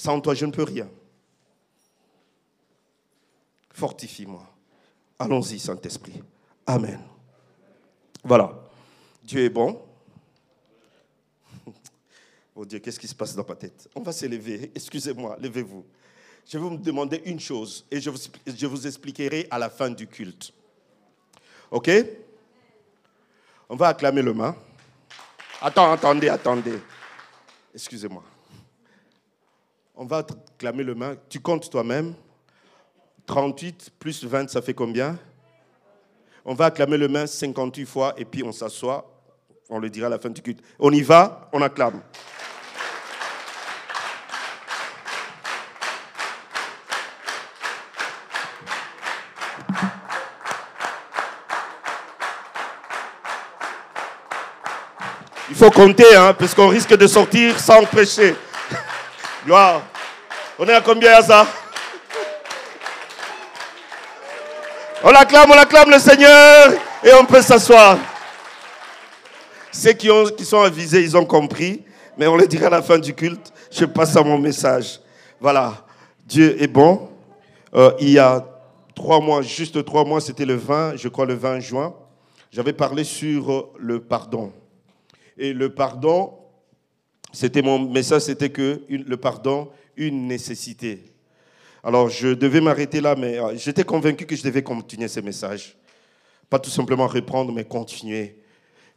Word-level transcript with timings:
Sans 0.00 0.18
toi, 0.18 0.32
je 0.32 0.46
ne 0.46 0.50
peux 0.50 0.62
rien. 0.62 0.88
Fortifie-moi. 3.74 4.42
Allons-y, 5.18 5.58
Saint-Esprit. 5.58 6.22
Amen. 6.66 7.02
Voilà. 8.24 8.50
Dieu 9.22 9.44
est 9.44 9.50
bon. 9.50 9.82
Oh 12.56 12.64
Dieu, 12.64 12.78
qu'est-ce 12.78 12.98
qui 12.98 13.08
se 13.08 13.14
passe 13.14 13.34
dans 13.34 13.44
ma 13.46 13.54
tête? 13.54 13.88
On 13.94 14.00
va 14.00 14.12
s'élever. 14.12 14.70
Excusez-moi, 14.74 15.36
levez-vous. 15.38 15.84
Je 16.46 16.58
vais 16.58 16.64
vous 16.64 16.76
demander 16.78 17.22
une 17.26 17.40
chose 17.40 17.86
et 17.90 18.00
je 18.00 18.10
vous, 18.10 18.18
je 18.46 18.66
vous 18.66 18.86
expliquerai 18.86 19.46
à 19.50 19.58
la 19.58 19.68
fin 19.70 19.90
du 19.90 20.06
culte. 20.06 20.52
OK? 21.70 21.90
On 23.68 23.76
va 23.76 23.88
acclamer 23.88 24.22
le 24.22 24.32
main. 24.32 24.56
Attends, 25.60 25.92
attendez, 25.92 26.28
attendez. 26.28 26.78
Excusez-moi. 27.74 28.24
On 30.02 30.06
va 30.06 30.24
acclamer 30.54 30.82
le 30.82 30.94
main. 30.94 31.14
Tu 31.28 31.40
comptes 31.40 31.68
toi-même. 31.68 32.14
38 33.26 33.90
plus 33.98 34.24
20, 34.24 34.48
ça 34.48 34.62
fait 34.62 34.72
combien? 34.72 35.18
On 36.42 36.54
va 36.54 36.64
acclamer 36.64 36.96
le 36.96 37.06
main 37.06 37.26
58 37.26 37.84
fois 37.84 38.14
et 38.16 38.24
puis 38.24 38.42
on 38.42 38.50
s'assoit. 38.50 39.06
On 39.68 39.78
le 39.78 39.90
dira 39.90 40.06
à 40.06 40.08
la 40.08 40.18
fin 40.18 40.30
du 40.30 40.40
culte. 40.40 40.64
On 40.78 40.90
y 40.90 41.02
va, 41.02 41.50
on 41.52 41.60
acclame. 41.60 42.00
Il 55.50 55.56
faut 55.56 55.70
compter, 55.70 56.16
hein, 56.16 56.32
parce 56.32 56.54
qu'on 56.54 56.68
risque 56.68 56.96
de 56.96 57.06
sortir 57.06 57.60
sans 57.60 57.84
prêcher. 57.84 58.34
Gloire. 59.44 59.89
On 60.62 60.68
est 60.68 60.74
à 60.74 60.82
combien 60.82 61.14
à 61.14 61.22
ça 61.22 61.46
On 65.02 65.08
acclame, 65.08 65.50
on 65.50 65.54
acclame 65.54 65.88
le 65.88 65.98
Seigneur 65.98 66.72
et 67.02 67.14
on 67.18 67.24
peut 67.24 67.40
s'asseoir. 67.40 67.96
Ceux 69.72 69.94
qui, 69.94 70.10
ont, 70.10 70.26
qui 70.26 70.44
sont 70.44 70.60
avisés, 70.60 71.02
ils 71.02 71.16
ont 71.16 71.24
compris, 71.24 71.82
mais 72.18 72.26
on 72.26 72.36
le 72.36 72.46
dira 72.46 72.66
à 72.66 72.70
la 72.70 72.82
fin 72.82 72.98
du 72.98 73.14
culte. 73.14 73.50
Je 73.70 73.86
passe 73.86 74.14
à 74.16 74.22
mon 74.22 74.36
message. 74.36 75.00
Voilà, 75.40 75.82
Dieu 76.26 76.62
est 76.62 76.68
bon. 76.68 77.08
Euh, 77.74 77.92
il 77.98 78.10
y 78.10 78.18
a 78.18 78.44
trois 78.94 79.18
mois, 79.18 79.40
juste 79.40 79.82
trois 79.86 80.04
mois, 80.04 80.20
c'était 80.20 80.44
le 80.44 80.56
20, 80.56 80.96
je 80.96 81.08
crois 81.08 81.24
le 81.24 81.36
20 81.36 81.60
juin, 81.60 81.94
j'avais 82.52 82.74
parlé 82.74 83.04
sur 83.04 83.70
le 83.78 83.98
pardon. 84.00 84.52
Et 85.38 85.54
le 85.54 85.72
pardon, 85.72 86.34
c'était 87.32 87.62
mon 87.62 87.78
message, 87.78 88.22
c'était 88.22 88.50
que 88.50 88.82
le 88.90 89.16
pardon, 89.16 89.70
une 90.00 90.26
nécessité. 90.26 91.04
Alors, 91.84 92.08
je 92.08 92.28
devais 92.28 92.60
m'arrêter 92.60 93.00
là, 93.00 93.14
mais 93.16 93.38
euh, 93.38 93.56
j'étais 93.56 93.84
convaincu 93.84 94.26
que 94.26 94.34
je 94.34 94.42
devais 94.42 94.62
continuer 94.62 95.08
ce 95.08 95.20
message. 95.20 95.76
Pas 96.48 96.58
tout 96.58 96.70
simplement 96.70 97.06
reprendre, 97.06 97.52
mais 97.52 97.64
continuer. 97.64 98.36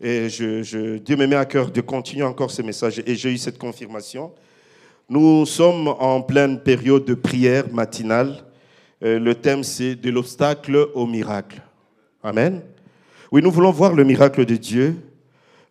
Et 0.01 0.27
Dieu 0.27 1.15
me 1.15 1.27
met 1.27 1.35
à 1.35 1.45
cœur 1.45 1.69
de 1.69 1.81
continuer 1.81 2.23
encore 2.23 2.51
ce 2.51 2.61
message. 2.61 3.01
Et 3.05 3.15
j'ai 3.15 3.31
eu 3.31 3.37
cette 3.37 3.57
confirmation. 3.57 4.31
Nous 5.07 5.45
sommes 5.45 5.87
en 5.87 6.21
pleine 6.21 6.59
période 6.61 7.05
de 7.05 7.13
prière 7.13 7.71
matinale. 7.71 8.43
Euh, 9.03 9.19
le 9.19 9.35
thème, 9.35 9.63
c'est 9.63 9.95
de 9.95 10.09
l'obstacle 10.09 10.89
au 10.93 11.05
miracle. 11.05 11.61
Amen. 12.23 12.61
Oui, 13.31 13.41
nous 13.41 13.51
voulons 13.51 13.71
voir 13.71 13.93
le 13.93 14.03
miracle 14.03 14.45
de 14.45 14.55
Dieu. 14.55 14.95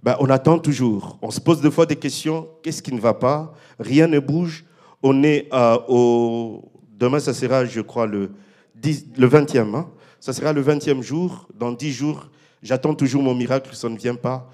Ben, 0.02 0.16
on 0.20 0.28
attend 0.30 0.58
toujours. 0.58 1.18
On 1.22 1.30
se 1.30 1.40
pose 1.40 1.60
des 1.60 1.70
fois 1.70 1.86
des 1.86 1.96
questions. 1.96 2.48
Qu'est-ce 2.62 2.82
qui 2.82 2.92
ne 2.92 3.00
va 3.00 3.14
pas? 3.14 3.54
Rien 3.78 4.06
ne 4.06 4.18
bouge. 4.18 4.64
On 5.02 5.22
est 5.22 5.48
euh, 5.52 5.78
au, 5.88 6.72
Demain, 7.02 7.18
ça 7.18 7.34
sera, 7.34 7.64
je 7.64 7.80
crois, 7.80 8.06
le, 8.06 8.30
10, 8.76 9.06
le 9.18 9.28
20e. 9.28 9.74
Hein. 9.74 9.90
Ça 10.20 10.32
sera 10.32 10.52
le 10.52 10.62
20e 10.62 11.02
jour. 11.02 11.48
Dans 11.52 11.72
10 11.72 11.90
jours, 11.92 12.28
j'attends 12.62 12.94
toujours 12.94 13.24
mon 13.24 13.34
miracle, 13.34 13.74
ça 13.74 13.88
ne 13.88 13.96
vient 13.96 14.14
pas. 14.14 14.48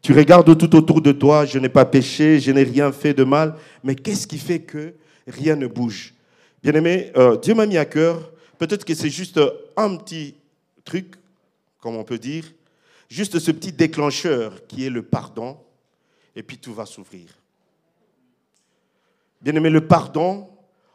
Tu 0.00 0.12
regardes 0.12 0.56
tout 0.56 0.76
autour 0.76 1.00
de 1.00 1.10
toi, 1.10 1.44
je 1.44 1.58
n'ai 1.58 1.68
pas 1.68 1.84
péché, 1.84 2.38
je 2.38 2.52
n'ai 2.52 2.62
rien 2.62 2.92
fait 2.92 3.14
de 3.14 3.24
mal. 3.24 3.56
Mais 3.82 3.96
qu'est-ce 3.96 4.28
qui 4.28 4.38
fait 4.38 4.60
que 4.60 4.94
rien 5.26 5.56
ne 5.56 5.66
bouge? 5.66 6.14
Bien-aimé, 6.62 7.10
euh, 7.16 7.36
Dieu 7.36 7.54
m'a 7.54 7.66
mis 7.66 7.78
à 7.78 7.84
cœur. 7.84 8.30
Peut-être 8.58 8.84
que 8.84 8.94
c'est 8.94 9.10
juste 9.10 9.40
un 9.76 9.96
petit 9.96 10.36
truc, 10.84 11.16
comme 11.80 11.96
on 11.96 12.04
peut 12.04 12.18
dire, 12.18 12.44
juste 13.08 13.40
ce 13.40 13.50
petit 13.50 13.72
déclencheur 13.72 14.66
qui 14.68 14.86
est 14.86 14.90
le 14.90 15.02
pardon, 15.02 15.56
et 16.36 16.44
puis 16.44 16.58
tout 16.58 16.74
va 16.74 16.86
s'ouvrir. 16.86 17.37
Bien-aimé, 19.40 19.70
le 19.70 19.86
pardon, 19.86 20.48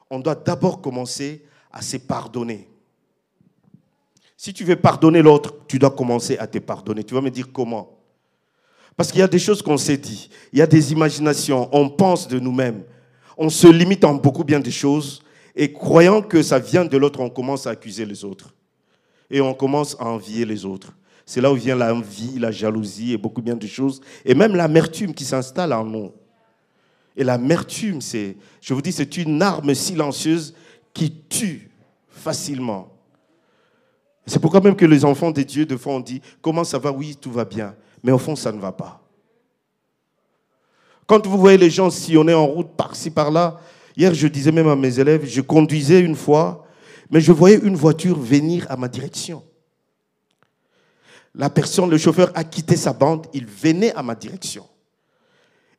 on 0.09 0.19
doit 0.19 0.35
d'abord 0.35 0.81
commencer 0.81 1.45
à 1.71 1.81
se 1.81 1.97
pardonner. 1.97 2.69
Si 4.37 4.53
tu 4.53 4.63
veux 4.63 4.75
pardonner 4.75 5.21
l'autre, 5.21 5.55
tu 5.67 5.79
dois 5.79 5.91
commencer 5.91 6.37
à 6.37 6.47
te 6.47 6.59
pardonner. 6.59 7.03
Tu 7.03 7.13
vas 7.13 7.21
me 7.21 7.31
dire 7.31 7.51
comment? 7.51 7.97
Parce 8.95 9.11
qu'il 9.11 9.19
y 9.19 9.23
a 9.23 9.27
des 9.27 9.39
choses 9.39 9.61
qu'on 9.61 9.77
s'est 9.77 9.97
dit, 9.97 10.29
il 10.51 10.59
y 10.59 10.61
a 10.61 10.67
des 10.67 10.91
imaginations, 10.91 11.67
on 11.71 11.89
pense 11.89 12.27
de 12.27 12.39
nous-mêmes, 12.39 12.83
on 13.37 13.49
se 13.49 13.67
limite 13.67 14.03
en 14.03 14.13
beaucoup 14.13 14.43
bien 14.43 14.59
de 14.59 14.69
choses, 14.69 15.23
et 15.55 15.71
croyant 15.71 16.21
que 16.21 16.43
ça 16.43 16.59
vient 16.59 16.85
de 16.85 16.97
l'autre, 16.97 17.19
on 17.19 17.29
commence 17.29 17.65
à 17.65 17.71
accuser 17.71 18.05
les 18.05 18.23
autres. 18.23 18.53
Et 19.31 19.41
on 19.41 19.53
commence 19.53 19.95
à 19.99 20.05
envier 20.05 20.45
les 20.45 20.65
autres. 20.65 20.93
C'est 21.25 21.41
là 21.41 21.51
où 21.51 21.55
vient 21.55 21.75
l'envie, 21.75 22.37
la 22.37 22.51
jalousie 22.51 23.13
et 23.13 23.17
beaucoup 23.17 23.41
bien 23.41 23.55
de 23.55 23.65
choses, 23.65 24.01
et 24.25 24.35
même 24.35 24.55
l'amertume 24.55 25.13
qui 25.13 25.25
s'installe 25.25 25.73
en 25.73 25.85
nous. 25.85 26.11
Et 27.15 27.23
l'amertume, 27.23 28.01
c'est, 28.01 28.37
je 28.61 28.73
vous 28.73 28.81
dis, 28.81 28.91
c'est 28.91 29.17
une 29.17 29.41
arme 29.41 29.73
silencieuse 29.75 30.55
qui 30.93 31.13
tue 31.29 31.69
facilement. 32.09 32.91
C'est 34.25 34.39
pourquoi 34.39 34.61
même 34.61 34.75
que 34.75 34.85
les 34.85 35.03
enfants 35.03 35.31
des 35.31 35.45
dieux, 35.45 35.65
de 35.65 35.75
fois, 35.75 35.93
on 35.93 35.99
dit, 35.99 36.21
comment 36.41 36.63
ça 36.63 36.79
va? 36.79 36.91
Oui, 36.91 37.15
tout 37.19 37.31
va 37.31 37.45
bien. 37.45 37.75
Mais 38.01 38.11
au 38.11 38.17
fond, 38.17 38.35
ça 38.35 38.51
ne 38.51 38.59
va 38.59 38.71
pas. 38.71 39.01
Quand 41.05 41.25
vous 41.27 41.37
voyez 41.37 41.57
les 41.57 41.69
gens 41.69 41.89
sillonner 41.89 42.33
en 42.33 42.45
route 42.45 42.75
par-ci, 42.75 43.09
par-là, 43.09 43.59
hier, 43.95 44.13
je 44.13 44.27
disais 44.27 44.51
même 44.51 44.67
à 44.67 44.75
mes 44.75 44.99
élèves, 44.99 45.25
je 45.25 45.41
conduisais 45.41 45.99
une 45.99 46.15
fois, 46.15 46.65
mais 47.11 47.19
je 47.19 47.31
voyais 47.31 47.59
une 47.59 47.75
voiture 47.75 48.17
venir 48.17 48.65
à 48.69 48.77
ma 48.77 48.87
direction. 48.87 49.43
La 51.35 51.49
personne, 51.49 51.89
le 51.89 51.97
chauffeur 51.97 52.31
a 52.35 52.43
quitté 52.43 52.75
sa 52.75 52.93
bande, 52.93 53.27
il 53.33 53.45
venait 53.45 53.93
à 53.93 54.03
ma 54.03 54.15
direction. 54.15 54.65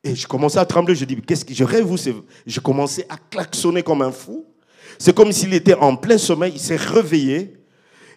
Et 0.05 0.13
je 0.13 0.27
commençais 0.27 0.59
à 0.59 0.65
trembler. 0.65 0.93
Je 0.93 1.03
dis, 1.03 1.19
qu'est-ce 1.19 1.43
que 1.43 1.53
je 1.53 1.63
rêve 1.63 1.83
vous 1.83 1.97
Je 2.45 2.59
commençais 2.59 3.07
à 3.09 3.17
klaxonner 3.17 3.81
comme 3.81 4.03
un 4.03 4.11
fou. 4.11 4.45
C'est 4.99 5.15
comme 5.15 5.31
s'il 5.31 5.51
était 5.55 5.73
en 5.73 5.95
plein 5.95 6.19
sommeil. 6.19 6.53
Il 6.53 6.59
s'est 6.59 6.75
réveillé 6.75 7.57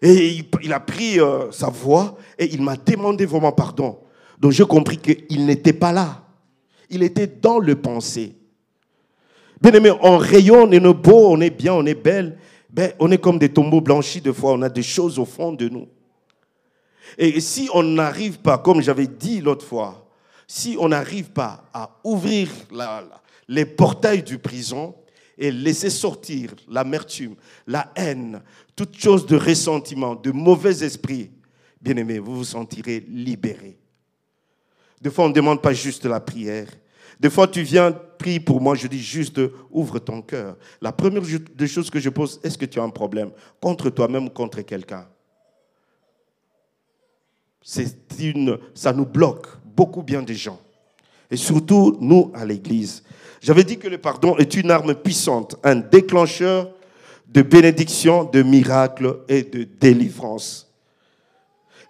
et 0.02 0.44
il, 0.62 0.72
a 0.72 0.80
pris 0.80 1.18
euh, 1.18 1.50
sa 1.50 1.70
voix 1.70 2.18
et 2.38 2.44
il 2.52 2.60
m'a 2.60 2.76
demandé 2.76 3.24
vraiment 3.24 3.52
pardon. 3.52 4.00
Donc 4.38 4.52
j'ai 4.52 4.66
compris 4.66 4.98
qu'il 4.98 5.46
n'était 5.46 5.72
pas 5.72 5.90
là. 5.90 6.24
Il 6.90 7.02
était 7.02 7.26
dans 7.26 7.58
le 7.58 7.74
pensée. 7.74 8.36
Bien 9.60 9.72
aimé, 9.72 9.90
on 10.02 10.18
rayonne, 10.18 10.68
on 10.68 10.72
est 10.72 10.94
beau, 10.94 11.30
on 11.30 11.40
est 11.40 11.50
bien, 11.50 11.72
on 11.72 11.86
est 11.86 12.00
belle. 12.00 12.38
Ben, 12.68 12.92
on 12.98 13.10
est 13.10 13.18
comme 13.18 13.38
des 13.38 13.48
tombeaux 13.48 13.80
blanchis 13.80 14.20
de 14.20 14.30
fois. 14.30 14.52
On 14.52 14.60
a 14.60 14.68
des 14.68 14.82
choses 14.82 15.18
au 15.18 15.24
fond 15.24 15.52
de 15.52 15.70
nous. 15.70 15.88
Et 17.16 17.40
si 17.40 17.70
on 17.72 17.82
n'arrive 17.82 18.40
pas, 18.40 18.58
comme 18.58 18.82
j'avais 18.82 19.06
dit 19.06 19.40
l'autre 19.40 19.64
fois, 19.64 20.07
si 20.50 20.76
on 20.80 20.88
n'arrive 20.88 21.30
pas 21.30 21.62
à 21.74 21.90
ouvrir 22.02 22.48
les 23.46 23.66
portails 23.66 24.22
du 24.22 24.38
prison 24.38 24.94
et 25.36 25.52
laisser 25.52 25.90
sortir 25.90 26.54
l'amertume, 26.68 27.36
la 27.66 27.92
haine, 27.94 28.42
toute 28.74 28.96
chose 28.96 29.26
de 29.26 29.36
ressentiment, 29.36 30.16
de 30.16 30.32
mauvais 30.32 30.82
esprit, 30.82 31.30
bien 31.80 31.96
aimé, 31.96 32.18
vous 32.18 32.38
vous 32.38 32.44
sentirez 32.44 33.04
libéré. 33.08 33.78
Des 35.00 35.10
fois, 35.10 35.26
on 35.26 35.28
ne 35.28 35.34
demande 35.34 35.60
pas 35.60 35.74
juste 35.74 36.06
la 36.06 36.18
prière. 36.18 36.68
Des 37.20 37.30
fois, 37.30 37.46
tu 37.46 37.62
viens, 37.62 37.92
prie 37.92 38.40
pour 38.40 38.60
moi, 38.60 38.74
je 38.74 38.88
dis 38.88 39.02
juste, 39.02 39.40
ouvre 39.70 39.98
ton 39.98 40.22
cœur. 40.22 40.56
La 40.80 40.92
première 40.92 41.22
des 41.54 41.68
choses 41.68 41.90
que 41.90 42.00
je 42.00 42.08
pose, 42.08 42.40
est-ce 42.42 42.56
que 42.56 42.64
tu 42.64 42.80
as 42.80 42.82
un 42.82 42.90
problème? 42.90 43.30
Contre 43.60 43.90
toi-même 43.90 44.26
ou 44.26 44.30
contre 44.30 44.62
quelqu'un? 44.62 45.06
C'est 47.62 47.98
une, 48.18 48.58
ça 48.74 48.92
nous 48.92 49.04
bloque 49.04 49.46
beaucoup 49.78 50.02
bien 50.02 50.22
des 50.22 50.34
gens. 50.34 50.58
Et 51.30 51.36
surtout, 51.36 51.96
nous, 52.00 52.32
à 52.34 52.44
l'Église. 52.44 53.04
J'avais 53.40 53.62
dit 53.62 53.78
que 53.78 53.86
le 53.86 53.98
pardon 53.98 54.36
est 54.36 54.54
une 54.54 54.72
arme 54.72 54.92
puissante, 54.92 55.54
un 55.62 55.76
déclencheur 55.76 56.70
de 57.28 57.42
bénédiction, 57.42 58.24
de 58.24 58.42
miracles 58.42 59.18
et 59.28 59.44
de 59.44 59.68
délivrance. 59.78 60.68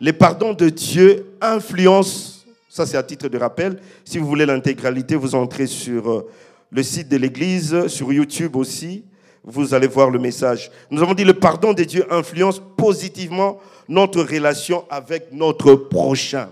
Les 0.00 0.12
pardons 0.12 0.52
de 0.52 0.68
Dieu 0.68 1.32
influencent, 1.40 2.44
ça 2.68 2.84
c'est 2.84 2.98
à 2.98 3.02
titre 3.02 3.28
de 3.28 3.38
rappel, 3.38 3.80
si 4.04 4.18
vous 4.18 4.26
voulez 4.26 4.44
l'intégralité, 4.44 5.16
vous 5.16 5.34
entrez 5.34 5.66
sur 5.66 6.10
euh, 6.10 6.28
le 6.70 6.82
site 6.82 7.08
de 7.08 7.16
l'Église, 7.16 7.86
sur 7.86 8.12
YouTube 8.12 8.54
aussi, 8.54 9.02
vous 9.42 9.72
allez 9.72 9.88
voir 9.88 10.10
le 10.10 10.18
message. 10.18 10.70
Nous 10.90 11.00
avons 11.00 11.14
dit 11.14 11.24
le 11.24 11.32
pardon 11.32 11.72
de 11.72 11.84
Dieu 11.84 12.04
influence 12.12 12.60
positivement 12.76 13.58
notre 13.88 14.22
relation 14.22 14.84
avec 14.90 15.32
notre 15.32 15.74
prochain. 15.74 16.50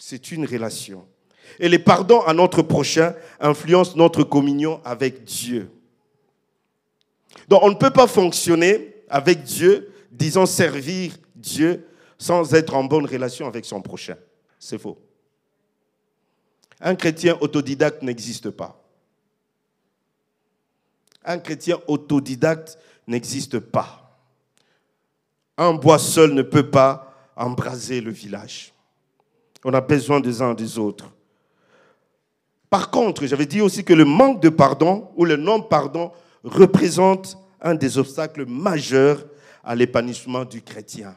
C'est 0.00 0.32
une 0.32 0.46
relation. 0.46 1.06
Et 1.58 1.68
les 1.68 1.78
pardons 1.78 2.22
à 2.22 2.32
notre 2.32 2.62
prochain 2.62 3.14
influencent 3.38 3.96
notre 3.96 4.24
communion 4.24 4.80
avec 4.82 5.24
Dieu. 5.24 5.70
Donc 7.48 7.62
on 7.62 7.68
ne 7.68 7.74
peut 7.74 7.90
pas 7.90 8.06
fonctionner 8.06 8.94
avec 9.10 9.42
Dieu, 9.42 9.92
disons 10.10 10.46
servir 10.46 11.12
Dieu, 11.34 11.86
sans 12.18 12.54
être 12.54 12.74
en 12.74 12.84
bonne 12.84 13.04
relation 13.04 13.46
avec 13.46 13.66
son 13.66 13.82
prochain. 13.82 14.16
C'est 14.58 14.78
faux. 14.78 14.98
Un 16.80 16.94
chrétien 16.94 17.36
autodidacte 17.40 18.02
n'existe 18.02 18.48
pas. 18.48 18.82
Un 21.26 21.38
chrétien 21.38 21.78
autodidacte 21.86 22.78
n'existe 23.06 23.58
pas. 23.58 24.18
Un 25.58 25.74
bois 25.74 25.98
seul 25.98 26.32
ne 26.32 26.42
peut 26.42 26.70
pas 26.70 27.30
embraser 27.36 28.00
le 28.00 28.10
village. 28.10 28.72
On 29.64 29.74
a 29.74 29.80
besoin 29.80 30.20
des 30.20 30.40
uns 30.40 30.54
des 30.54 30.78
autres. 30.78 31.10
Par 32.68 32.90
contre, 32.90 33.26
j'avais 33.26 33.46
dit 33.46 33.60
aussi 33.60 33.84
que 33.84 33.92
le 33.92 34.04
manque 34.04 34.40
de 34.40 34.48
pardon 34.48 35.10
ou 35.16 35.24
le 35.24 35.36
non-pardon 35.36 36.12
représente 36.44 37.36
un 37.60 37.74
des 37.74 37.98
obstacles 37.98 38.46
majeurs 38.46 39.24
à 39.62 39.74
l'épanouissement 39.74 40.44
du 40.44 40.62
chrétien. 40.62 41.16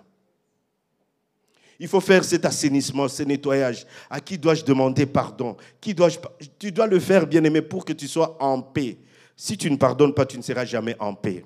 Il 1.79 1.87
faut 1.87 2.01
faire 2.01 2.23
cet 2.23 2.45
assainissement, 2.45 3.07
ce 3.07 3.23
nettoyage. 3.23 3.85
À 4.09 4.19
qui 4.19 4.37
dois-je 4.37 4.63
demander 4.63 5.05
pardon? 5.05 5.57
Tu 5.81 5.93
dois 5.93 6.87
le 6.87 6.99
faire, 6.99 7.27
bien-aimé, 7.27 7.61
pour 7.61 7.85
que 7.85 7.93
tu 7.93 8.07
sois 8.07 8.37
en 8.41 8.61
paix. 8.61 8.97
Si 9.35 9.57
tu 9.57 9.69
ne 9.69 9.77
pardonnes 9.77 10.13
pas, 10.13 10.25
tu 10.25 10.37
ne 10.37 10.43
seras 10.43 10.65
jamais 10.65 10.95
en 10.99 11.13
paix. 11.13 11.45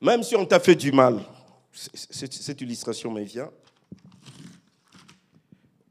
Même 0.00 0.22
si 0.22 0.36
on 0.36 0.44
t'a 0.44 0.60
fait 0.60 0.74
du 0.74 0.92
mal, 0.92 1.20
cette 1.72 2.60
illustration 2.60 3.10
me 3.10 3.22
vient. 3.22 3.50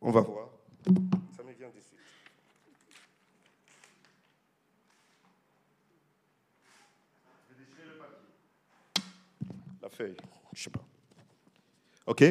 On 0.07 0.12
va 0.12 0.22
voir. 0.22 0.50
Ça 1.36 1.42
me 1.42 1.52
vient 1.52 1.68
de 1.68 1.81
suite. 1.81 1.98
La 9.81 9.90
feuille, 9.90 10.16
je 10.54 10.62
sais 10.62 10.69
pas. 10.69 10.86
OK? 12.06 12.24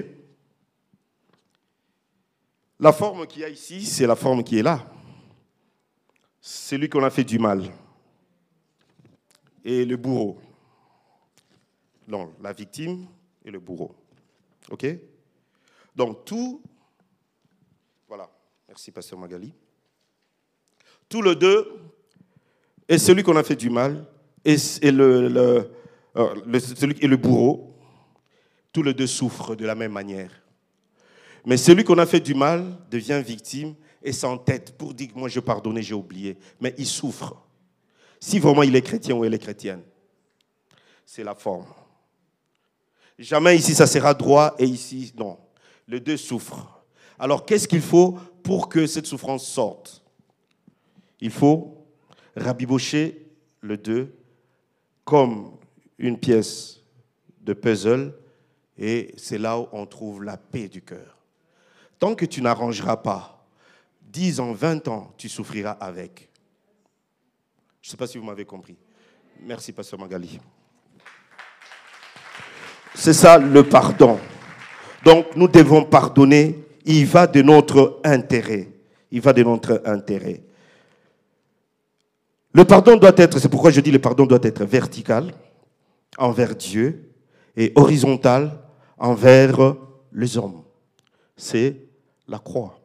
La 2.79 2.93
forme 2.93 3.27
qu'il 3.27 3.43
y 3.43 3.45
a 3.45 3.49
ici, 3.49 3.85
c'est 3.85 4.07
la 4.07 4.15
forme 4.15 4.45
qui 4.45 4.61
est 4.61 4.63
là. 4.63 4.89
C'est 6.41 6.79
lui 6.79 6.89
qu'on 6.89 7.03
a 7.03 7.11
fait 7.11 7.25
du 7.25 7.41
mal. 7.41 7.73
Et 9.65 9.85
le 9.85 9.97
bourreau. 9.97 10.41
Non, 12.07 12.33
la 12.41 12.53
victime 12.53 13.09
et 13.45 13.51
le 13.51 13.59
bourreau. 13.59 13.97
OK? 14.71 14.87
Donc 15.97 16.25
tout, 16.25 16.63
merci 18.75 18.91
Pasteur 18.91 19.21
Magali. 19.21 19.53
Tout 21.09 21.23
le 21.23 21.37
deux 21.37 21.79
est 22.89 22.99
celui 22.99 23.23
qu'on 23.23 23.37
a 23.37 23.45
fait 23.45 23.55
du 23.55 23.71
mal 23.71 24.05
et, 24.45 24.57
le, 24.91 25.29
le, 25.29 25.71
euh, 26.17 26.35
le, 26.45 27.05
et 27.05 27.17
bourreau. 27.17 27.73
Tous 28.73 28.83
les 28.83 28.93
deux 28.93 29.07
souffrent 29.07 29.55
de 29.55 29.65
la 29.65 29.77
même 29.77 29.93
manière. 29.93 30.33
Mais 31.47 31.57
celui 31.57 31.85
qu'on 31.85 31.99
a 31.99 32.07
fait 32.07 32.19
du 32.19 32.35
mal 32.35 32.65
devient 32.91 33.23
victime 33.25 33.77
et 34.03 34.11
s'entête 34.11 34.77
pour 34.77 34.93
dire 34.93 35.13
que 35.13 35.19
moi 35.21 35.29
je 35.29 35.39
pardonnais, 35.39 35.83
j'ai 35.83 35.95
oublié. 35.95 36.37
Mais 36.61 36.75
il 36.77 36.87
souffre. 36.87 37.47
Si 38.19 38.41
vraiment 38.41 38.65
il 38.65 38.75
est 38.75 38.83
chrétien 38.83 39.15
ou 39.15 39.25
elle 39.25 39.35
est 39.35 39.39
chrétienne, 39.39 39.83
c'est 41.07 41.23
la 41.23 41.37
forme. 41.37 41.67
Jamais 43.21 43.57
ici 43.57 43.73
ça 43.73 43.87
sera 43.87 44.15
droit 44.15 44.57
et 44.59 44.65
ici 44.65 45.13
non. 45.17 45.39
Les 45.87 46.01
deux 46.01 46.17
souffrent. 46.17 46.74
Alors 47.19 47.47
qu'est-ce 47.47 47.69
qu'il 47.69 47.81
faut 47.81 48.19
pour 48.43 48.69
que 48.69 48.87
cette 48.87 49.07
souffrance 49.07 49.47
sorte? 49.47 50.03
Il 51.21 51.31
faut 51.31 51.87
rabibocher 52.37 53.27
le 53.61 53.77
deux 53.77 54.15
comme 55.05 55.57
une 55.99 56.19
pièce 56.19 56.81
de 57.41 57.53
puzzle 57.53 58.15
et 58.77 59.15
c'est 59.17 59.39
là 59.39 59.59
où 59.59 59.69
on 59.73 59.87
trouve 59.87 60.25
la 60.25 60.37
paix 60.37 60.69
du 60.69 60.83
cœur. 60.83 61.17
Tant 61.99 62.15
que 62.15 62.25
tu 62.25 62.43
n'arrangeras 62.43 62.97
pas, 62.97 63.47
10 64.03 64.41
ans, 64.41 64.53
20 64.53 64.89
ans, 64.89 65.13
tu 65.17 65.29
souffriras 65.29 65.73
avec. 65.73 66.29
Je 67.81 67.89
ne 67.89 67.91
sais 67.91 67.97
pas 67.97 68.07
si 68.07 68.19
vous 68.19 68.25
m'avez 68.25 68.45
compris. 68.45 68.77
Merci, 69.41 69.73
Pasteur 69.73 69.99
Magali. 70.01 70.41
C'est 72.95 73.13
ça 73.13 73.39
le 73.39 73.63
pardon. 73.69 74.19
Donc 75.05 75.37
nous 75.37 75.49
devons 75.49 75.85
pardonner. 75.85 76.64
Il 76.85 77.07
va 77.07 77.27
de 77.27 77.43
notre 77.43 78.01
intérêt. 78.05 78.69
Il 79.11 79.21
va 79.21 79.33
de 79.33 79.43
notre 79.43 79.83
intérêt. 79.85 80.43
Le 82.53 82.65
pardon 82.65 82.97
doit 82.97 83.13
être, 83.17 83.39
c'est 83.39 83.49
pourquoi 83.49 83.71
je 83.71 83.81
dis 83.81 83.91
le 83.91 83.99
pardon 83.99 84.27
doit 84.27 84.39
être 84.43 84.65
vertical 84.65 85.33
envers 86.19 86.55
Dieu 86.55 87.11
et 87.57 87.73
horizontal 87.75 88.61
envers 88.99 89.77
les 90.13 90.39
hommes. 90.39 90.63
C'est 91.37 91.77
la 92.29 92.39
croix. 92.39 92.79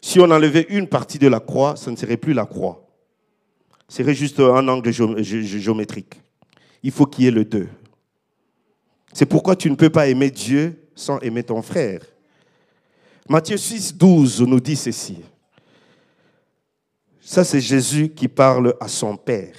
Si 0.00 0.18
on 0.20 0.30
enlevait 0.30 0.66
une 0.70 0.88
partie 0.88 1.18
de 1.18 1.28
la 1.28 1.40
croix, 1.40 1.76
ce 1.76 1.90
ne 1.90 1.96
serait 1.96 2.16
plus 2.16 2.32
la 2.32 2.46
croix. 2.46 2.86
Ce 3.88 3.98
serait 3.98 4.14
juste 4.14 4.40
un 4.40 4.66
angle 4.68 4.90
géométrique. 4.90 6.20
Il 6.82 6.90
faut 6.90 7.06
qu'il 7.06 7.24
y 7.24 7.28
ait 7.28 7.32
le 7.32 7.44
deux. 7.44 7.68
C'est 9.12 9.26
pourquoi 9.26 9.56
tu 9.56 9.70
ne 9.70 9.76
peux 9.76 9.90
pas 9.90 10.06
aimer 10.08 10.30
Dieu 10.30 10.88
sans 10.94 11.18
aimer 11.20 11.42
ton 11.42 11.62
frère. 11.62 12.00
Matthieu 13.28 13.56
6, 13.56 13.96
12 13.96 14.42
nous 14.42 14.60
dit 14.60 14.76
ceci. 14.76 15.18
Ça, 17.20 17.44
c'est 17.44 17.60
Jésus 17.60 18.08
qui 18.08 18.26
parle 18.26 18.74
à 18.80 18.88
son 18.88 19.16
Père. 19.16 19.54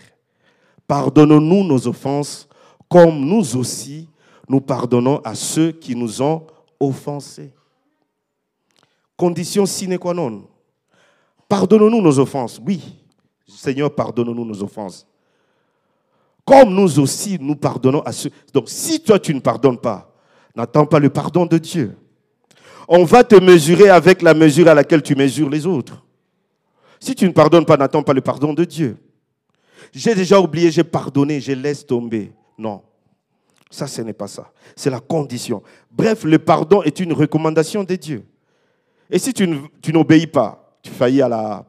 Pardonnons-nous 0.87 1.63
nos 1.63 1.87
offenses 1.87 2.47
comme 2.89 3.19
nous 3.19 3.55
aussi 3.55 4.09
nous 4.47 4.61
pardonnons 4.61 5.21
à 5.23 5.35
ceux 5.35 5.71
qui 5.71 5.95
nous 5.95 6.23
ont 6.23 6.47
offensés. 6.79 7.53
Condition 9.15 9.67
sine 9.67 9.99
qua 9.99 10.15
non. 10.15 10.47
Pardonnons-nous 11.47 12.01
nos 12.01 12.17
offenses. 12.17 12.59
Oui, 12.65 12.81
Seigneur, 13.47 13.93
pardonnons-nous 13.93 14.45
nos 14.45 14.63
offenses 14.63 15.05
comme 16.49 16.73
nous 16.73 16.99
aussi 16.99 17.37
nous 17.39 17.55
pardonnons 17.55 18.01
à 18.01 18.11
ceux. 18.11 18.31
Donc 18.51 18.69
si 18.69 18.99
toi 19.01 19.19
tu 19.19 19.35
ne 19.35 19.39
pardonnes 19.39 19.77
pas, 19.77 20.11
n'attends 20.55 20.87
pas 20.87 20.97
le 20.97 21.11
pardon 21.11 21.45
de 21.45 21.59
Dieu. 21.59 21.95
On 22.91 23.03
va 23.03 23.23
te 23.23 23.35
mesurer 23.35 23.87
avec 23.89 24.23
la 24.23 24.33
mesure 24.33 24.67
à 24.67 24.73
laquelle 24.73 25.03
tu 25.03 25.15
mesures 25.15 25.47
les 25.47 25.67
autres. 25.67 26.03
Si 26.99 27.13
tu 27.13 27.25
ne 27.27 27.31
pardonnes 27.31 27.63
pas, 27.63 27.77
n'attends 27.77 28.01
pas 28.01 28.13
le 28.13 28.21
pardon 28.21 28.51
de 28.51 28.65
Dieu. 28.65 28.97
J'ai 29.93 30.15
déjà 30.15 30.39
oublié, 30.41 30.71
j'ai 30.71 30.83
pardonné, 30.83 31.39
je 31.39 31.51
laisse 31.51 31.85
tomber. 31.85 32.31
Non. 32.57 32.81
Ça, 33.69 33.85
ce 33.85 34.01
n'est 34.01 34.13
pas 34.13 34.27
ça. 34.27 34.51
C'est 34.75 34.89
la 34.89 34.99
condition. 34.99 35.61
Bref, 35.91 36.23
le 36.23 36.39
pardon 36.39 36.81
est 36.81 36.99
une 36.99 37.13
recommandation 37.13 37.83
de 37.83 37.95
Dieu. 37.95 38.25
Et 39.11 39.19
si 39.19 39.33
tu 39.33 39.93
n'obéis 39.93 40.25
pas, 40.25 40.75
tu 40.81 40.89
faillis 40.89 41.21
à 41.21 41.29
la, 41.29 41.65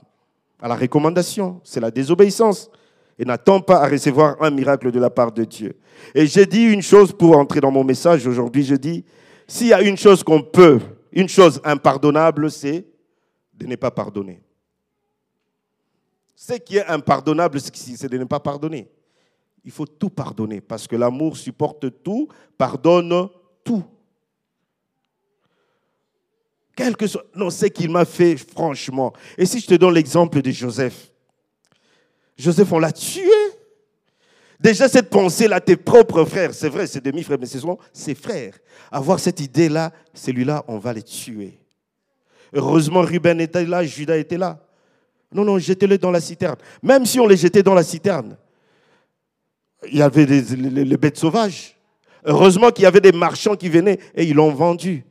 recommandation. 0.62 1.61
C'est 1.64 1.80
la 1.80 1.90
désobéissance 1.90 2.71
et 3.18 3.26
n'attends 3.26 3.61
pas 3.61 3.83
à 3.83 3.88
recevoir 3.88 4.42
un 4.42 4.50
miracle 4.50 4.90
de 4.90 4.99
la 4.99 5.11
part 5.11 5.33
de 5.33 5.44
Dieu. 5.44 5.76
Et 6.14 6.26
j'ai 6.26 6.47
dit 6.47 6.64
une 6.64 6.80
chose 6.80 7.12
pour 7.12 7.37
entrer 7.37 7.61
dans 7.61 7.71
mon 7.71 7.85
message 7.85 8.26
aujourd'hui, 8.26 8.64
je 8.64 8.75
dis, 8.75 9.04
s'il 9.47 9.66
y 9.66 9.75
a 9.75 9.83
une 9.83 9.99
chose 9.99 10.23
qu'on 10.23 10.40
peut, 10.40 10.80
une 11.12 11.29
chose 11.29 11.61
impardonnable, 11.64 12.50
c'est 12.50 12.87
de 13.52 13.67
ne 13.67 13.76
pas 13.76 13.90
pardonner. 13.90 14.43
Ce 16.35 16.55
qui 16.55 16.76
est 16.76 16.87
impardonnable, 16.87 17.61
c'est 17.61 18.09
de 18.09 18.19
ne 18.19 18.25
pas 18.25 18.40
pardonner. 18.40 18.90
Il 19.64 19.71
faut 19.71 19.87
tout 19.87 20.09
pardonner 20.09 20.61
parce 20.61 20.87
que 20.87 20.97
l'amour 20.97 21.37
supporte 21.37 22.02
tout, 22.02 22.29
pardonne 22.57 23.29
tout. 23.62 23.85
Quelque 26.75 27.07
chose, 27.07 27.25
non, 27.35 27.50
ce 27.50 27.67
qu'il 27.67 27.90
m'a 27.90 28.07
fait, 28.07 28.38
franchement. 28.38 29.12
Et 29.37 29.45
si 29.45 29.61
je 29.61 29.67
te 29.67 29.75
donne 29.75 29.93
l'exemple 29.93 30.40
de 30.40 30.50
Joseph, 30.50 31.12
Joseph, 32.38 32.73
on 32.73 32.79
l'a 32.79 32.93
tué. 32.93 33.39
Déjà, 34.61 34.88
cette 34.90 35.09
pensée-là, 35.09 35.59
tes 35.59 35.76
propres 35.76 36.25
frères, 36.26 36.52
c'est 36.52 36.69
vrai, 36.69 36.87
c'est 36.87 37.02
demi-frères, 37.02 37.38
mais 37.40 37.47
ce 37.47 37.59
sont 37.59 37.79
ses 37.95 38.14
frères. 38.14 38.59
Avoir 38.93 39.19
cette 39.19 39.40
idée-là, 39.40 39.90
celui-là, 40.12 40.64
on 40.69 40.76
va 40.76 40.93
les 40.93 41.02
tuer. 41.02 41.59
Heureusement, 42.52 43.00
Ruben 43.00 43.40
était 43.40 43.64
là, 43.64 43.83
Judas 43.85 44.19
était 44.19 44.37
là. 44.37 44.61
Non, 45.33 45.45
non, 45.45 45.59
jetez-le 45.59 45.97
dans 45.97 46.11
la 46.11 46.21
citerne. 46.21 46.57
Même 46.83 47.07
si 47.07 47.19
on 47.19 47.26
les 47.26 47.38
jetait 47.38 47.62
dans 47.62 47.73
la 47.73 47.83
citerne, 47.83 48.37
il 49.90 49.97
y 49.97 50.02
avait 50.02 50.26
les, 50.26 50.97
bêtes 50.99 51.17
sauvages. 51.17 51.76
Heureusement 52.25 52.71
qu'il 52.71 52.83
y 52.83 52.87
avait 52.87 53.00
des 53.00 53.12
marchands 53.12 53.57
qui 53.57 53.71
venaient 53.71 53.99
et 54.14 54.25
ils 54.25 54.35
l'ont 54.35 54.52
vendu. 54.52 55.07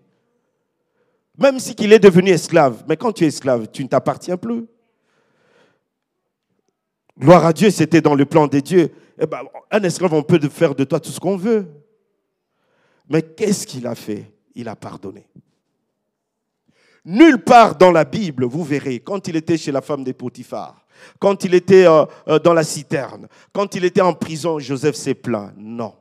Même 1.39 1.57
si 1.57 1.73
qu'il 1.73 1.91
est 1.91 1.99
devenu 1.99 2.29
esclave. 2.29 2.83
Mais 2.87 2.97
quand 2.97 3.13
tu 3.13 3.23
es 3.23 3.27
esclave, 3.27 3.67
tu 3.71 3.83
ne 3.83 3.87
t'appartiens 3.87 4.37
plus. 4.37 4.65
Gloire 7.17 7.45
à 7.45 7.53
Dieu, 7.53 7.71
c'était 7.71 8.01
dans 8.01 8.13
le 8.13 8.25
plan 8.25 8.45
des 8.45 8.61
dieux. 8.61 8.91
Eh 9.19 9.25
ben, 9.25 9.41
un 9.69 9.83
esclave, 9.83 10.13
on 10.13 10.23
peut 10.23 10.39
faire 10.49 10.73
de 10.73 10.85
toi 10.85 10.99
tout 10.99 11.11
ce 11.11 11.19
qu'on 11.19 11.35
veut. 11.35 11.67
Mais 13.09 13.21
qu'est-ce 13.21 13.67
qu'il 13.67 13.85
a 13.85 13.95
fait? 13.95 14.31
Il 14.55 14.69
a 14.69 14.75
pardonné. 14.75 15.27
Nulle 17.03 17.43
part 17.43 17.75
dans 17.75 17.91
la 17.91 18.05
Bible, 18.05 18.45
vous 18.45 18.63
verrez, 18.63 18.99
quand 18.99 19.27
il 19.27 19.35
était 19.35 19.57
chez 19.57 19.71
la 19.71 19.81
femme 19.81 20.03
des 20.03 20.13
Potiphar, 20.13 20.85
quand 21.17 21.43
il 21.43 21.53
était 21.53 21.85
euh, 21.85 22.05
euh, 22.27 22.39
dans 22.39 22.53
la 22.53 22.63
citerne, 22.63 23.27
quand 23.53 23.73
il 23.75 23.85
était 23.85 24.01
en 24.01 24.13
prison, 24.13 24.59
Joseph 24.59 24.95
s'est 24.95 25.15
plaint. 25.15 25.53
Non. 25.57 25.93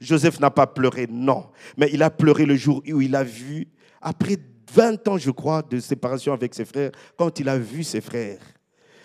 Joseph 0.00 0.38
n'a 0.40 0.50
pas 0.50 0.66
pleuré, 0.66 1.06
non. 1.10 1.46
Mais 1.76 1.90
il 1.92 2.02
a 2.02 2.10
pleuré 2.10 2.46
le 2.46 2.56
jour 2.56 2.82
où 2.88 3.00
il 3.00 3.14
a 3.14 3.24
vu, 3.24 3.68
après 4.00 4.36
20 4.72 5.08
ans, 5.08 5.18
je 5.18 5.30
crois, 5.30 5.62
de 5.62 5.80
séparation 5.80 6.32
avec 6.32 6.54
ses 6.54 6.64
frères, 6.64 6.92
quand 7.16 7.40
il 7.40 7.48
a 7.48 7.58
vu 7.58 7.82
ses 7.82 8.00
frères, 8.00 8.40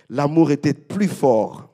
l'amour 0.10 0.52
était 0.52 0.74
plus 0.74 1.08
fort 1.08 1.73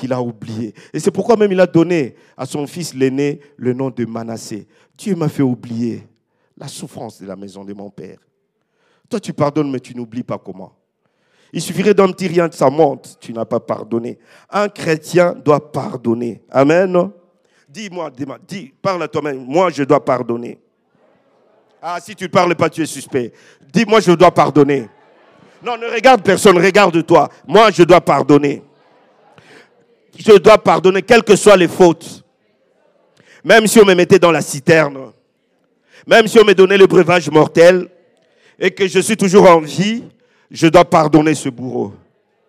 qu'il 0.00 0.12
a 0.12 0.20
oublié. 0.20 0.74
Et 0.92 0.98
c'est 0.98 1.10
pourquoi 1.10 1.36
même 1.36 1.52
il 1.52 1.60
a 1.60 1.66
donné 1.66 2.16
à 2.36 2.46
son 2.46 2.66
fils 2.66 2.94
l'aîné 2.94 3.40
le 3.56 3.74
nom 3.74 3.90
de 3.90 4.04
Manassé. 4.06 4.66
Dieu 4.96 5.14
m'a 5.14 5.28
fait 5.28 5.42
oublier 5.42 6.06
la 6.56 6.68
souffrance 6.68 7.20
de 7.20 7.26
la 7.26 7.36
maison 7.36 7.64
de 7.64 7.74
mon 7.74 7.90
père. 7.90 8.18
Toi, 9.08 9.20
tu 9.20 9.32
pardonnes, 9.32 9.70
mais 9.70 9.80
tu 9.80 9.94
n'oublies 9.94 10.22
pas 10.22 10.38
comment. 10.38 10.72
Il 11.52 11.60
suffirait 11.60 11.94
d'un 11.94 12.10
petit 12.12 12.28
rien 12.28 12.48
de 12.48 12.54
sa 12.54 12.70
monte, 12.70 13.16
tu 13.20 13.32
n'as 13.32 13.44
pas 13.44 13.60
pardonné. 13.60 14.18
Un 14.48 14.68
chrétien 14.68 15.34
doit 15.34 15.72
pardonner. 15.72 16.42
Amen. 16.48 17.10
Dis-moi, 17.68 18.10
dis, 18.46 18.72
parle 18.80 19.02
à 19.02 19.08
toi-même. 19.08 19.44
Moi, 19.44 19.70
je 19.70 19.82
dois 19.82 20.04
pardonner. 20.04 20.58
Ah, 21.82 21.98
si 22.00 22.14
tu 22.14 22.24
ne 22.24 22.28
parles 22.28 22.54
pas, 22.54 22.70
tu 22.70 22.82
es 22.82 22.86
suspect. 22.86 23.32
Dis-moi, 23.72 24.00
je 24.00 24.12
dois 24.12 24.30
pardonner. 24.30 24.88
Non, 25.62 25.76
ne 25.76 25.86
regarde 25.86 26.22
personne, 26.22 26.56
regarde-toi. 26.56 27.28
Moi, 27.46 27.70
je 27.70 27.82
dois 27.82 28.00
pardonner. 28.00 28.62
Je 30.20 30.36
dois 30.36 30.58
pardonner, 30.58 31.00
quelles 31.00 31.22
que 31.22 31.34
soient 31.34 31.56
les 31.56 31.68
fautes. 31.68 32.22
Même 33.42 33.66
si 33.66 33.80
on 33.80 33.86
me 33.86 33.94
mettait 33.94 34.18
dans 34.18 34.30
la 34.30 34.42
citerne, 34.42 35.12
même 36.06 36.26
si 36.26 36.38
on 36.38 36.44
me 36.44 36.52
donnait 36.52 36.76
le 36.76 36.86
breuvage 36.86 37.30
mortel, 37.30 37.88
et 38.58 38.70
que 38.70 38.86
je 38.86 39.00
suis 39.00 39.16
toujours 39.16 39.48
en 39.48 39.60
vie, 39.60 40.04
je 40.50 40.66
dois 40.66 40.84
pardonner 40.84 41.34
ce 41.34 41.48
bourreau. 41.48 41.94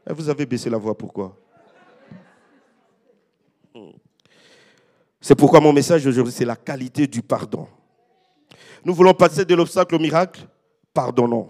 Et 0.10 0.12
vous 0.12 0.28
avez 0.28 0.46
baissé 0.46 0.70
la 0.70 0.78
voix, 0.78 0.98
pourquoi? 0.98 1.38
C'est 5.22 5.36
pourquoi 5.36 5.62
mon 5.62 5.72
message 5.72 6.06
aujourd'hui, 6.06 6.34
c'est 6.34 6.44
la 6.44 6.58
qualité 6.58 7.08
du 7.08 7.22
pardon. 7.22 7.68
Nous 8.84 8.94
voulons 8.94 9.14
passer 9.14 9.46
de 9.46 9.56
l'obstacle 9.56 9.96
au 9.96 10.00
miracle, 10.00 10.42
pardonnons. 10.94 11.50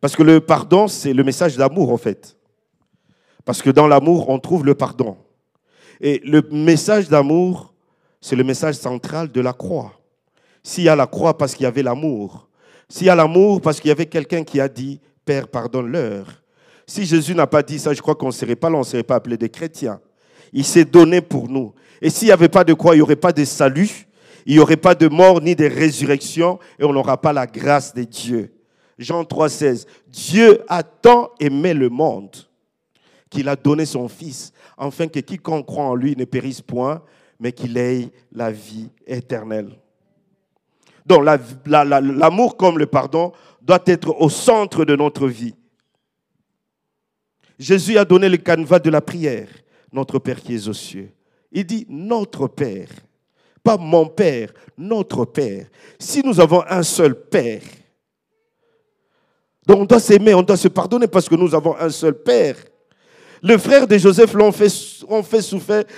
Parce 0.00 0.16
que 0.16 0.22
le 0.22 0.40
pardon, 0.40 0.88
c'est 0.88 1.12
le 1.12 1.22
message 1.22 1.56
d'amour, 1.56 1.92
en 1.92 1.96
fait. 1.96 2.36
Parce 3.44 3.62
que 3.62 3.70
dans 3.70 3.86
l'amour, 3.86 4.28
on 4.28 4.38
trouve 4.38 4.64
le 4.64 4.74
pardon. 4.74 5.16
Et 6.00 6.20
le 6.24 6.42
message 6.50 7.08
d'amour, 7.08 7.74
c'est 8.20 8.36
le 8.36 8.44
message 8.44 8.76
central 8.76 9.30
de 9.30 9.40
la 9.40 9.52
croix. 9.52 9.92
S'il 10.62 10.84
y 10.84 10.88
a 10.88 10.96
la 10.96 11.06
croix 11.06 11.36
parce 11.36 11.54
qu'il 11.54 11.64
y 11.64 11.66
avait 11.66 11.82
l'amour, 11.82 12.48
s'il 12.88 13.06
y 13.06 13.10
a 13.10 13.14
l'amour 13.14 13.60
parce 13.60 13.80
qu'il 13.80 13.88
y 13.88 13.92
avait 13.92 14.06
quelqu'un 14.06 14.44
qui 14.44 14.60
a 14.60 14.68
dit, 14.68 15.00
Père, 15.24 15.48
pardonne-leur. 15.48 16.26
Si 16.86 17.06
Jésus 17.06 17.34
n'a 17.34 17.46
pas 17.46 17.62
dit 17.62 17.78
ça, 17.78 17.94
je 17.94 18.00
crois 18.00 18.14
qu'on 18.14 18.26
ne 18.26 18.32
serait 18.32 18.56
pas 18.56 18.68
là, 18.68 18.76
on 18.76 18.80
ne 18.80 18.84
serait 18.84 19.02
pas 19.02 19.14
appelé 19.16 19.36
des 19.36 19.48
chrétiens. 19.48 20.00
Il 20.52 20.64
s'est 20.64 20.84
donné 20.84 21.20
pour 21.20 21.48
nous. 21.48 21.72
Et 22.02 22.10
s'il 22.10 22.26
n'y 22.26 22.32
avait 22.32 22.48
pas 22.48 22.64
de 22.64 22.74
croix, 22.74 22.94
il 22.94 22.98
n'y 22.98 23.02
aurait 23.02 23.16
pas 23.16 23.32
de 23.32 23.44
salut, 23.44 24.08
il 24.44 24.54
n'y 24.54 24.58
aurait 24.58 24.76
pas 24.76 24.94
de 24.94 25.06
mort 25.06 25.40
ni 25.40 25.54
de 25.54 25.66
résurrection, 25.66 26.58
et 26.78 26.84
on 26.84 26.92
n'aura 26.92 27.20
pas 27.20 27.32
la 27.32 27.46
grâce 27.46 27.94
de 27.94 28.02
Dieu. 28.02 28.52
Jean 29.00 29.22
3,16. 29.22 29.86
Dieu 30.08 30.62
a 30.68 30.82
tant 30.82 31.30
aimé 31.40 31.72
le 31.72 31.88
monde 31.88 32.36
qu'il 33.30 33.48
a 33.48 33.56
donné 33.56 33.86
son 33.86 34.08
Fils, 34.08 34.52
afin 34.76 35.08
que 35.08 35.20
quiconque 35.20 35.66
croit 35.66 35.84
en 35.84 35.94
lui 35.94 36.14
ne 36.16 36.24
périsse 36.24 36.60
point, 36.60 37.02
mais 37.38 37.52
qu'il 37.52 37.76
ait 37.78 38.10
la 38.32 38.50
vie 38.50 38.90
éternelle. 39.06 39.70
Donc 41.06 41.24
l'amour 41.64 42.56
comme 42.56 42.78
le 42.78 42.86
pardon 42.86 43.32
doit 43.62 43.82
être 43.86 44.20
au 44.20 44.28
centre 44.28 44.84
de 44.84 44.94
notre 44.94 45.26
vie. 45.26 45.54
Jésus 47.58 47.96
a 47.96 48.04
donné 48.04 48.28
le 48.28 48.36
canevas 48.36 48.80
de 48.80 48.90
la 48.90 49.00
prière, 49.00 49.48
notre 49.92 50.18
Père 50.18 50.40
qui 50.40 50.54
est 50.54 50.68
aux 50.68 50.74
cieux. 50.74 51.10
Il 51.52 51.64
dit 51.64 51.86
notre 51.88 52.48
Père, 52.48 52.88
pas 53.62 53.76
mon 53.76 54.06
Père, 54.06 54.52
notre 54.76 55.24
Père. 55.24 55.68
Si 55.98 56.22
nous 56.22 56.40
avons 56.40 56.64
un 56.68 56.82
seul 56.82 57.14
Père, 57.14 57.62
donc 59.70 59.82
on 59.82 59.84
doit 59.84 60.00
s'aimer, 60.00 60.34
on 60.34 60.42
doit 60.42 60.56
se 60.56 60.66
pardonner 60.66 61.06
parce 61.06 61.28
que 61.28 61.36
nous 61.36 61.54
avons 61.54 61.76
un 61.78 61.90
seul 61.90 62.14
Père. 62.14 62.56
Le 63.40 63.56
frère 63.56 63.86
de 63.86 63.96
Joseph 63.96 64.34
l'ont 64.34 64.50
fait, 64.50 64.68
ont 65.08 65.22
fait 65.22 65.42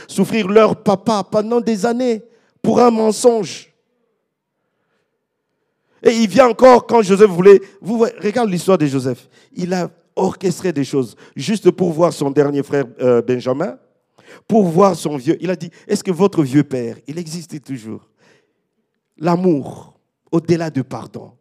souffrir, 0.07 0.47
leur 0.47 0.76
papa 0.76 1.25
pendant 1.25 1.59
des 1.59 1.87
années 1.87 2.23
pour 2.61 2.81
un 2.81 2.91
mensonge. 2.91 3.73
Et 6.02 6.11
il 6.11 6.29
vient 6.29 6.49
encore 6.49 6.87
quand 6.87 7.00
Joseph 7.00 7.31
voulait. 7.31 7.62
Regarde 7.83 8.50
l'histoire 8.50 8.76
de 8.76 8.85
Joseph. 8.85 9.26
Il 9.55 9.73
a 9.73 9.88
orchestré 10.17 10.71
des 10.75 10.85
choses 10.85 11.17
juste 11.35 11.71
pour 11.71 11.93
voir 11.93 12.12
son 12.12 12.31
dernier 12.31 12.62
frère 12.62 12.85
euh, 13.00 13.23
Benjamin, 13.23 13.79
pour 14.47 14.64
voir 14.64 14.97
son 14.97 15.17
vieux. 15.17 15.38
Il 15.41 15.49
a 15.49 15.57
dit 15.57 15.71
Est-ce 15.88 16.05
que 16.05 16.12
votre 16.12 16.43
vieux 16.43 16.64
père, 16.64 16.97
il 17.07 17.19
existait 17.19 17.61
toujours? 17.61 18.07
L'amour, 19.17 19.95
au-delà 20.31 20.69
du 20.69 20.85
pardon. 20.85 21.33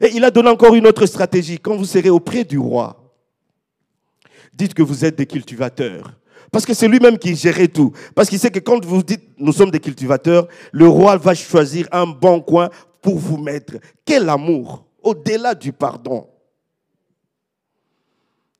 Et 0.00 0.10
il 0.14 0.24
a 0.24 0.30
donné 0.30 0.48
encore 0.48 0.74
une 0.74 0.86
autre 0.86 1.06
stratégie. 1.06 1.58
Quand 1.58 1.76
vous 1.76 1.84
serez 1.84 2.10
auprès 2.10 2.44
du 2.44 2.58
roi, 2.58 3.14
dites 4.52 4.74
que 4.74 4.82
vous 4.82 5.04
êtes 5.04 5.16
des 5.16 5.26
cultivateurs. 5.26 6.12
Parce 6.50 6.64
que 6.64 6.74
c'est 6.74 6.88
lui-même 6.88 7.18
qui 7.18 7.34
gérait 7.34 7.68
tout. 7.68 7.92
Parce 8.14 8.28
qu'il 8.28 8.38
sait 8.38 8.50
que 8.50 8.60
quand 8.60 8.84
vous 8.84 9.02
dites 9.02 9.30
nous 9.38 9.52
sommes 9.52 9.70
des 9.70 9.80
cultivateurs, 9.80 10.48
le 10.72 10.88
roi 10.88 11.16
va 11.16 11.34
choisir 11.34 11.88
un 11.92 12.06
bon 12.06 12.40
coin 12.40 12.70
pour 13.02 13.18
vous 13.18 13.36
mettre. 13.36 13.74
Quel 14.04 14.28
amour, 14.28 14.86
au-delà 15.02 15.54
du 15.54 15.72
pardon. 15.72 16.28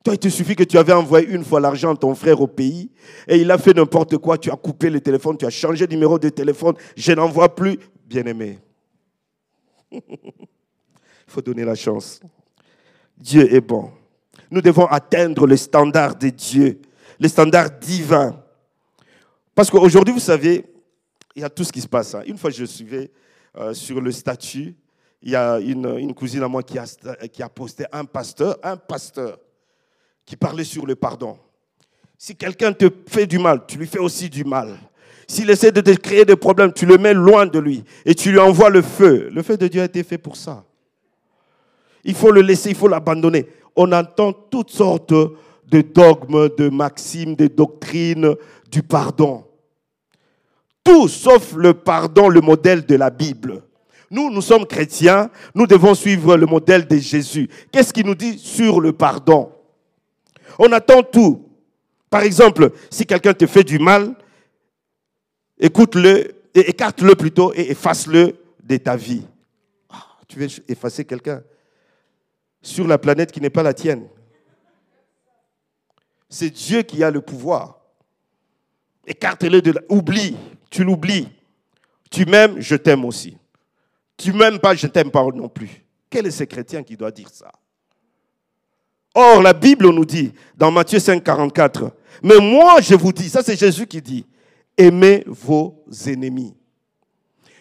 Toi, 0.03 0.13
il 0.13 0.19
te 0.19 0.29
suffit 0.29 0.55
que 0.55 0.63
tu 0.63 0.77
avais 0.77 0.93
envoyé 0.93 1.27
une 1.27 1.43
fois 1.43 1.59
l'argent 1.59 1.93
à 1.93 1.97
ton 1.97 2.15
frère 2.15 2.39
au 2.39 2.47
pays 2.47 2.89
et 3.27 3.37
il 3.37 3.51
a 3.51 3.57
fait 3.57 3.73
n'importe 3.73 4.17
quoi, 4.17 4.37
tu 4.37 4.49
as 4.49 4.55
coupé 4.55 4.89
le 4.89 5.01
téléphone, 5.01 5.37
tu 5.37 5.45
as 5.45 5.49
changé 5.49 5.85
de 5.85 5.91
numéro 5.91 6.17
de 6.17 6.29
téléphone, 6.29 6.75
je 6.95 7.11
n'en 7.11 7.27
vois 7.27 7.53
plus. 7.53 7.77
Bien-aimé, 8.05 8.57
il 11.27 11.33
faut 11.33 11.41
donner 11.41 11.65
la 11.65 11.75
chance. 11.75 12.21
Dieu 13.17 13.53
est 13.53 13.61
bon. 13.61 13.91
Nous 14.49 14.61
devons 14.61 14.85
atteindre 14.85 15.45
le 15.45 15.57
standard 15.57 16.15
de 16.15 16.29
Dieu, 16.29 16.79
le 17.19 17.27
standard 17.27 17.71
divin. 17.79 18.41
Parce 19.53 19.69
qu'aujourd'hui, 19.69 20.13
vous 20.13 20.19
savez, 20.19 20.65
il 21.35 21.41
y 21.41 21.45
a 21.45 21.49
tout 21.49 21.63
ce 21.63 21.71
qui 21.71 21.81
se 21.81 21.87
passe. 21.87 22.15
Hein. 22.15 22.23
Une 22.27 22.37
fois, 22.37 22.49
je 22.49 22.63
suivais 22.63 23.11
euh, 23.57 23.73
sur 23.73 23.99
le 23.99 24.11
statut, 24.11 24.75
il 25.21 25.31
y 25.31 25.35
a 25.35 25.59
une, 25.59 26.13
cousine 26.13 26.43
à 26.43 26.47
moi 26.47 26.63
qui 26.63 26.77
a, 26.77 26.85
qui 27.27 27.43
a 27.43 27.49
posté 27.49 27.85
un 27.91 28.05
pasteur, 28.05 28.57
un 28.63 28.77
pasteur, 28.77 29.39
qui 30.25 30.35
parlait 30.35 30.63
sur 30.63 30.85
le 30.85 30.95
pardon. 30.95 31.37
Si 32.17 32.35
quelqu'un 32.35 32.71
te 32.71 32.89
fait 33.07 33.27
du 33.27 33.39
mal, 33.39 33.65
tu 33.67 33.77
lui 33.77 33.87
fais 33.87 33.99
aussi 33.99 34.29
du 34.29 34.43
mal. 34.43 34.77
S'il 35.27 35.49
essaie 35.49 35.71
de 35.71 35.81
te 35.81 35.91
créer 35.91 36.23
des 36.23 36.35
problèmes, 36.35 36.71
tu 36.71 36.85
le 36.85 36.97
mets 36.97 37.13
loin 37.13 37.45
de 37.45 37.59
lui 37.59 37.83
et 38.05 38.15
tu 38.15 38.31
lui 38.31 38.39
envoies 38.39 38.69
le 38.69 38.81
feu. 38.81 39.29
Le 39.31 39.43
feu 39.43 39.57
de 39.57 39.67
Dieu 39.67 39.81
a 39.81 39.85
été 39.85 40.03
fait 40.03 40.17
pour 40.17 40.37
ça. 40.37 40.63
Il 42.03 42.15
faut 42.15 42.31
le 42.31 42.41
laisser, 42.41 42.69
il 42.69 42.75
faut 42.75 42.87
l'abandonner. 42.87 43.47
On 43.75 43.91
entend 43.91 44.33
toutes 44.33 44.71
sortes 44.71 45.13
de 45.13 45.81
dogmes, 45.81 46.49
de 46.57 46.69
maximes, 46.69 47.35
de 47.35 47.47
doctrines 47.47 48.35
du 48.71 48.83
pardon 48.83 49.43
tout 50.87 51.09
sauf 51.09 51.53
le 51.53 51.73
pardon, 51.73 52.29
le 52.29 52.39
modèle 52.39 52.85
de 52.85 52.95
la 52.95 53.09
Bible. 53.09 53.61
Nous, 54.09 54.31
nous 54.31 54.41
sommes 54.41 54.65
chrétiens, 54.65 55.29
nous 55.53 55.67
devons 55.67 55.93
suivre 55.93 56.37
le 56.37 56.45
modèle 56.45 56.87
de 56.87 56.95
Jésus. 56.95 57.49
Qu'est-ce 57.73 57.91
qu'il 57.91 58.05
nous 58.05 58.15
dit 58.15 58.39
sur 58.39 58.79
le 58.79 58.93
pardon? 58.93 59.51
On 60.57 60.71
attend 60.71 61.03
tout. 61.03 61.45
Par 62.09 62.21
exemple, 62.21 62.71
si 62.89 63.05
quelqu'un 63.05 63.33
te 63.33 63.45
fait 63.45 63.65
du 63.65 63.79
mal, 63.79 64.15
écoute-le, 65.59 66.31
écarte-le 66.53 67.15
plutôt 67.15 67.53
et 67.53 67.71
efface-le 67.71 68.37
de 68.63 68.77
ta 68.77 68.95
vie. 68.95 69.23
Ah, 69.89 70.05
tu 70.25 70.39
veux 70.39 70.47
effacer 70.69 71.03
quelqu'un? 71.03 71.41
Sur 72.61 72.87
la 72.87 72.97
planète 72.97 73.31
qui 73.31 73.41
n'est 73.41 73.49
pas 73.49 73.63
la 73.63 73.73
tienne. 73.73 74.07
C'est 76.29 76.49
Dieu 76.49 76.81
qui 76.81 77.03
a 77.03 77.11
le 77.11 77.21
pouvoir. 77.21 77.79
Écarte-le 79.05 79.61
de 79.61 79.71
la... 79.71 79.81
Oublie 79.89 80.35
tu 80.69 80.83
l'oublies. 80.83 81.27
Tu 82.09 82.25
m'aimes, 82.25 82.59
je 82.59 82.75
t'aime 82.75 83.05
aussi. 83.05 83.37
Tu 84.15 84.33
m'aimes 84.33 84.59
pas, 84.59 84.75
je 84.75 84.87
t'aime 84.87 85.11
pas 85.11 85.23
non 85.33 85.49
plus. 85.49 85.83
Quel 86.09 86.25
est 86.25 86.31
ce 86.31 86.43
chrétien 86.45 86.83
qui 86.83 86.95
doit 86.95 87.11
dire 87.11 87.29
ça? 87.29 87.51
Or, 89.13 89.41
la 89.41 89.53
Bible 89.53 89.89
nous 89.89 90.05
dit, 90.05 90.31
dans 90.55 90.71
Matthieu 90.71 90.99
5, 90.99 91.23
44, 91.23 91.91
mais 92.23 92.39
moi 92.39 92.81
je 92.81 92.95
vous 92.95 93.11
dis, 93.11 93.29
ça 93.29 93.41
c'est 93.43 93.57
Jésus 93.57 93.87
qui 93.87 94.01
dit, 94.01 94.25
aimez 94.77 95.23
vos 95.27 95.83
ennemis. 96.05 96.55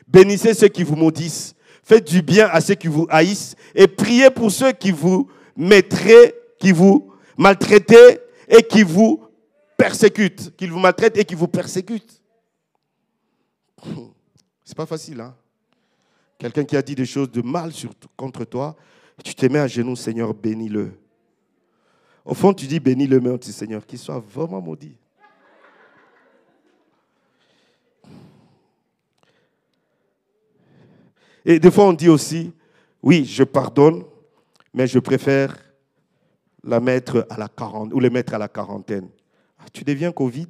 Bénissez 0.06 0.54
ceux 0.54 0.68
qui 0.68 0.84
vous 0.84 0.96
maudissent. 0.96 1.55
Faites 1.86 2.08
du 2.08 2.20
bien 2.20 2.48
à 2.48 2.60
ceux 2.60 2.74
qui 2.74 2.88
vous 2.88 3.06
haïssent 3.08 3.54
et 3.72 3.86
priez 3.86 4.28
pour 4.28 4.50
ceux 4.50 4.72
qui 4.72 4.90
vous 4.90 5.30
mettraient, 5.56 6.34
qui 6.58 6.72
vous 6.72 7.12
maltraitez 7.38 8.18
et 8.48 8.64
qui 8.64 8.82
vous 8.82 9.22
persécutent, 9.76 10.56
qui 10.56 10.66
vous 10.66 10.80
maltraitent 10.80 11.16
et 11.16 11.24
qui 11.24 11.36
vous 11.36 11.46
persécutent. 11.46 12.20
C'est 14.64 14.76
pas 14.76 14.84
facile, 14.84 15.20
hein? 15.20 15.32
Quelqu'un 16.38 16.64
qui 16.64 16.76
a 16.76 16.82
dit 16.82 16.96
des 16.96 17.06
choses 17.06 17.30
de 17.30 17.40
mal 17.40 17.70
contre 18.16 18.44
toi, 18.44 18.74
tu 19.22 19.36
te 19.36 19.46
mets 19.46 19.60
à 19.60 19.68
genoux, 19.68 19.94
Seigneur, 19.94 20.34
bénis-le. 20.34 20.90
Au 22.24 22.34
fond, 22.34 22.52
tu 22.52 22.66
dis 22.66 22.80
bénis-le, 22.80 23.20
mais 23.20 23.30
on 23.30 23.36
dit 23.36 23.52
Seigneur, 23.52 23.86
qu'il 23.86 24.00
soit 24.00 24.18
vraiment 24.18 24.60
maudit. 24.60 24.96
Et 31.48 31.60
des 31.60 31.70
fois, 31.70 31.84
on 31.84 31.92
dit 31.92 32.08
aussi, 32.08 32.52
oui, 33.00 33.24
je 33.24 33.44
pardonne, 33.44 34.02
mais 34.74 34.88
je 34.88 34.98
préfère 34.98 35.56
la 36.64 36.80
mettre 36.80 37.24
à 37.30 37.38
la 37.38 37.46
quarantaine 37.46 37.94
ou 37.94 38.00
les 38.00 38.10
mettre 38.10 38.34
à 38.34 38.38
la 38.38 38.48
quarantaine. 38.48 39.08
Ah, 39.60 39.66
tu 39.72 39.84
deviens 39.84 40.10
Covid? 40.10 40.48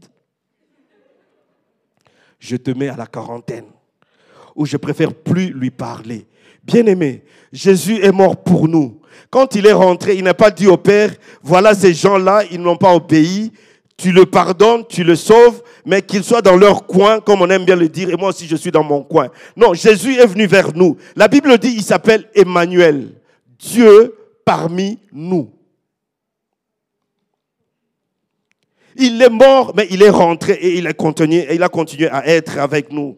Je 2.38 2.56
te 2.56 2.70
mets 2.70 2.88
à 2.88 2.96
la 2.96 3.06
quarantaine. 3.06 3.66
Ou 4.54 4.64
je 4.64 4.78
préfère 4.78 5.12
plus 5.12 5.50
lui 5.50 5.70
parler. 5.70 6.26
Bien-aimé, 6.64 7.24
Jésus 7.52 8.02
est 8.02 8.10
mort 8.10 8.42
pour 8.42 8.66
nous. 8.66 9.02
Quand 9.28 9.54
il 9.54 9.66
est 9.66 9.74
rentré, 9.74 10.16
il 10.16 10.24
n'a 10.24 10.32
pas 10.32 10.50
dit 10.50 10.66
au 10.66 10.78
Père, 10.78 11.14
voilà 11.42 11.74
ces 11.74 11.92
gens-là, 11.92 12.42
ils 12.50 12.60
n'ont 12.60 12.78
pas 12.78 12.94
obéi, 12.94 13.52
tu 13.98 14.12
le 14.12 14.24
pardonnes, 14.24 14.86
tu 14.88 15.04
le 15.04 15.14
sauves, 15.14 15.62
mais 15.86 16.02
qu'ils 16.02 16.24
soient 16.24 16.42
dans 16.42 16.56
leur 16.56 16.84
coin, 16.84 17.20
comme 17.20 17.40
on 17.40 17.48
aime 17.48 17.64
bien 17.64 17.76
le 17.76 17.88
dire, 17.88 18.10
et 18.10 18.16
moi 18.16 18.30
aussi 18.30 18.48
je 18.48 18.56
suis 18.56 18.72
dans 18.72 18.82
mon 18.82 19.04
coin. 19.04 19.28
Non, 19.56 19.72
Jésus 19.72 20.16
est 20.16 20.26
venu 20.26 20.46
vers 20.46 20.74
nous. 20.74 20.96
La 21.14 21.28
Bible 21.28 21.56
dit, 21.58 21.72
il 21.76 21.82
s'appelle 21.82 22.28
Emmanuel, 22.34 23.14
Dieu 23.56 24.14
parmi 24.44 24.98
nous. 25.12 25.52
Il 28.96 29.22
est 29.22 29.30
mort, 29.30 29.74
mais 29.76 29.86
il 29.90 30.02
est 30.02 30.10
rentré 30.10 30.54
et 30.54 30.76
il 30.76 30.88
a 30.88 30.92
continué, 30.92 31.46
et 31.50 31.54
il 31.54 31.62
a 31.62 31.68
continué 31.68 32.08
à 32.08 32.26
être 32.26 32.58
avec 32.58 32.90
nous. 32.90 33.16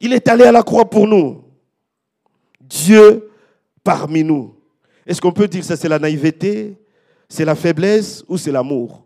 Il 0.00 0.12
est 0.12 0.26
allé 0.26 0.44
à 0.44 0.52
la 0.52 0.64
croix 0.64 0.90
pour 0.90 1.06
nous. 1.06 1.44
Dieu 2.60 3.30
parmi 3.84 4.24
nous. 4.24 4.56
Est-ce 5.06 5.20
qu'on 5.20 5.32
peut 5.32 5.46
dire 5.46 5.60
que 5.60 5.66
ça 5.66 5.76
c'est 5.76 5.88
la 5.88 5.98
naïveté, 6.00 6.76
c'est 7.28 7.44
la 7.44 7.54
faiblesse 7.54 8.24
ou 8.26 8.36
c'est 8.36 8.50
l'amour? 8.50 9.04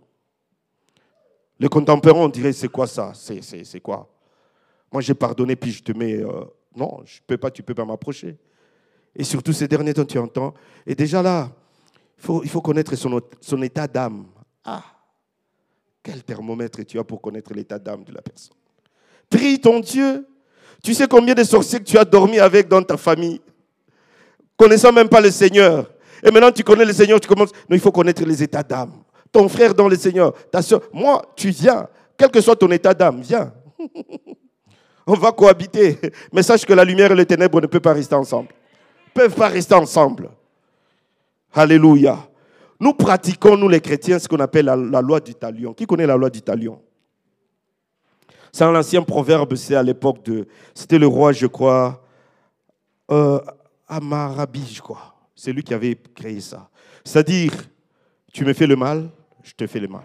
Les 1.59 1.69
contemporains, 1.69 2.21
on 2.21 2.29
dirait 2.29 2.53
c'est 2.53 2.69
quoi 2.69 2.87
ça? 2.87 3.13
C'est 3.15 3.81
quoi? 3.81 4.09
Moi 4.93 5.03
j'ai 5.03 5.15
pardonné 5.15 5.57
puis 5.57 5.73
je 5.73 5.83
te 5.83 5.93
mets... 5.93 6.15
Euh, 6.15 6.45
non, 6.77 7.01
je 7.05 7.21
peux 7.27 7.37
pas, 7.37 7.51
tu 7.51 7.63
peux 7.63 7.75
pas 7.75 7.85
m'approcher. 7.85 8.37
Et 9.15 9.23
surtout 9.23 9.53
ces 9.53 9.69
derniers 9.69 9.95
temps, 9.95 10.05
tu 10.05 10.19
entends. 10.19 10.55
Et 10.87 10.95
déjà 10.95 11.23
là, 11.23 11.51
il 12.43 12.49
faut, 12.49 12.61
connaître 12.61 12.95
son, 12.97 13.63
état 13.63 13.87
d'âme. 13.87 14.27
Ah, 14.65 14.83
quel 16.03 16.23
thermomètre 16.23 16.85
tu 16.85 16.99
as 16.99 17.05
pour 17.05 17.21
connaître 17.21 17.53
l'état 17.55 17.79
d'âme 17.79 18.05
de 18.05 18.13
la 18.13 18.23
personne? 18.23 18.57
Prie 19.31 19.61
ton 19.61 19.81
Dieu. 19.81 20.27
Tu 20.83 20.95
sais 20.95 21.07
combien 21.07 21.35
de 21.35 21.45
sorciers 21.45 21.83
tu 21.83 21.97
as 21.97 22.05
dormi 22.05 22.39
avec 22.39 22.69
dans 22.69 22.83
ta 22.83 22.97
famille? 22.97 23.41
Connaissant 24.57 24.93
même 24.93 25.09
pas 25.09 25.21
le 25.21 25.31
Seigneur. 25.31 25.91
Et 26.23 26.31
maintenant, 26.31 26.51
tu 26.51 26.63
connais 26.63 26.85
le 26.85 26.93
Seigneur, 26.93 27.21
tu 27.21 27.29
commences. 27.29 27.53
Non, 27.53 27.77
il 27.77 27.81
faut 27.81 27.93
connaître 27.93 28.25
les 28.25 28.43
états 28.43 28.63
d'âme. 28.63 29.04
Ton 29.35 29.49
frère 29.49 29.75
dans 29.75 29.89
le 29.89 29.97
Seigneur, 29.97 30.33
ta 30.49 30.63
soeur. 30.63 30.81
Moi, 30.93 31.21
tu 31.35 31.51
viens. 31.51 31.89
Quel 32.17 32.31
que 32.31 32.41
soit 32.41 32.55
ton 32.55 32.71
état 32.71 32.95
d'âme, 32.95 33.21
viens. 33.21 33.53
On 35.09 35.15
va 35.15 35.33
cohabiter. 35.33 35.99
Mais 36.33 36.45
sache 36.45 36.65
que 36.65 36.73
la 36.73 36.85
lumière 36.85 37.11
et 37.11 37.17
les 37.17 37.27
ténèbres 37.27 37.61
ne 37.61 37.67
peuvent 37.67 37.81
pas 37.81 37.95
rester 37.95 38.15
ensemble. 38.15 38.51
Ne 39.09 39.21
peuvent 39.23 39.35
pas 39.35 39.49
rester 39.49 39.75
ensemble. 39.75 40.31
Alléluia. 41.53 42.17
Nous 42.79 42.93
pratiquons, 42.93 43.57
nous 43.57 43.69
les 43.69 43.81
chrétiens, 43.81 44.21
ce 44.21 44.29
qu'on 44.29 44.39
appelle 44.39 44.67
la, 44.67 45.01
loi 45.01 45.19
du 45.19 45.35
talion. 45.35 45.75
Qui 45.75 45.85
connaît 45.85 46.07
la 46.07 46.17
loi 46.17 46.31
du 46.31 46.41
talion? 46.41 46.81
C'est 48.53 48.63
un 48.63 48.77
ancien 48.77 49.03
proverbe, 49.03 49.57
c'est 49.57 49.75
à 49.75 49.83
l'époque 49.83 50.25
de. 50.27 50.47
C'était 50.73 51.01
le 51.01 51.09
roi, 51.09 51.33
je 51.33 51.49
crois, 51.49 52.05
euh, 53.11 53.41
Amarabi, 53.89 54.65
je 54.75 54.81
crois. 54.81 55.13
C'est 55.35 55.53
lui 55.53 55.65
qui 55.65 55.75
avait 55.75 55.97
créé 56.15 56.41
ça. 56.41 56.69
C'est-à-dire, 57.05 57.53
tu 58.33 58.45
me 58.45 58.53
fais 58.53 58.69
le 58.69 58.77
mal, 58.77 59.11
je 59.45 59.53
te 59.53 59.67
fais 59.69 59.79
le 59.79 59.87
mal. 59.87 60.03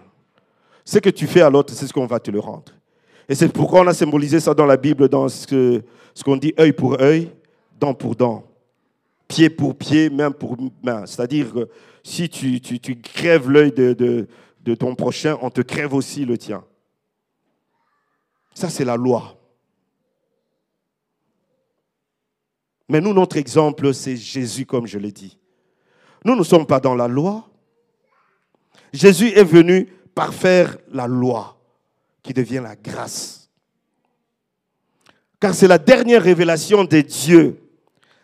Ce 0.86 1.00
que 1.00 1.10
tu 1.10 1.26
fais 1.26 1.42
à 1.42 1.50
l'autre, 1.50 1.74
c'est 1.74 1.88
ce 1.88 1.94
qu'on 1.94 2.06
va 2.06 2.20
te 2.20 2.30
le 2.30 2.40
rendre. 2.40 2.72
Et 3.28 3.36
c'est 3.36 3.52
pourquoi 3.52 3.82
on 3.82 3.88
a 3.88 3.94
symbolisé 3.94 4.40
ça 4.40 4.54
dans 4.54 4.66
la 4.66 4.78
Bible, 4.78 5.10
dans 5.10 5.30
ce, 5.30 5.82
qu'on 6.24 6.38
dit 6.38 6.54
œil 6.60 6.74
pour 6.74 7.00
œil, 7.02 7.32
dent 7.80 7.94
pour 7.94 8.16
dent, 8.16 8.44
pied 9.28 9.50
pour 9.50 9.76
pied, 9.76 10.10
main 10.10 10.32
pour 10.32 10.58
main. 10.84 11.06
C'est-à-dire 11.06 11.54
que 11.54 11.70
si 12.04 12.30
tu, 12.30 12.60
crèves 13.02 13.50
l'œil 13.50 13.72
de 13.72 14.76
ton 14.76 14.94
prochain, 14.96 15.38
on 15.42 15.50
te 15.50 15.62
crève 15.62 15.94
aussi 15.94 16.26
le 16.26 16.38
tien. 16.38 16.64
Ça, 18.54 18.70
c'est 18.70 18.86
la 18.86 18.98
loi. 18.98 19.40
Mais 22.90 23.00
nous, 23.00 23.14
notre 23.14 23.38
exemple, 23.38 23.94
c'est 23.94 24.18
Jésus, 24.18 24.66
comme 24.66 24.88
je 24.88 24.98
l'ai 24.98 25.12
dit. 25.12 25.38
Nous 26.26 26.36
ne 26.36 26.44
sommes 26.44 26.66
pas 26.66 26.80
dans 26.80 26.96
la 26.96 27.08
loi. 27.08 27.49
Jésus 28.94 29.30
est 29.30 29.44
venu 29.44 29.86
parfaire 30.16 30.78
la 30.92 31.08
loi, 31.08 31.58
qui 32.22 32.34
devient 32.34 32.62
la 32.64 32.76
grâce. 32.76 33.50
Car 35.40 35.54
c'est 35.54 35.68
la 35.68 35.78
dernière 35.78 36.22
révélation 36.22 36.84
de 36.84 37.02
Dieu. 37.02 37.62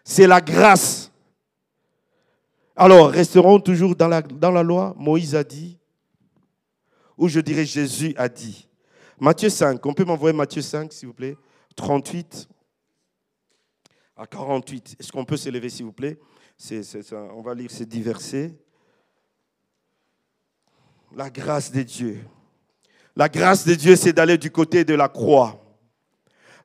C'est 0.04 0.28
la 0.28 0.42
grâce. 0.42 1.12
Alors, 2.76 3.10
resterons 3.10 3.60
toujours 3.60 3.96
dans 3.96 4.08
la, 4.10 4.64
loi. 4.64 4.94
Moïse 4.98 5.34
a 5.36 5.44
dit, 5.44 5.78
ou 7.18 7.30
je 7.30 7.40
dirais 7.40 7.66
Jésus 7.66 8.14
a 8.18 8.28
dit. 8.28 8.68
Matthieu 9.18 9.50
5, 9.50 9.84
on 9.86 9.94
peut 9.94 10.04
m'envoyer 10.04 10.36
Matthieu 10.36 10.62
5, 10.62 10.92
s'il 10.92 11.08
vous 11.08 11.14
plaît? 11.14 11.38
38 11.78 12.50
à 14.18 14.28
48. 14.28 14.98
Est-ce 15.00 15.12
qu'on 15.12 15.24
peut 15.24 15.38
s'élever, 15.38 15.70
s'il 15.70 15.86
vous 15.86 15.94
plaît? 15.94 16.20
On 17.12 17.42
va 17.42 17.54
lire 17.54 17.72
ces 17.72 17.86
dix 17.86 18.02
versets. 18.02 18.54
La 21.16 21.30
grâce 21.30 21.72
de 21.72 21.82
Dieu. 21.82 22.20
La 23.16 23.30
grâce 23.30 23.66
de 23.66 23.74
Dieu, 23.74 23.96
c'est 23.96 24.12
d'aller 24.12 24.38
du 24.38 24.52
côté 24.52 24.84
de 24.84 24.94
la 24.94 25.08
croix. 25.08 25.62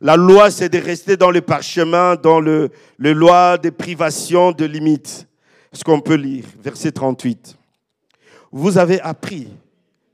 La 0.01 0.17
loi, 0.17 0.51
c'est 0.51 0.69
de 0.69 0.79
rester 0.79 1.17
dans 1.17 1.31
le 1.31 1.41
parchemin, 1.41 2.17
dans 2.17 2.41
le, 2.41 2.71
le 2.97 3.13
loi 3.13 3.59
de 3.59 3.71
privation, 3.71 4.51
de 4.51 4.65
limites. 4.65 5.29
Est-ce 5.73 5.85
qu'on 5.85 6.01
peut 6.01 6.15
lire? 6.15 6.47
Verset 6.61 6.91
38. 6.91 7.57
Vous 8.51 8.77
avez 8.77 9.01
appris 9.01 9.49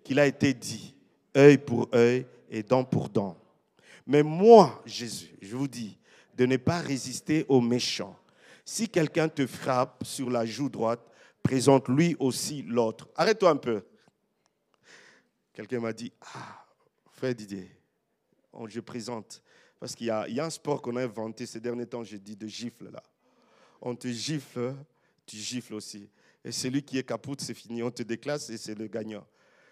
qu'il 0.05 0.18
a 0.18 0.27
été 0.27 0.53
dit, 0.53 0.94
œil 1.35 1.57
pour 1.57 1.88
œil 1.94 2.27
et 2.51 2.62
dent 2.62 2.85
pour 2.85 3.09
dent. 3.09 3.38
Mais 4.07 4.22
moi, 4.22 4.83
Jésus, 4.85 5.35
je 5.40 5.57
vous 5.57 5.68
dis, 5.68 5.96
de 6.37 6.44
ne 6.44 6.59
pas 6.59 6.81
résister 6.81 7.46
aux 7.49 7.62
méchants. 7.62 8.14
Si 8.66 8.88
quelqu'un 8.88 9.29
te 9.29 9.46
frappe 9.46 10.05
sur 10.05 10.29
la 10.29 10.44
joue 10.44 10.68
droite, 10.68 11.01
présente 11.42 11.88
lui 11.88 12.14
aussi 12.18 12.62
l'autre. 12.68 13.09
Arrête-toi 13.16 13.51
un 13.51 13.57
peu. 13.57 13.83
Quelqu'un 15.57 15.81
m'a 15.81 15.95
dit, 15.95 16.12
ah, 16.35 16.66
frère 17.12 17.35
Didier, 17.35 17.71
je 18.66 18.81
présente. 18.81 19.42
Parce 19.81 19.95
qu'il 19.95 20.07
y, 20.07 20.11
a 20.11 20.45
un 20.45 20.51
sport 20.51 20.83
qu'on 20.83 20.97
a 20.97 21.03
inventé 21.03 21.47
ces 21.47 21.61
derniers 21.61 21.87
temps, 21.87 22.05
j'ai 22.05 22.19
dit, 22.19 22.37
de 22.37 22.47
gifle 22.47 22.90
là. 22.90 23.03
On 23.81 23.95
te 23.95 24.07
gifle, 24.07 24.75
tu 25.25 25.38
gifles 25.38 25.73
aussi. 25.73 26.11
Et 26.45 26.53
celui 26.53 26.83
qui 26.83 26.99
est 26.99 27.05
capote, 27.05 27.40
c'est 27.40 27.55
fini. 27.55 27.83
On 27.83 27.90
te 27.90 28.03
déclasse 28.03 28.51
et 28.51 28.59
c'est 28.59 28.75
le 28.75 28.87
gagnant. 28.87 29.27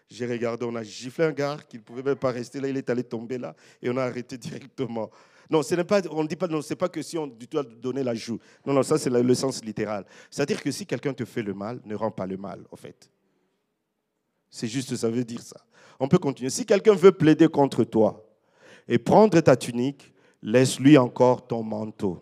J'ai 0.09 0.27
regardé, 0.27 0.65
on 0.65 0.75
a 0.75 0.83
giflé 0.83 1.27
un 1.27 1.33
gars 1.33 1.59
qui 1.69 1.77
ne 1.77 1.83
pouvait 1.83 2.03
même 2.03 2.17
pas 2.17 2.31
rester 2.31 2.61
là, 2.61 2.69
il 2.69 2.79
est 2.79 2.89
allé 2.89 3.05
tomber 3.05 3.37
là 3.37 3.55
et 3.83 3.91
on 3.91 3.97
a 3.99 4.05
arrêté 4.05 4.39
directement. 4.39 5.11
Non, 5.51 5.63
ce 5.63 5.75
n'est 5.75 5.85
pas, 5.85 6.01
on 6.11 6.23
ne 6.23 6.29
dit 6.29 6.37
pas, 6.37 6.49
non, 6.49 6.63
c'est 6.63 6.77
pas 6.77 6.89
que 6.89 7.03
si 7.03 7.19
on 7.19 7.27
doit 7.27 7.63
donner 7.63 8.03
la 8.03 8.15
joue. 8.15 8.39
Non, 8.65 8.73
non, 8.73 8.83
ça 8.83 8.97
c'est 8.97 9.11
le 9.11 9.35
sens 9.35 9.63
littéral. 9.63 10.07
C'est-à-dire 10.31 10.63
que 10.63 10.71
si 10.71 10.87
quelqu'un 10.87 11.13
te 11.13 11.27
fait 11.27 11.43
le 11.43 11.53
mal, 11.53 11.83
ne 11.85 11.95
rend 11.95 12.11
pas 12.11 12.27
le 12.27 12.39
mal, 12.39 12.65
en 12.71 12.77
fait. 12.77 13.11
C'est 14.49 14.69
juste, 14.69 14.95
ça 14.95 15.11
veut 15.11 15.25
dire 15.25 15.43
ça. 15.43 15.61
On 16.01 16.09
peut 16.09 16.19
continuer. 16.19 16.51
Si 16.51 16.67
quelqu'un 16.67 16.95
veut 16.95 17.13
plaider 17.13 17.49
contre 17.49 17.85
toi 17.85 18.25
et 18.89 18.99
prendre 18.99 19.41
ta 19.41 19.57
tunique, 19.57 20.13
laisse-lui 20.43 20.99
encore 20.99 21.47
ton 21.47 21.63
manteau. 21.63 22.21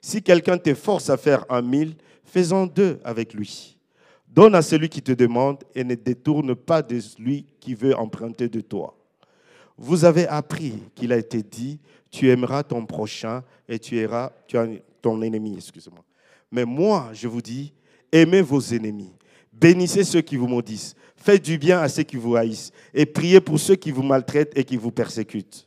Si 0.00 0.22
quelqu'un 0.22 0.58
te 0.58 0.74
force 0.74 1.10
à 1.10 1.16
faire 1.16 1.44
un 1.48 1.62
mille, 1.62 1.94
fais-en 2.24 2.66
deux 2.66 2.98
avec 3.04 3.34
lui. 3.34 3.78
Donne 4.28 4.54
à 4.54 4.62
celui 4.62 4.88
qui 4.88 5.02
te 5.02 5.12
demande 5.12 5.62
et 5.74 5.84
ne 5.84 5.94
détourne 5.94 6.54
pas 6.54 6.82
de 6.82 6.98
celui 6.98 7.46
qui 7.60 7.74
veut 7.74 7.96
emprunter 7.96 8.48
de 8.48 8.60
toi. 8.60 8.96
Vous 9.76 10.04
avez 10.04 10.26
appris 10.26 10.74
qu'il 10.94 11.12
a 11.12 11.18
été 11.18 11.42
dit, 11.42 11.78
tu 12.10 12.28
aimeras 12.28 12.62
ton 12.62 12.84
prochain 12.84 13.42
et 13.68 13.78
tu 13.78 13.98
aimeras 13.98 14.32
ton 15.00 15.22
ennemi, 15.22 15.54
excusez-moi. 15.56 16.04
Mais 16.50 16.64
moi, 16.64 17.10
je 17.12 17.28
vous 17.28 17.42
dis, 17.42 17.72
aimez 18.10 18.42
vos 18.42 18.60
ennemis, 18.60 19.12
bénissez 19.52 20.04
ceux 20.04 20.20
qui 20.20 20.36
vous 20.36 20.46
maudissent, 20.46 20.94
faites 21.22 21.42
du 21.42 21.58
bien 21.58 21.80
à 21.80 21.88
ceux 21.88 22.02
qui 22.02 22.16
vous 22.16 22.36
haïssent 22.36 22.72
et 22.92 23.06
priez 23.06 23.40
pour 23.40 23.58
ceux 23.58 23.76
qui 23.76 23.90
vous 23.90 24.02
maltraitent 24.02 24.52
et 24.56 24.64
qui 24.64 24.76
vous 24.76 24.90
persécutent. 24.90 25.66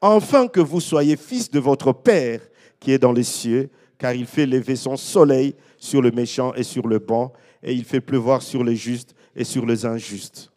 Enfin 0.00 0.48
que 0.48 0.60
vous 0.60 0.80
soyez 0.80 1.16
fils 1.16 1.50
de 1.50 1.58
votre 1.58 1.92
Père 1.92 2.40
qui 2.78 2.92
est 2.92 2.98
dans 2.98 3.12
les 3.12 3.24
cieux, 3.24 3.70
car 3.98 4.12
il 4.12 4.26
fait 4.26 4.46
lever 4.46 4.76
son 4.76 4.96
soleil 4.96 5.54
sur 5.78 6.02
le 6.02 6.10
méchant 6.10 6.52
et 6.54 6.62
sur 6.62 6.86
le 6.86 6.98
bon, 6.98 7.32
et 7.62 7.72
il 7.72 7.84
fait 7.84 8.00
pleuvoir 8.00 8.42
sur 8.42 8.62
les 8.62 8.76
justes 8.76 9.14
et 9.34 9.44
sur 9.44 9.64
les 9.64 9.84
injustes. 9.86 10.50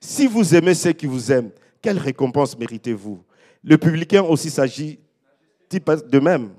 Si 0.00 0.26
vous 0.26 0.54
aimez 0.54 0.74
ceux 0.74 0.92
qui 0.92 1.06
vous 1.06 1.32
aiment, 1.32 1.50
quelle 1.82 1.98
récompense 1.98 2.56
méritez-vous? 2.56 3.22
Le 3.64 3.78
publicain 3.78 4.22
aussi 4.22 4.50
s'agit 4.50 4.98
fait-il 5.68 5.80
pas 5.80 5.96
de 5.96 6.18
même? 6.20 6.50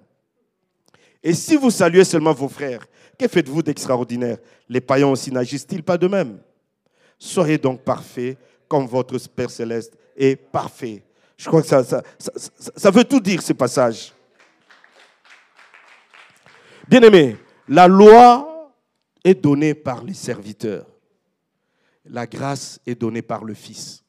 Et 1.24 1.34
si 1.34 1.56
vous 1.56 1.72
saluez 1.72 2.04
seulement 2.04 2.34
vos 2.34 2.50
frères, 2.50 2.86
que 3.18 3.28
faites-vous 3.28 3.64
d'extraordinaire? 3.64 4.38
Les 4.68 4.82
païens 4.82 5.08
aussi 5.08 5.32
n'agissent-ils 5.32 5.84
pas 5.84 5.98
de 5.98 6.08
même? 6.08 6.40
Soyez 7.18 7.58
donc 7.58 7.82
parfaits 7.82 8.38
comme 8.68 8.86
votre 8.86 9.18
Père 9.30 9.50
céleste 9.50 9.98
est 10.16 10.36
parfait. 10.36 11.04
Je 11.38 11.48
crois 11.48 11.62
que 11.62 11.68
ça, 11.68 12.92
veut 12.92 13.04
tout 13.04 13.20
dire, 13.20 13.42
ce 13.42 13.54
passage. 13.54 14.14
Bien 16.88 17.02
aimé, 17.02 17.38
la 17.68 17.88
loi 17.88 18.74
est 19.24 19.36
donnée 19.36 19.74
par 19.74 20.04
les 20.04 20.14
serviteurs. 20.14 20.86
La 22.06 22.26
grâce 22.26 22.80
est 22.86 22.96
donnée 22.96 23.22
par 23.22 23.44
le 23.44 23.54
Fils. 23.54 24.04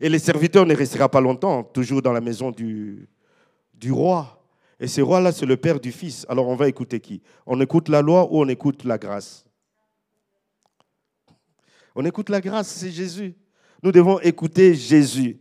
Et 0.00 0.08
les 0.08 0.18
serviteurs 0.18 0.66
ne 0.66 0.74
restera 0.74 1.08
pas 1.08 1.20
longtemps, 1.20 1.62
toujours 1.62 2.02
dans 2.02 2.12
la 2.12 2.20
maison 2.20 2.50
du, 2.50 3.08
du 3.72 3.92
roi. 3.92 4.44
Et 4.80 4.88
ce 4.88 5.00
roi-là, 5.00 5.30
c'est 5.30 5.46
le 5.46 5.56
père 5.56 5.78
du 5.78 5.92
fils. 5.92 6.26
Alors 6.28 6.48
on 6.48 6.56
va 6.56 6.66
écouter 6.66 6.98
qui? 6.98 7.22
On 7.46 7.60
écoute 7.60 7.88
la 7.88 8.02
loi 8.02 8.26
ou 8.28 8.40
on 8.40 8.48
écoute 8.48 8.82
la 8.82 8.98
grâce? 8.98 9.44
On 11.94 12.04
écoute 12.04 12.28
la 12.28 12.40
grâce, 12.40 12.68
c'est 12.68 12.90
Jésus. 12.90 13.34
Nous 13.82 13.92
devons 13.92 14.20
écouter 14.20 14.74
Jésus. 14.74 15.38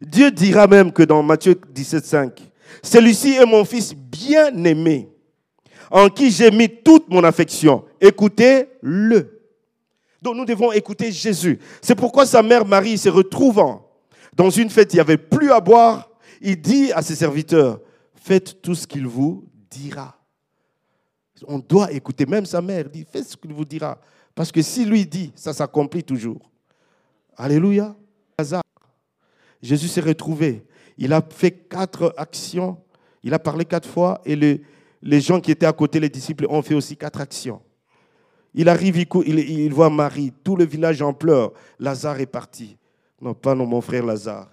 Dieu 0.00 0.30
dira 0.30 0.66
même 0.66 0.92
que 0.92 1.02
dans 1.02 1.22
Matthieu 1.22 1.54
17,5, 1.54 2.32
celui-ci 2.82 3.34
est 3.34 3.46
mon 3.46 3.64
fils 3.64 3.94
bien-aimé, 3.94 5.08
en 5.90 6.08
qui 6.08 6.30
j'ai 6.30 6.50
mis 6.50 6.68
toute 6.68 7.08
mon 7.10 7.22
affection. 7.24 7.84
Écoutez-le. 8.00 9.42
Donc 10.22 10.36
nous 10.36 10.44
devons 10.44 10.72
écouter 10.72 11.12
Jésus. 11.12 11.58
C'est 11.82 11.94
pourquoi 11.94 12.26
sa 12.26 12.42
mère 12.42 12.64
Marie, 12.64 12.96
se 12.96 13.08
retrouvant 13.08 13.90
dans 14.34 14.50
une 14.50 14.70
fête, 14.70 14.92
il 14.92 14.96
n'y 14.96 15.00
avait 15.00 15.18
plus 15.18 15.50
à 15.50 15.60
boire, 15.60 16.10
il 16.40 16.60
dit 16.60 16.92
à 16.92 17.02
ses 17.02 17.14
serviteurs, 17.14 17.80
faites 18.14 18.62
tout 18.62 18.74
ce 18.74 18.86
qu'il 18.86 19.06
vous 19.06 19.44
dira. 19.70 20.16
On 21.46 21.58
doit 21.58 21.92
écouter, 21.92 22.26
même 22.26 22.46
sa 22.46 22.60
mère 22.60 22.88
dit, 22.88 23.06
faites 23.10 23.28
ce 23.28 23.36
qu'il 23.36 23.52
vous 23.52 23.64
dira. 23.64 23.98
Parce 24.40 24.52
que 24.52 24.62
si 24.62 24.86
lui 24.86 25.04
dit, 25.04 25.32
ça 25.36 25.52
s'accomplit 25.52 26.02
toujours. 26.02 26.40
Alléluia. 27.36 27.94
Jésus 29.60 29.86
s'est 29.86 30.00
retrouvé. 30.00 30.64
Il 30.96 31.12
a 31.12 31.20
fait 31.20 31.50
quatre 31.50 32.14
actions. 32.16 32.78
Il 33.22 33.34
a 33.34 33.38
parlé 33.38 33.66
quatre 33.66 33.86
fois 33.86 34.22
et 34.24 34.34
les, 34.34 35.20
gens 35.20 35.42
qui 35.42 35.50
étaient 35.50 35.66
à 35.66 35.74
côté, 35.74 36.00
les 36.00 36.08
disciples, 36.08 36.46
ont 36.48 36.62
fait 36.62 36.72
aussi 36.72 36.96
quatre 36.96 37.20
actions. 37.20 37.60
Il 38.54 38.70
arrive, 38.70 38.96
il, 39.26 39.74
voit 39.74 39.90
Marie, 39.90 40.32
tout 40.42 40.56
le 40.56 40.64
village 40.64 41.02
en 41.02 41.12
pleurs. 41.12 41.52
Lazare 41.78 42.20
est 42.20 42.24
parti. 42.24 42.78
Non, 43.20 43.34
pas 43.34 43.54
non, 43.54 43.66
mon 43.66 43.82
frère 43.82 44.06
Lazare. 44.06 44.48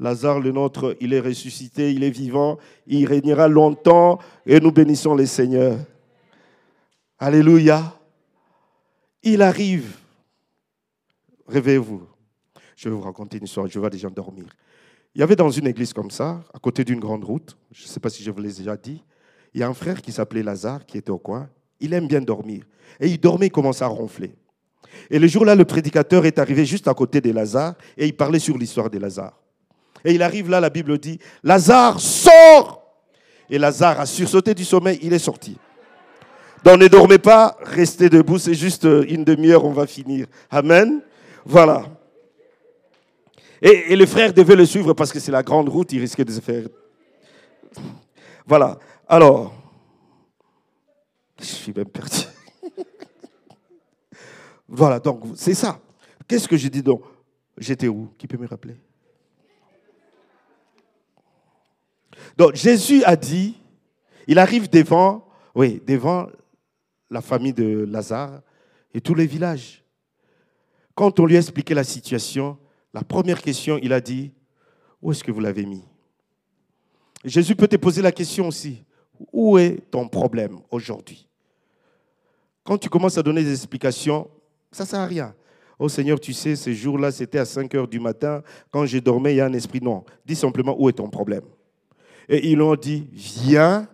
Lazare, 0.00 0.40
le 0.40 0.50
nôtre, 0.50 0.96
il 0.98 1.12
est 1.12 1.20
ressuscité, 1.20 1.92
il 1.92 2.04
est 2.04 2.10
vivant, 2.10 2.56
il 2.86 3.04
régnera 3.06 3.48
longtemps 3.48 4.18
et 4.46 4.60
nous 4.60 4.72
bénissons 4.72 5.14
les 5.14 5.26
seigneurs. 5.26 5.76
Alléluia. 7.18 7.92
Il 9.28 9.42
arrive. 9.42 9.96
Réveillez-vous. 11.48 12.06
Je 12.76 12.88
vais 12.88 12.94
vous 12.94 13.00
raconter 13.00 13.38
une 13.38 13.44
histoire, 13.44 13.66
je 13.66 13.80
vais 13.80 13.90
déjà 13.90 14.08
dormir. 14.08 14.44
Il 15.16 15.20
y 15.20 15.22
avait 15.24 15.34
dans 15.34 15.50
une 15.50 15.66
église 15.66 15.92
comme 15.92 16.12
ça, 16.12 16.44
à 16.54 16.60
côté 16.60 16.84
d'une 16.84 17.00
grande 17.00 17.24
route, 17.24 17.56
je 17.72 17.82
ne 17.82 17.88
sais 17.88 17.98
pas 17.98 18.08
si 18.08 18.22
je 18.22 18.30
vous 18.30 18.40
l'ai 18.40 18.52
déjà 18.52 18.76
dit, 18.76 19.02
il 19.52 19.60
y 19.60 19.64
a 19.64 19.68
un 19.68 19.74
frère 19.74 20.00
qui 20.00 20.12
s'appelait 20.12 20.44
Lazare 20.44 20.86
qui 20.86 20.96
était 20.96 21.10
au 21.10 21.18
coin. 21.18 21.48
Il 21.80 21.92
aime 21.92 22.06
bien 22.06 22.20
dormir. 22.20 22.62
Et 23.00 23.08
il 23.08 23.18
dormait, 23.18 23.46
il 23.46 23.50
commençait 23.50 23.82
à 23.82 23.88
ronfler. 23.88 24.32
Et 25.10 25.18
le 25.18 25.26
jour-là, 25.26 25.56
le 25.56 25.64
prédicateur 25.64 26.24
est 26.24 26.38
arrivé 26.38 26.64
juste 26.64 26.86
à 26.86 26.94
côté 26.94 27.20
de 27.20 27.32
Lazare 27.32 27.74
et 27.96 28.06
il 28.06 28.16
parlait 28.16 28.38
sur 28.38 28.56
l'histoire 28.56 28.90
de 28.90 28.98
Lazare. 28.98 29.36
Et 30.04 30.14
il 30.14 30.22
arrive 30.22 30.48
là, 30.48 30.60
la 30.60 30.70
Bible 30.70 30.98
dit, 30.98 31.18
Lazare, 31.42 31.98
sort 31.98 32.94
Et 33.50 33.58
Lazare 33.58 33.98
a 33.98 34.06
sursauté 34.06 34.54
du 34.54 34.64
sommeil, 34.64 35.00
il 35.02 35.12
est 35.12 35.18
sorti. 35.18 35.58
Donc 36.66 36.80
ne 36.80 36.88
dormez 36.88 37.18
pas, 37.18 37.56
restez 37.62 38.08
debout, 38.08 38.40
c'est 38.40 38.54
juste 38.54 38.82
une 38.82 39.22
demi-heure, 39.22 39.64
on 39.64 39.70
va 39.70 39.86
finir. 39.86 40.26
Amen. 40.50 41.00
Voilà. 41.44 41.84
Et, 43.62 43.92
et, 43.92 43.94
le 43.94 44.04
frère 44.04 44.34
devait 44.34 44.56
le 44.56 44.66
suivre 44.66 44.92
parce 44.92 45.12
que 45.12 45.20
c'est 45.20 45.30
la 45.30 45.44
grande 45.44 45.68
route, 45.68 45.92
il 45.92 46.00
risquait 46.00 46.24
de 46.24 46.32
se 46.32 46.40
faire. 46.40 46.66
Voilà. 48.44 48.80
Alors, 49.06 49.54
je 51.38 51.44
suis 51.44 51.72
même 51.72 51.86
perdu. 51.86 52.22
voilà, 54.68 54.98
donc 54.98 55.22
c'est 55.36 55.54
ça. 55.54 55.78
Qu'est-ce 56.26 56.48
que 56.48 56.56
j'ai 56.56 56.68
dit 56.68 56.82
donc 56.82 57.04
J'étais 57.56 57.86
où? 57.86 58.08
Qui 58.18 58.26
peut 58.26 58.38
me 58.38 58.48
rappeler? 58.48 58.74
Donc 62.36 62.56
Jésus 62.56 63.04
a 63.04 63.14
dit, 63.14 63.56
il 64.26 64.40
arrive 64.40 64.68
devant, 64.68 65.28
oui, 65.54 65.80
devant 65.86 66.26
la 67.10 67.20
famille 67.20 67.52
de 67.52 67.84
Lazare 67.88 68.40
et 68.92 69.00
tous 69.00 69.14
les 69.14 69.26
villages. 69.26 69.84
Quand 70.94 71.20
on 71.20 71.26
lui 71.26 71.36
a 71.36 71.40
expliqué 71.40 71.74
la 71.74 71.84
situation, 71.84 72.58
la 72.94 73.02
première 73.02 73.42
question, 73.42 73.78
il 73.82 73.92
a 73.92 74.00
dit, 74.00 74.32
où 75.02 75.12
est-ce 75.12 75.22
que 75.22 75.30
vous 75.30 75.40
l'avez 75.40 75.66
mis? 75.66 75.84
Jésus 77.24 77.54
peut 77.54 77.68
te 77.68 77.76
poser 77.76 78.02
la 78.02 78.12
question 78.12 78.48
aussi, 78.48 78.82
où 79.32 79.58
est 79.58 79.78
ton 79.90 80.08
problème 80.08 80.58
aujourd'hui? 80.70 81.28
Quand 82.64 82.78
tu 82.78 82.88
commences 82.88 83.18
à 83.18 83.22
donner 83.22 83.44
des 83.44 83.52
explications, 83.52 84.28
ça 84.72 84.84
ne 84.84 84.88
sert 84.88 85.00
à 85.00 85.06
rien. 85.06 85.34
Oh 85.78 85.88
Seigneur, 85.88 86.18
tu 86.18 86.32
sais, 86.32 86.56
ce 86.56 86.72
jour-là, 86.72 87.12
c'était 87.12 87.38
à 87.38 87.44
5 87.44 87.74
heures 87.74 87.86
du 87.86 88.00
matin. 88.00 88.42
Quand 88.70 88.86
j'ai 88.86 89.00
dormi, 89.00 89.30
il 89.32 89.36
y 89.36 89.40
a 89.40 89.46
un 89.46 89.52
esprit. 89.52 89.80
Non. 89.80 90.04
Dis 90.24 90.34
simplement 90.34 90.74
où 90.80 90.88
est 90.88 90.94
ton 90.94 91.10
problème? 91.10 91.44
Et 92.28 92.50
ils 92.50 92.60
ont 92.60 92.74
dit, 92.74 93.08
viens 93.12 93.86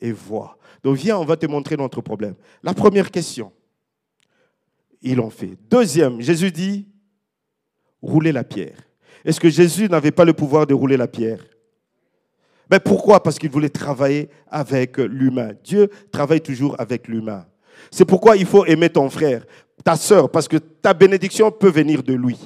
et 0.00 0.12
vois. 0.12 0.57
Donc 0.82 0.96
viens, 0.96 1.18
on 1.18 1.24
va 1.24 1.36
te 1.36 1.46
montrer 1.46 1.76
notre 1.76 2.00
problème. 2.00 2.34
La 2.62 2.74
première 2.74 3.10
question, 3.10 3.52
ils 5.02 5.16
l'ont 5.16 5.30
fait. 5.30 5.56
Deuxième, 5.70 6.20
Jésus 6.20 6.50
dit, 6.50 6.86
roulez 8.02 8.32
la 8.32 8.44
pierre. 8.44 8.76
Est-ce 9.24 9.40
que 9.40 9.50
Jésus 9.50 9.88
n'avait 9.88 10.10
pas 10.12 10.24
le 10.24 10.32
pouvoir 10.32 10.66
de 10.66 10.74
rouler 10.74 10.96
la 10.96 11.08
pierre? 11.08 11.44
Mais 12.70 12.80
pourquoi? 12.80 13.22
Parce 13.22 13.38
qu'il 13.38 13.50
voulait 13.50 13.68
travailler 13.68 14.28
avec 14.48 14.98
l'humain. 14.98 15.52
Dieu 15.64 15.88
travaille 16.12 16.40
toujours 16.40 16.76
avec 16.78 17.08
l'humain. 17.08 17.46
C'est 17.90 18.04
pourquoi 18.04 18.36
il 18.36 18.46
faut 18.46 18.64
aimer 18.66 18.90
ton 18.90 19.08
frère, 19.08 19.44
ta 19.82 19.96
soeur, 19.96 20.30
parce 20.30 20.48
que 20.48 20.58
ta 20.58 20.92
bénédiction 20.92 21.50
peut 21.50 21.70
venir 21.70 22.02
de 22.02 22.12
lui. 22.12 22.38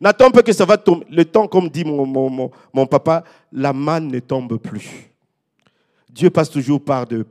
N'attends 0.00 0.30
pas 0.30 0.42
que 0.42 0.52
ça 0.52 0.64
va 0.64 0.76
tomber. 0.76 1.06
Le 1.10 1.24
temps, 1.24 1.48
comme 1.48 1.68
dit 1.68 1.84
mon, 1.84 2.06
mon, 2.06 2.50
mon, 2.72 2.86
papa, 2.86 3.24
la 3.50 3.72
manne 3.72 4.08
ne 4.08 4.20
tombe 4.20 4.56
plus. 4.58 5.07
Dieu 6.08 6.30
passe 6.30 6.50
toujours 6.50 6.82
par 6.82 7.06
de, 7.06 7.26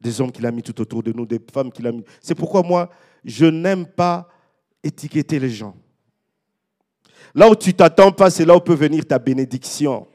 des 0.00 0.20
hommes 0.20 0.32
qu'il 0.32 0.46
a 0.46 0.50
mis 0.50 0.62
tout 0.62 0.80
autour 0.80 1.02
de 1.02 1.12
nous, 1.12 1.26
des 1.26 1.40
femmes 1.52 1.72
qu'il 1.72 1.86
a 1.86 1.92
mis. 1.92 2.04
C'est 2.20 2.34
pourquoi 2.34 2.62
moi, 2.62 2.90
je 3.24 3.46
n'aime 3.46 3.86
pas 3.86 4.28
étiqueter 4.82 5.38
les 5.38 5.50
gens. 5.50 5.74
Là 7.34 7.50
où 7.50 7.56
tu 7.56 7.74
t'attends 7.74 8.12
pas, 8.12 8.30
c'est 8.30 8.44
là 8.44 8.56
où 8.56 8.60
peut 8.60 8.74
venir 8.74 9.04
ta 9.06 9.18
bénédiction. 9.18 10.06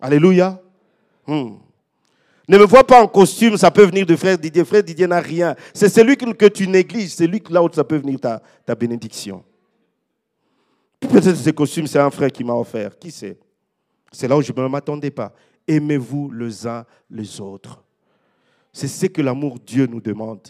Alléluia. 0.00 0.60
Hmm. 1.26 1.56
Ne 2.48 2.58
me 2.58 2.64
vois 2.64 2.86
pas 2.86 3.02
en 3.02 3.08
costume, 3.08 3.56
ça 3.56 3.70
peut 3.70 3.84
venir 3.84 4.06
de 4.06 4.14
frère 4.14 4.38
Didier. 4.38 4.64
Frère 4.64 4.82
Didier 4.82 5.06
n'a 5.06 5.20
rien. 5.20 5.56
C'est 5.74 5.88
celui 5.88 6.16
que 6.16 6.46
tu 6.46 6.68
négliges, 6.68 7.10
c'est 7.10 7.26
lui 7.26 7.42
là 7.50 7.62
où 7.62 7.68
ça 7.72 7.82
peut 7.82 7.96
venir 7.96 8.20
ta, 8.20 8.74
bénédiction. 8.74 9.42
Peut-être 11.00 11.36
ce 11.36 11.50
costume, 11.50 11.86
c'est 11.86 11.98
un 11.98 12.10
frère 12.10 12.30
qui 12.30 12.44
m'a 12.44 12.54
offert. 12.54 12.96
Qui 12.98 13.10
sait? 13.10 13.38
C'est 14.12 14.28
là 14.28 14.36
où 14.36 14.42
je 14.42 14.52
ne 14.52 14.68
m'attendais 14.68 15.10
pas. 15.10 15.32
Aimez-vous 15.66 16.30
les 16.30 16.66
uns 16.66 16.84
les 17.10 17.40
autres. 17.40 17.82
C'est 18.72 18.88
ce 18.88 19.06
que 19.06 19.22
l'amour 19.22 19.58
Dieu 19.58 19.86
nous 19.86 20.00
demande. 20.00 20.40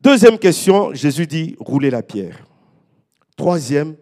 Deuxième 0.00 0.38
question, 0.38 0.94
Jésus 0.94 1.26
dit 1.26 1.56
roulez 1.58 1.90
la 1.90 2.02
pierre. 2.02 2.46
Troisième, 3.36 3.96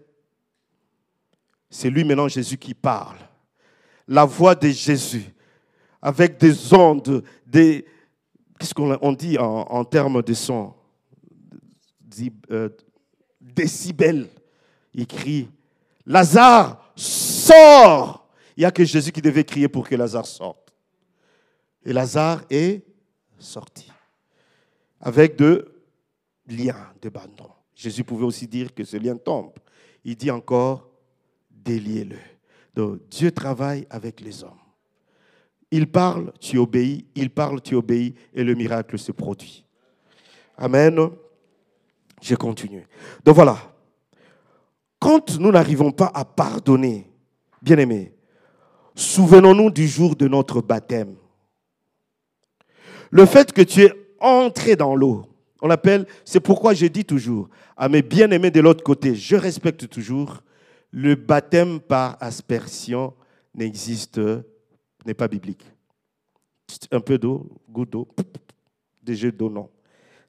c'est 1.70 1.90
lui 1.90 2.05
maintenant 2.05 2.29
Jésus 2.29 2.59
qui 2.59 2.75
parle. 2.75 3.18
La 4.09 4.25
voix 4.25 4.55
de 4.55 4.68
Jésus 4.68 5.33
avec 6.03 6.38
des 6.38 6.72
ondes, 6.75 7.25
des. 7.46 7.85
Qu'est-ce 8.59 8.72
qu'on 8.72 9.12
dit 9.12 9.37
en, 9.38 9.85
termes 9.85 10.22
de 10.22 10.33
son? 10.33 10.72
Euh, 12.51 12.70
Décibels. 13.40 14.29
Il 14.94 15.07
crie 15.07 15.49
Lazare, 16.07 16.92
sors 16.94 18.25
Il 18.56 18.60
n'y 18.60 18.64
a 18.66 18.70
que 18.70 18.84
Jésus 18.84 19.12
qui 19.12 19.20
devait 19.20 19.44
crier 19.44 19.68
pour 19.68 19.86
que 19.86 19.94
Lazare 19.94 20.26
sorte. 20.26 20.72
Et 21.84 21.92
Lazare 21.92 22.42
est 22.50 22.84
sorti. 23.38 23.92
Avec 25.00 25.36
de 25.36 25.82
liens, 26.48 26.92
de 27.02 27.08
bandons. 27.08 27.50
Jésus 27.74 28.02
pouvait 28.02 28.24
aussi 28.24 28.48
dire 28.48 28.74
que 28.74 28.84
ce 28.84 28.96
lien 28.96 29.16
tombe. 29.16 29.52
Il 30.04 30.16
dit 30.16 30.30
encore 30.30 30.88
déliez-le. 31.50 32.18
Donc 32.74 33.00
Dieu 33.08 33.30
travaille 33.30 33.86
avec 33.90 34.20
les 34.20 34.42
hommes. 34.42 34.58
Il 35.70 35.90
parle, 35.90 36.32
tu 36.40 36.58
obéis, 36.58 37.06
il 37.14 37.30
parle, 37.30 37.60
tu 37.60 37.74
obéis, 37.74 38.14
et 38.32 38.44
le 38.44 38.54
miracle 38.54 38.98
se 38.98 39.12
produit. 39.12 39.64
Amen. 40.56 41.10
Je 42.22 42.34
continue. 42.34 42.86
Donc 43.24 43.34
voilà. 43.34 43.58
Quand 44.98 45.38
nous 45.38 45.50
n'arrivons 45.50 45.90
pas 45.92 46.10
à 46.14 46.24
pardonner, 46.24 47.10
bien 47.60 47.78
aimé, 47.78 48.15
souvenons-nous 48.96 49.70
du 49.70 49.87
jour 49.87 50.16
de 50.16 50.26
notre 50.26 50.61
baptême. 50.61 51.14
Le 53.11 53.24
fait 53.26 53.52
que 53.52 53.62
tu 53.62 53.82
es 53.82 53.92
entré 54.18 54.74
dans 54.74 54.96
l'eau, 54.96 55.26
on 55.62 55.68
l'appelle, 55.68 56.06
c'est 56.24 56.40
pourquoi 56.40 56.74
je 56.74 56.87
dis 56.87 57.04
toujours 57.04 57.48
à 57.76 57.88
mes 57.88 58.02
bien-aimés 58.02 58.50
de 58.50 58.61
l'autre 58.61 58.82
côté, 58.82 59.14
je 59.14 59.37
respecte 59.37 59.88
toujours, 59.88 60.42
le 60.90 61.14
baptême 61.14 61.78
par 61.78 62.16
aspersion 62.20 63.12
n'existe, 63.54 64.20
n'est 65.04 65.14
pas 65.14 65.28
biblique. 65.28 65.64
Un 66.90 67.00
peu 67.00 67.18
d'eau, 67.18 67.46
goutte 67.68 67.90
d'eau, 67.90 68.09
des 69.02 69.14
jeux 69.14 69.30
d'eau, 69.30 69.50
non. 69.50 69.68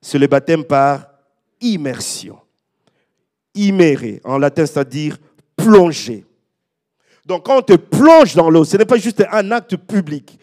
C'est 0.02 0.20
le 0.20 0.28
baptême 0.28 0.64
par 0.64 1.08
immersion. 1.62 2.40
Immérer, 3.56 4.22
en 4.24 4.38
latin, 4.38 4.66
c'est-à-dire 4.66 5.18
plonger. 5.56 6.27
Donc 7.28 7.46
quand 7.46 7.58
on 7.58 7.62
te 7.62 7.74
plonge 7.74 8.36
dans 8.36 8.50
l'eau, 8.50 8.64
ce 8.64 8.78
n'est 8.78 8.86
pas 8.86 8.98
juste 8.98 9.22
un 9.30 9.52
acte 9.52 9.76
public. 9.76 10.40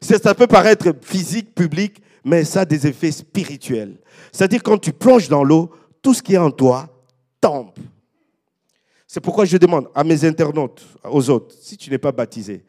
Ça 0.00 0.34
peut 0.34 0.48
paraître 0.48 0.92
physique, 1.00 1.54
public, 1.54 2.02
mais 2.24 2.44
ça 2.44 2.62
a 2.62 2.64
des 2.64 2.88
effets 2.88 3.12
spirituels. 3.12 3.96
C'est-à-dire 4.32 4.60
quand 4.62 4.78
tu 4.78 4.92
plonges 4.92 5.28
dans 5.28 5.44
l'eau, 5.44 5.70
tout 6.02 6.12
ce 6.12 6.20
qui 6.20 6.34
est 6.34 6.38
en 6.38 6.50
toi 6.50 6.88
tombe. 7.40 7.70
C'est 9.06 9.20
pourquoi 9.20 9.44
je 9.44 9.56
demande 9.56 9.88
à 9.94 10.02
mes 10.02 10.24
internautes, 10.24 10.84
aux 11.08 11.30
autres, 11.30 11.54
si 11.60 11.76
tu 11.76 11.88
n'es 11.88 11.98
pas 11.98 12.10
baptisé 12.10 12.64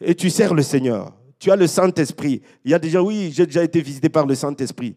et 0.00 0.14
tu 0.14 0.30
sers 0.30 0.54
le 0.54 0.62
Seigneur, 0.62 1.12
tu 1.40 1.50
as 1.50 1.56
le 1.56 1.66
Saint-Esprit. 1.66 2.40
Il 2.64 2.70
y 2.70 2.74
a 2.74 2.78
déjà, 2.78 3.02
oui, 3.02 3.32
j'ai 3.34 3.46
déjà 3.46 3.64
été 3.64 3.80
visité 3.80 4.08
par 4.08 4.26
le 4.26 4.36
Saint-Esprit. 4.36 4.96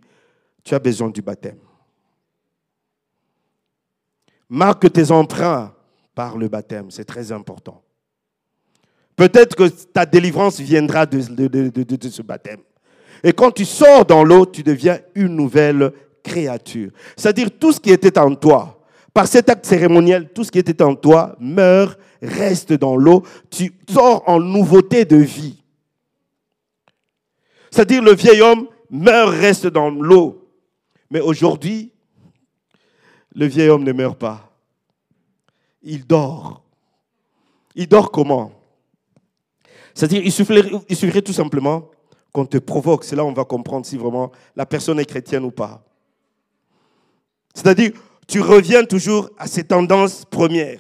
Tu 0.64 0.76
as 0.76 0.80
besoin 0.80 1.10
du 1.10 1.24
baptême. 1.24 1.58
Marque 4.48 4.92
tes 4.92 5.10
emprunts 5.10 5.74
par 6.14 6.38
le 6.38 6.48
baptême, 6.50 6.92
c'est 6.92 7.06
très 7.06 7.32
important. 7.32 7.82
Peut-être 9.16 9.56
que 9.56 9.68
ta 9.68 10.06
délivrance 10.06 10.60
viendra 10.60 11.06
de, 11.06 11.20
ce 11.22 12.22
baptême. 12.22 12.62
Et 13.24 13.34
quand 13.34 13.52
tu 13.52 13.66
sors 13.66 14.06
dans 14.06 14.24
l'eau, 14.24 14.46
tu 14.46 14.64
deviens 14.64 15.00
une 15.16 15.36
nouvelle 15.36 15.92
créature. 16.24 16.92
C'est-à-dire 17.16 17.50
tout 17.60 17.72
ce 17.72 17.80
qui 17.80 17.92
était 17.92 18.18
en 18.18 18.34
toi, 18.36 18.80
par 19.14 19.28
cet 19.28 19.50
acte 19.50 19.66
cérémoniel, 19.66 20.30
tout 20.30 20.44
ce 20.44 20.52
qui 20.52 20.60
était 20.60 20.82
en 20.82 20.96
toi 20.96 21.36
meurt, 21.40 22.00
reste 22.22 22.74
dans 22.74 22.96
l'eau, 22.96 23.24
tu 23.50 23.74
sors 23.90 24.28
en 24.28 24.40
nouveauté 24.40 25.06
de 25.06 25.18
vie. 25.18 25.62
C'est-à-dire 27.70 28.02
le 28.02 28.14
vieil 28.14 28.42
homme 28.42 28.68
meurt, 28.90 29.30
reste 29.30 29.68
dans 29.68 29.90
l'eau. 29.90 30.50
Mais 31.10 31.20
aujourd'hui, 31.20 31.92
le 33.36 33.46
vieil 33.46 33.70
homme 33.70 33.84
ne 33.84 33.92
meurt 33.92 34.18
pas. 34.18 34.52
Il 35.84 36.06
dort. 36.06 36.64
Il 37.76 37.88
dort 37.88 38.12
comment? 38.12 38.52
C'est-à-dire, 39.94 40.22
il 40.24 40.32
suffirait, 40.32 41.22
tout 41.22 41.34
simplement 41.34 41.90
qu'on 42.32 42.46
te 42.46 42.58
provoque. 42.58 43.04
C'est 43.04 43.16
là 43.16 43.24
où 43.24 43.28
on 43.28 43.34
va 43.34 43.46
comprendre 43.46 43.86
si 43.86 43.98
vraiment 43.98 44.32
la 44.56 44.66
personne 44.66 45.00
est 45.00 45.06
chrétienne 45.06 45.44
ou 45.44 45.52
pas. 45.52 45.84
C'est-à-dire, 47.54 47.92
tu 48.28 48.40
reviens 48.40 48.86
toujours 48.86 49.30
à 49.38 49.48
ces 49.48 49.64
tendances 49.64 50.24
premières, 50.26 50.80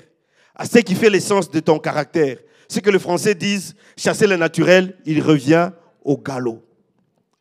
à 0.55 0.65
ce 0.65 0.79
qui 0.79 0.95
fait 0.95 1.09
l'essence 1.09 1.49
de 1.49 1.59
ton 1.59 1.79
caractère. 1.79 2.37
Ce 2.69 2.79
que 2.79 2.89
les 2.89 2.99
Français 2.99 3.35
disent, 3.35 3.75
chasser 3.97 4.27
le 4.27 4.37
naturel, 4.37 4.97
il 5.05 5.21
revient 5.21 5.71
au 6.03 6.17
galop. 6.17 6.63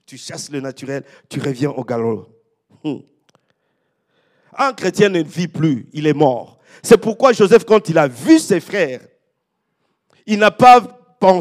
Tu 0.05 0.19
chasses 0.19 0.51
le 0.51 0.61
naturel, 0.61 1.05
tu 1.29 1.41
reviens 1.41 1.71
au 1.71 1.85
galop. 1.85 2.27
Hmm. 2.83 2.99
Un 4.59 4.73
chrétien 4.73 5.09
ne 5.09 5.23
vit 5.23 5.47
plus, 5.47 5.89
il 5.93 6.09
est 6.09 6.15
mort. 6.15 6.59
C'est 6.83 6.99
pourquoi 6.99 7.33
Joseph, 7.33 7.65
quand 7.65 7.89
il 7.89 7.99
a 7.99 8.09
vu 8.09 8.41
ses 8.41 8.59
frères, 8.59 9.01
il 10.27 10.39
n'a 10.39 10.51
pas 10.51 11.00
en 11.21 11.41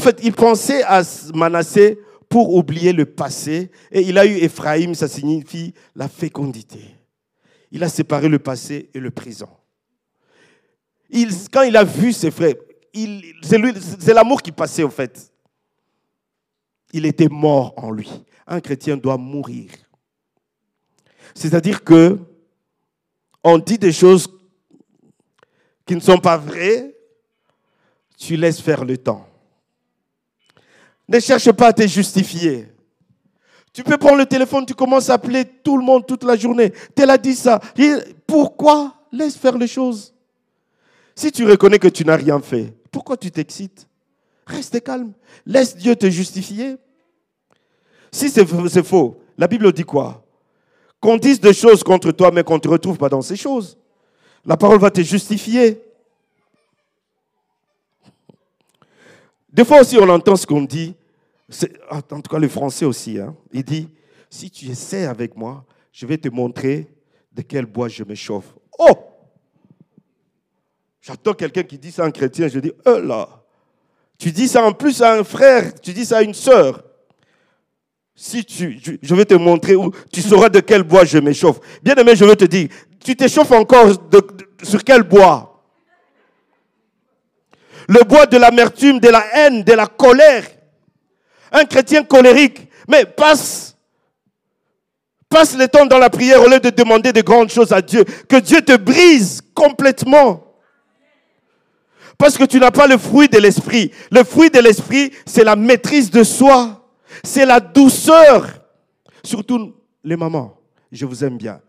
fait, 0.00 0.20
il 0.22 0.32
pensait 0.32 0.82
à 0.82 1.02
Manassé 1.34 1.98
pour 2.28 2.54
oublier 2.54 2.92
le 2.92 3.06
passé. 3.06 3.70
Et 3.90 4.02
il 4.02 4.18
a 4.18 4.26
eu 4.26 4.36
Ephraïm, 4.38 4.94
ça 4.94 5.08
signifie 5.08 5.74
la 5.94 6.08
fécondité. 6.08 6.80
Il 7.70 7.84
a 7.84 7.88
séparé 7.88 8.28
le 8.28 8.38
passé 8.38 8.90
et 8.94 8.98
le 8.98 9.10
présent. 9.10 9.56
Quand 11.52 11.62
il 11.62 11.76
a 11.76 11.84
vu 11.84 12.12
ses 12.12 12.30
frères, 12.30 12.54
c'est 13.42 14.14
l'amour 14.14 14.42
qui 14.42 14.52
passait 14.52 14.84
en 14.84 14.90
fait. 14.90 15.32
Il 16.92 17.06
était 17.06 17.28
mort 17.28 17.74
en 17.76 17.90
lui. 17.92 18.10
Un 18.46 18.60
chrétien 18.60 18.96
doit 18.96 19.16
mourir. 19.16 19.70
C'est-à-dire 21.34 21.84
que 21.84 22.18
on 23.42 23.58
dit 23.58 23.78
des 23.78 23.92
choses 23.92 24.28
qui 25.86 25.94
ne 25.94 26.00
sont 26.00 26.18
pas 26.18 26.36
vraies, 26.36 26.94
tu 28.20 28.36
laisses 28.36 28.60
faire 28.60 28.84
le 28.84 28.98
temps. 28.98 29.26
Ne 31.08 31.18
cherche 31.18 31.50
pas 31.52 31.68
à 31.68 31.72
te 31.72 31.86
justifier. 31.86 32.68
Tu 33.72 33.82
peux 33.82 33.96
prendre 33.96 34.18
le 34.18 34.26
téléphone, 34.26 34.66
tu 34.66 34.74
commences 34.74 35.08
à 35.10 35.14
appeler 35.14 35.44
tout 35.44 35.76
le 35.76 35.82
monde 35.82 36.06
toute 36.06 36.22
la 36.24 36.36
journée. 36.36 36.72
Tel 36.94 37.08
a 37.10 37.18
dit 37.18 37.34
ça. 37.34 37.60
Pourquoi 38.26 38.94
Laisse 39.12 39.36
faire 39.36 39.58
les 39.58 39.66
choses? 39.66 40.14
Si 41.16 41.32
tu 41.32 41.44
reconnais 41.44 41.80
que 41.80 41.88
tu 41.88 42.04
n'as 42.04 42.14
rien 42.14 42.40
fait, 42.40 42.72
pourquoi 42.92 43.16
tu 43.16 43.30
t'excites? 43.32 43.88
Reste 44.46 44.80
calme. 44.84 45.12
Laisse 45.44 45.76
Dieu 45.76 45.96
te 45.96 46.08
justifier. 46.08 46.76
Si 48.12 48.28
c'est 48.30 48.84
faux, 48.84 49.20
la 49.36 49.48
Bible 49.48 49.72
dit 49.72 49.82
quoi? 49.82 50.24
Qu'on 51.00 51.16
dise 51.16 51.40
des 51.40 51.54
choses 51.54 51.82
contre 51.82 52.12
toi, 52.12 52.30
mais 52.32 52.44
qu'on 52.44 52.54
ne 52.54 52.60
te 52.60 52.68
retrouve 52.68 52.98
pas 52.98 53.08
dans 53.08 53.22
ces 53.22 53.36
choses. 53.36 53.76
La 54.44 54.56
parole 54.56 54.78
va 54.78 54.90
te 54.90 55.00
justifier. 55.00 55.82
Des 59.52 59.64
fois 59.64 59.80
aussi, 59.80 59.98
on 59.98 60.08
entend 60.08 60.36
ce 60.36 60.46
qu'on 60.46 60.62
dit, 60.62 60.94
en 61.90 62.00
tout 62.20 62.30
cas 62.30 62.38
le 62.38 62.48
français 62.48 62.84
aussi, 62.84 63.18
hein. 63.18 63.34
il 63.52 63.64
dit, 63.64 63.88
si 64.28 64.50
tu 64.50 64.66
essaies 64.66 65.06
avec 65.06 65.36
moi, 65.36 65.64
je 65.92 66.06
vais 66.06 66.18
te 66.18 66.28
montrer 66.28 66.86
de 67.32 67.42
quel 67.42 67.66
bois 67.66 67.88
je 67.88 68.04
me 68.04 68.14
chauffe. 68.14 68.54
Oh 68.78 68.92
J'attends 71.00 71.32
quelqu'un 71.32 71.62
qui 71.62 71.78
dit 71.78 71.90
ça 71.90 72.04
un 72.04 72.10
chrétien, 72.10 72.46
je 72.48 72.60
dis, 72.60 72.72
oh 72.86 73.00
là 73.00 73.28
Tu 74.18 74.30
dis 74.30 74.46
ça 74.46 74.64
en 74.64 74.72
plus 74.72 75.02
à 75.02 75.14
un 75.14 75.24
frère, 75.24 75.74
tu 75.80 75.92
dis 75.92 76.04
ça 76.04 76.18
à 76.18 76.22
une 76.22 76.34
sœur. 76.34 76.84
Si 78.14 78.44
tu, 78.44 78.78
je 79.00 79.14
vais 79.14 79.24
te 79.24 79.34
montrer 79.34 79.74
où 79.74 79.90
tu 80.12 80.20
sauras 80.20 80.50
de 80.50 80.60
quel 80.60 80.82
bois 80.82 81.06
je 81.06 81.18
m'échauffe. 81.18 81.58
Bien 81.82 81.94
aimé, 81.94 82.14
je 82.14 82.24
veux 82.24 82.36
te 82.36 82.44
dire, 82.44 82.68
tu 83.02 83.16
t'échauffes 83.16 83.52
encore 83.52 83.88
sur 84.62 84.84
quel 84.84 85.02
bois? 85.02 85.49
Le 87.90 88.04
bois 88.04 88.26
de 88.26 88.36
l'amertume, 88.36 89.00
de 89.00 89.08
la 89.08 89.24
haine, 89.34 89.64
de 89.64 89.72
la 89.72 89.86
colère 89.86 90.44
un 91.52 91.64
chrétien 91.64 92.02
colérique, 92.02 92.68
mais 92.88 93.04
passe, 93.04 93.76
passe 95.28 95.56
le 95.56 95.68
temps 95.68 95.86
dans 95.86 95.98
la 95.98 96.10
prière 96.10 96.42
au 96.42 96.48
lieu 96.48 96.60
de 96.60 96.70
demander 96.70 97.12
de 97.12 97.20
grandes 97.22 97.50
choses 97.50 97.72
à 97.72 97.82
Dieu. 97.82 98.04
Que 98.04 98.36
Dieu 98.36 98.62
te 98.62 98.76
brise 98.76 99.40
complètement. 99.54 100.46
Parce 102.18 102.36
que 102.36 102.44
tu 102.44 102.60
n'as 102.60 102.70
pas 102.70 102.86
le 102.86 102.98
fruit 102.98 103.28
de 103.28 103.38
l'esprit. 103.38 103.90
Le 104.10 104.24
fruit 104.24 104.50
de 104.50 104.58
l'esprit, 104.58 105.12
c'est 105.24 105.44
la 105.44 105.56
maîtrise 105.56 106.10
de 106.10 106.22
soi. 106.22 106.88
C'est 107.24 107.46
la 107.46 107.60
douceur. 107.60 108.46
Surtout 109.24 109.74
les 110.04 110.16
mamans, 110.16 110.58
je 110.92 111.06
vous 111.06 111.24
aime 111.24 111.38
bien. 111.38 111.60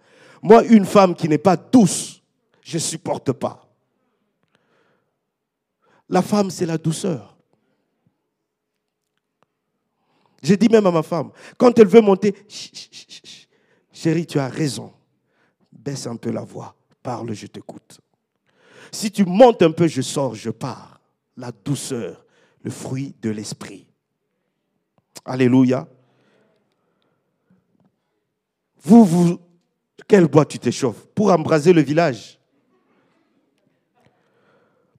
Moi, 0.42 0.64
une 0.66 0.86
femme 0.86 1.16
qui 1.16 1.30
n'est 1.30 1.38
pas 1.38 1.56
douce, 1.56 2.22
je 2.64 2.76
ne 2.76 2.80
supporte 2.80 3.32
pas. 3.32 3.71
La 6.12 6.22
femme, 6.22 6.52
c'est 6.52 6.66
la 6.66 6.78
douceur. 6.78 7.38
J'ai 10.44 10.58
dit 10.58 10.68
même 10.68 10.86
à 10.86 10.92
ma 10.92 11.04
femme, 11.04 11.32
quand 11.58 11.78
elle 11.80 11.88
veut 11.88 12.02
monter, 12.02 12.36
chérie, 13.92 14.26
tu 14.26 14.38
as 14.38 14.50
raison. 14.50 14.92
Baisse 15.72 16.06
un 16.08 16.18
peu 16.18 16.30
la 16.32 16.44
voix. 16.44 16.76
Parle, 17.02 17.34
je 17.34 17.48
t'écoute. 17.48 18.02
Si 18.92 19.10
tu 19.10 19.24
montes 19.24 19.62
un 19.62 19.72
peu, 19.72 19.88
je 19.88 20.02
sors, 20.02 20.36
je 20.36 20.50
pars. 20.50 21.00
La 21.38 21.52
douceur, 21.52 22.26
le 22.62 22.72
fruit 22.72 23.16
de 23.22 23.30
l'esprit. 23.30 23.88
Alléluia. 25.24 25.88
Vous, 28.84 29.06
vous, 29.06 29.40
quel 30.08 30.28
bois 30.28 30.46
tu 30.46 30.60
t'échauffes? 30.60 31.06
Pour 31.16 31.32
embraser 31.32 31.72
le 31.72 31.82
village. 31.82 32.41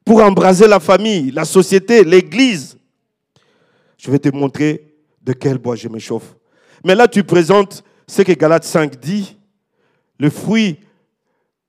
Pour 0.04 0.22
embraser 0.22 0.66
la 0.66 0.80
famille, 0.80 1.30
la 1.30 1.44
société, 1.44 2.04
l'église. 2.04 2.76
Je 3.96 4.10
vais 4.10 4.18
te 4.18 4.28
montrer 4.30 4.96
de 5.22 5.32
quel 5.32 5.58
bois 5.58 5.76
je 5.76 5.88
m'échauffe. 5.88 6.34
Mais 6.84 6.94
là, 6.94 7.06
tu 7.06 7.22
présentes 7.22 7.84
ce 8.06 8.22
que 8.22 8.32
Galates 8.32 8.64
5 8.64 8.98
dit, 8.98 9.36
le 10.18 10.30
fruit, 10.30 10.78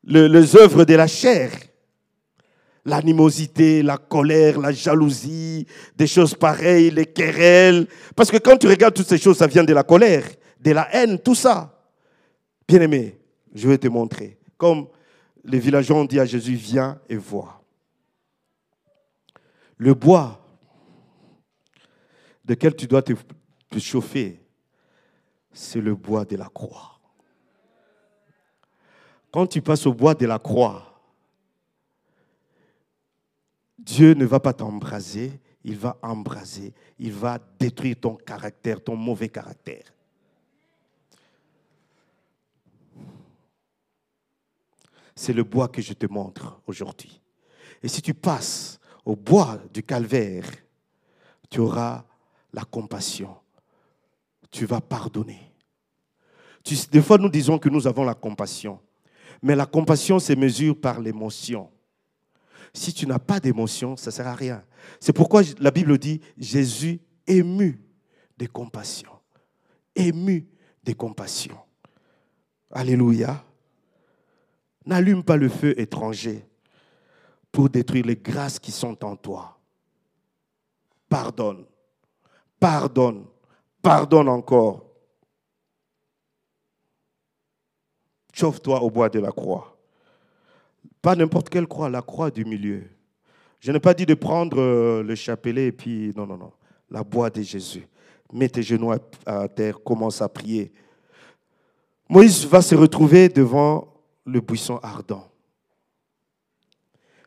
les 0.03 0.55
œuvres 0.55 0.83
de 0.83 0.95
la 0.95 1.07
chair. 1.07 1.51
L'animosité, 2.85 3.81
la 3.81 3.97
colère, 3.97 4.59
la 4.59 4.73
jalousie, 4.73 5.65
des 5.95 6.07
choses 6.07 6.35
pareilles, 6.35 6.91
les 6.91 7.05
querelles. 7.05 7.87
Parce 8.13 8.29
que 8.29 8.37
quand 8.37 8.57
tu 8.57 8.67
regardes 8.67 8.93
toutes 8.93 9.07
ces 9.07 9.17
choses, 9.17 9.37
ça 9.37 9.47
vient 9.47 9.63
de 9.63 9.73
la 9.73 9.83
colère, 9.83 10.25
de 10.59 10.71
la 10.71 10.93
haine, 10.93 11.17
tout 11.19 11.35
ça. 11.35 11.81
Bien 12.67 12.81
aimé, 12.81 13.17
je 13.53 13.69
vais 13.69 13.77
te 13.77 13.87
montrer. 13.87 14.37
Comme 14.57 14.87
les 15.45 15.59
villageois 15.59 15.97
ont 15.97 16.05
dit 16.05 16.19
à 16.19 16.25
Jésus, 16.25 16.55
viens 16.55 16.99
et 17.07 17.15
vois. 17.15 17.62
Le 19.83 19.93
bois 19.93 20.39
de 22.45 22.53
quel 22.53 22.73
tu 22.73 22.87
dois 22.87 23.01
te, 23.01 23.11
te 23.69 23.79
chauffer, 23.79 24.41
c'est 25.51 25.81
le 25.81 25.93
bois 25.93 26.23
de 26.23 26.37
la 26.37 26.47
croix. 26.47 27.01
Quand 29.29 29.45
tu 29.45 29.61
passes 29.61 29.85
au 29.85 29.93
bois 29.93 30.15
de 30.15 30.25
la 30.25 30.39
croix, 30.39 31.03
Dieu 33.77 34.13
ne 34.13 34.23
va 34.23 34.39
pas 34.39 34.53
t'embraser, 34.53 35.41
il 35.65 35.75
va 35.75 35.97
embraser, 36.01 36.73
il 36.97 37.11
va 37.11 37.37
détruire 37.59 37.97
ton 37.99 38.15
caractère, 38.15 38.81
ton 38.81 38.95
mauvais 38.95 39.27
caractère. 39.27 39.93
C'est 45.13 45.33
le 45.33 45.43
bois 45.43 45.67
que 45.67 45.81
je 45.81 45.91
te 45.91 46.05
montre 46.05 46.61
aujourd'hui. 46.67 47.19
Et 47.81 47.89
si 47.89 48.01
tu 48.01 48.13
passes 48.13 48.79
au 49.05 49.15
bois 49.15 49.59
du 49.73 49.83
calvaire, 49.83 50.45
tu 51.49 51.59
auras 51.59 52.05
la 52.53 52.63
compassion. 52.63 53.35
Tu 54.49 54.65
vas 54.65 54.81
pardonner. 54.81 55.51
des 56.91 57.01
fois, 57.01 57.17
nous 57.17 57.29
disons 57.29 57.57
que 57.57 57.69
nous 57.69 57.87
avons 57.87 58.03
la 58.03 58.13
compassion. 58.13 58.79
Mais 59.41 59.55
la 59.55 59.65
compassion 59.65 60.19
se 60.19 60.33
mesure 60.33 60.79
par 60.79 61.01
l'émotion. 61.01 61.69
Si 62.73 62.93
tu 62.93 63.05
n'as 63.05 63.19
pas 63.19 63.39
d'émotion, 63.39 63.95
ça 63.97 64.09
ne 64.09 64.13
sert 64.13 64.27
à 64.27 64.35
rien. 64.35 64.63
C'est 64.99 65.13
pourquoi 65.13 65.41
la 65.59 65.71
Bible 65.71 65.97
dit 65.97 66.21
Jésus 66.37 67.01
ému 67.27 67.81
de 68.37 68.47
compassion. 68.47 69.11
Ému 69.95 70.47
de 70.83 70.93
compassion. 70.93 71.57
Alléluia. 72.71 73.43
N'allume 74.85 75.23
pas 75.23 75.37
le 75.37 75.49
feu 75.49 75.79
étranger 75.79 76.47
pour 77.53 77.69
détruire 77.69 78.07
les 78.07 78.15
grâces 78.15 78.57
qui 78.57 78.71
sont 78.71 79.05
en 79.05 79.15
toi. 79.15 79.57
Pardonne. 81.07 81.63
Pardonne. 82.59 83.25
Pardonne 83.81 84.27
encore. 84.27 84.83
Chauffe-toi 88.33 88.81
au 88.81 88.89
bois 88.89 89.07
de 89.07 89.19
la 89.19 89.31
croix. 89.31 89.77
Pas 90.99 91.15
n'importe 91.15 91.49
quelle 91.49 91.67
croix, 91.67 91.89
la 91.89 92.01
croix 92.01 92.31
du 92.31 92.43
milieu. 92.43 92.85
Je 93.59 93.71
n'ai 93.71 93.79
pas 93.79 93.93
dit 93.93 94.07
de 94.07 94.15
prendre 94.15 94.59
euh, 94.59 95.03
le 95.03 95.13
chapelet 95.13 95.67
et 95.67 95.71
puis, 95.71 96.11
non, 96.15 96.25
non, 96.25 96.37
non, 96.37 96.51
la 96.89 97.03
bois 97.03 97.29
de 97.29 97.43
Jésus. 97.43 97.87
Mets 98.31 98.49
tes 98.49 98.63
genoux 98.63 98.91
à 99.27 99.47
terre, 99.47 99.83
commence 99.83 100.23
à 100.23 100.27
prier. 100.27 100.73
Moïse 102.09 102.47
va 102.47 102.63
se 102.63 102.73
retrouver 102.73 103.29
devant 103.29 103.93
le 104.25 104.41
buisson 104.41 104.79
ardent. 104.81 105.32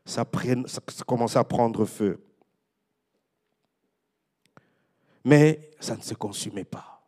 Ça, 0.06 0.24
ça 0.66 1.04
commence 1.04 1.36
à 1.36 1.44
prendre 1.44 1.84
feu. 1.84 2.24
Mais 5.24 5.72
ça 5.80 5.96
ne 5.96 6.02
se 6.02 6.14
consumait 6.14 6.64
pas. 6.64 7.04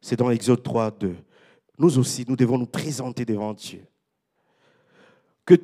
C'est 0.00 0.16
dans 0.16 0.30
Exode 0.30 0.62
3, 0.62 0.92
2. 0.92 1.16
Nous 1.78 1.98
aussi, 1.98 2.24
nous 2.28 2.36
devons 2.36 2.56
nous 2.56 2.66
présenter 2.66 3.24
devant 3.24 3.52
Dieu. 3.52 3.84
Que, 5.44 5.56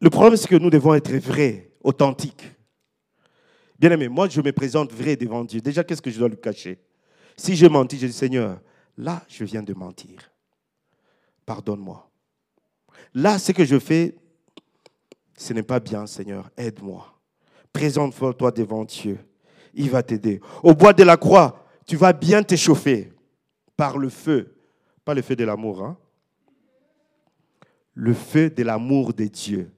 le 0.00 0.08
problème, 0.08 0.36
c'est 0.36 0.48
que 0.48 0.54
nous 0.54 0.70
devons 0.70 0.94
être 0.94 1.12
vrais, 1.16 1.72
authentiques. 1.82 2.44
Bien 3.76 3.90
aimé, 3.90 4.06
moi, 4.08 4.28
je 4.28 4.40
me 4.40 4.52
présente 4.52 4.92
vrai 4.92 5.16
devant 5.16 5.44
Dieu. 5.44 5.60
Déjà, 5.60 5.82
qu'est-ce 5.82 6.02
que 6.02 6.10
je 6.10 6.18
dois 6.18 6.28
lui 6.28 6.40
cacher? 6.40 6.78
Si 7.36 7.56
je 7.56 7.66
mentis, 7.66 7.98
je 7.98 8.06
dis 8.06 8.12
Seigneur, 8.12 8.60
là, 8.96 9.24
je 9.28 9.44
viens 9.44 9.64
de 9.64 9.74
mentir. 9.74 10.30
Pardonne-moi. 11.44 12.08
Là, 13.14 13.38
ce 13.38 13.50
que 13.50 13.64
je 13.64 13.78
fais, 13.80 14.14
ce 15.38 15.54
n'est 15.54 15.62
pas 15.62 15.80
bien, 15.80 16.06
Seigneur. 16.06 16.50
Aide-moi. 16.56 17.06
Présente-toi 17.72 18.50
devant 18.50 18.84
Dieu. 18.84 19.18
Il 19.72 19.88
va 19.88 20.02
t'aider. 20.02 20.40
Au 20.62 20.74
bois 20.74 20.92
de 20.92 21.04
la 21.04 21.16
croix, 21.16 21.64
tu 21.86 21.96
vas 21.96 22.12
bien 22.12 22.42
t'échauffer 22.42 23.12
par 23.76 23.96
le 23.96 24.10
feu 24.10 24.54
pas 25.08 25.14
le 25.14 25.22
feu 25.22 25.34
de 25.36 25.44
l'amour, 25.44 25.82
hein? 25.82 25.96
Le 27.94 28.12
feu 28.12 28.50
de 28.50 28.62
l'amour 28.62 29.14
de 29.14 29.24
Dieu. 29.24 29.72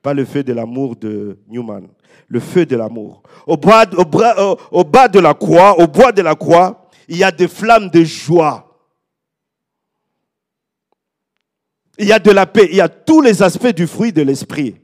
Pas 0.00 0.14
le 0.14 0.24
feu 0.24 0.42
de 0.42 0.54
l'amour 0.54 0.96
de 0.96 1.38
Newman. 1.48 1.86
Le 2.28 2.40
feu 2.40 2.64
de 2.64 2.76
l'amour. 2.76 3.22
Au, 3.46 3.58
bas, 3.58 3.84
au, 3.92 4.56
au 4.70 4.82
bas 4.82 5.06
de 5.06 5.18
la 5.18 5.34
croix, 5.34 5.78
au 5.78 5.86
bois 5.86 6.12
de 6.12 6.22
la 6.22 6.34
croix, 6.34 6.88
il 7.08 7.18
y 7.18 7.24
a 7.24 7.30
des 7.30 7.46
flammes 7.46 7.90
de 7.90 8.02
joie. 8.04 8.74
Il 11.98 12.06
y 12.06 12.12
a 12.14 12.18
de 12.18 12.30
la 12.30 12.46
paix. 12.46 12.66
Il 12.70 12.76
y 12.76 12.80
a 12.80 12.88
tous 12.88 13.20
les 13.20 13.42
aspects 13.42 13.74
du 13.74 13.86
fruit 13.86 14.14
de 14.14 14.22
l'esprit. 14.22 14.79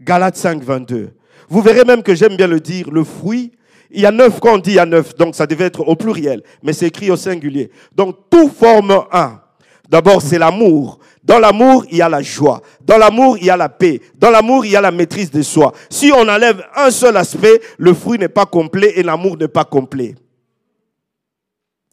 Galates 0.00 0.36
5, 0.36 0.62
22. 0.62 1.10
Vous 1.48 1.62
verrez 1.62 1.84
même 1.84 2.02
que 2.02 2.14
j'aime 2.14 2.36
bien 2.36 2.46
le 2.46 2.60
dire, 2.60 2.90
le 2.90 3.04
fruit 3.04 3.52
il 3.90 4.02
y 4.02 4.06
a 4.06 4.12
neuf, 4.12 4.38
quand 4.40 4.54
on 4.54 4.58
dit 4.58 4.70
il 4.70 4.76
y 4.76 4.78
a 4.78 4.86
neuf, 4.86 5.14
donc 5.16 5.34
ça 5.34 5.46
devait 5.46 5.64
être 5.64 5.80
au 5.80 5.96
pluriel, 5.96 6.42
mais 6.62 6.72
c'est 6.72 6.86
écrit 6.86 7.10
au 7.10 7.16
singulier. 7.16 7.70
Donc 7.94 8.30
tout 8.30 8.48
forme 8.48 9.04
un. 9.10 9.40
D'abord, 9.88 10.22
c'est 10.22 10.38
l'amour. 10.38 11.00
Dans 11.24 11.40
l'amour, 11.40 11.84
il 11.90 11.96
y 11.96 12.02
a 12.02 12.08
la 12.08 12.22
joie. 12.22 12.62
Dans 12.80 12.96
l'amour, 12.96 13.36
il 13.38 13.46
y 13.46 13.50
a 13.50 13.56
la 13.56 13.68
paix. 13.68 14.00
Dans 14.16 14.30
l'amour, 14.30 14.64
il 14.64 14.70
y 14.70 14.76
a 14.76 14.80
la 14.80 14.92
maîtrise 14.92 15.32
de 15.32 15.42
soi. 15.42 15.72
Si 15.90 16.12
on 16.14 16.28
enlève 16.28 16.64
un 16.76 16.92
seul 16.92 17.16
aspect, 17.16 17.60
le 17.76 17.92
fruit 17.92 18.16
n'est 18.16 18.28
pas 18.28 18.46
complet 18.46 18.92
et 18.94 19.02
l'amour 19.02 19.36
n'est 19.36 19.48
pas 19.48 19.64
complet. 19.64 20.14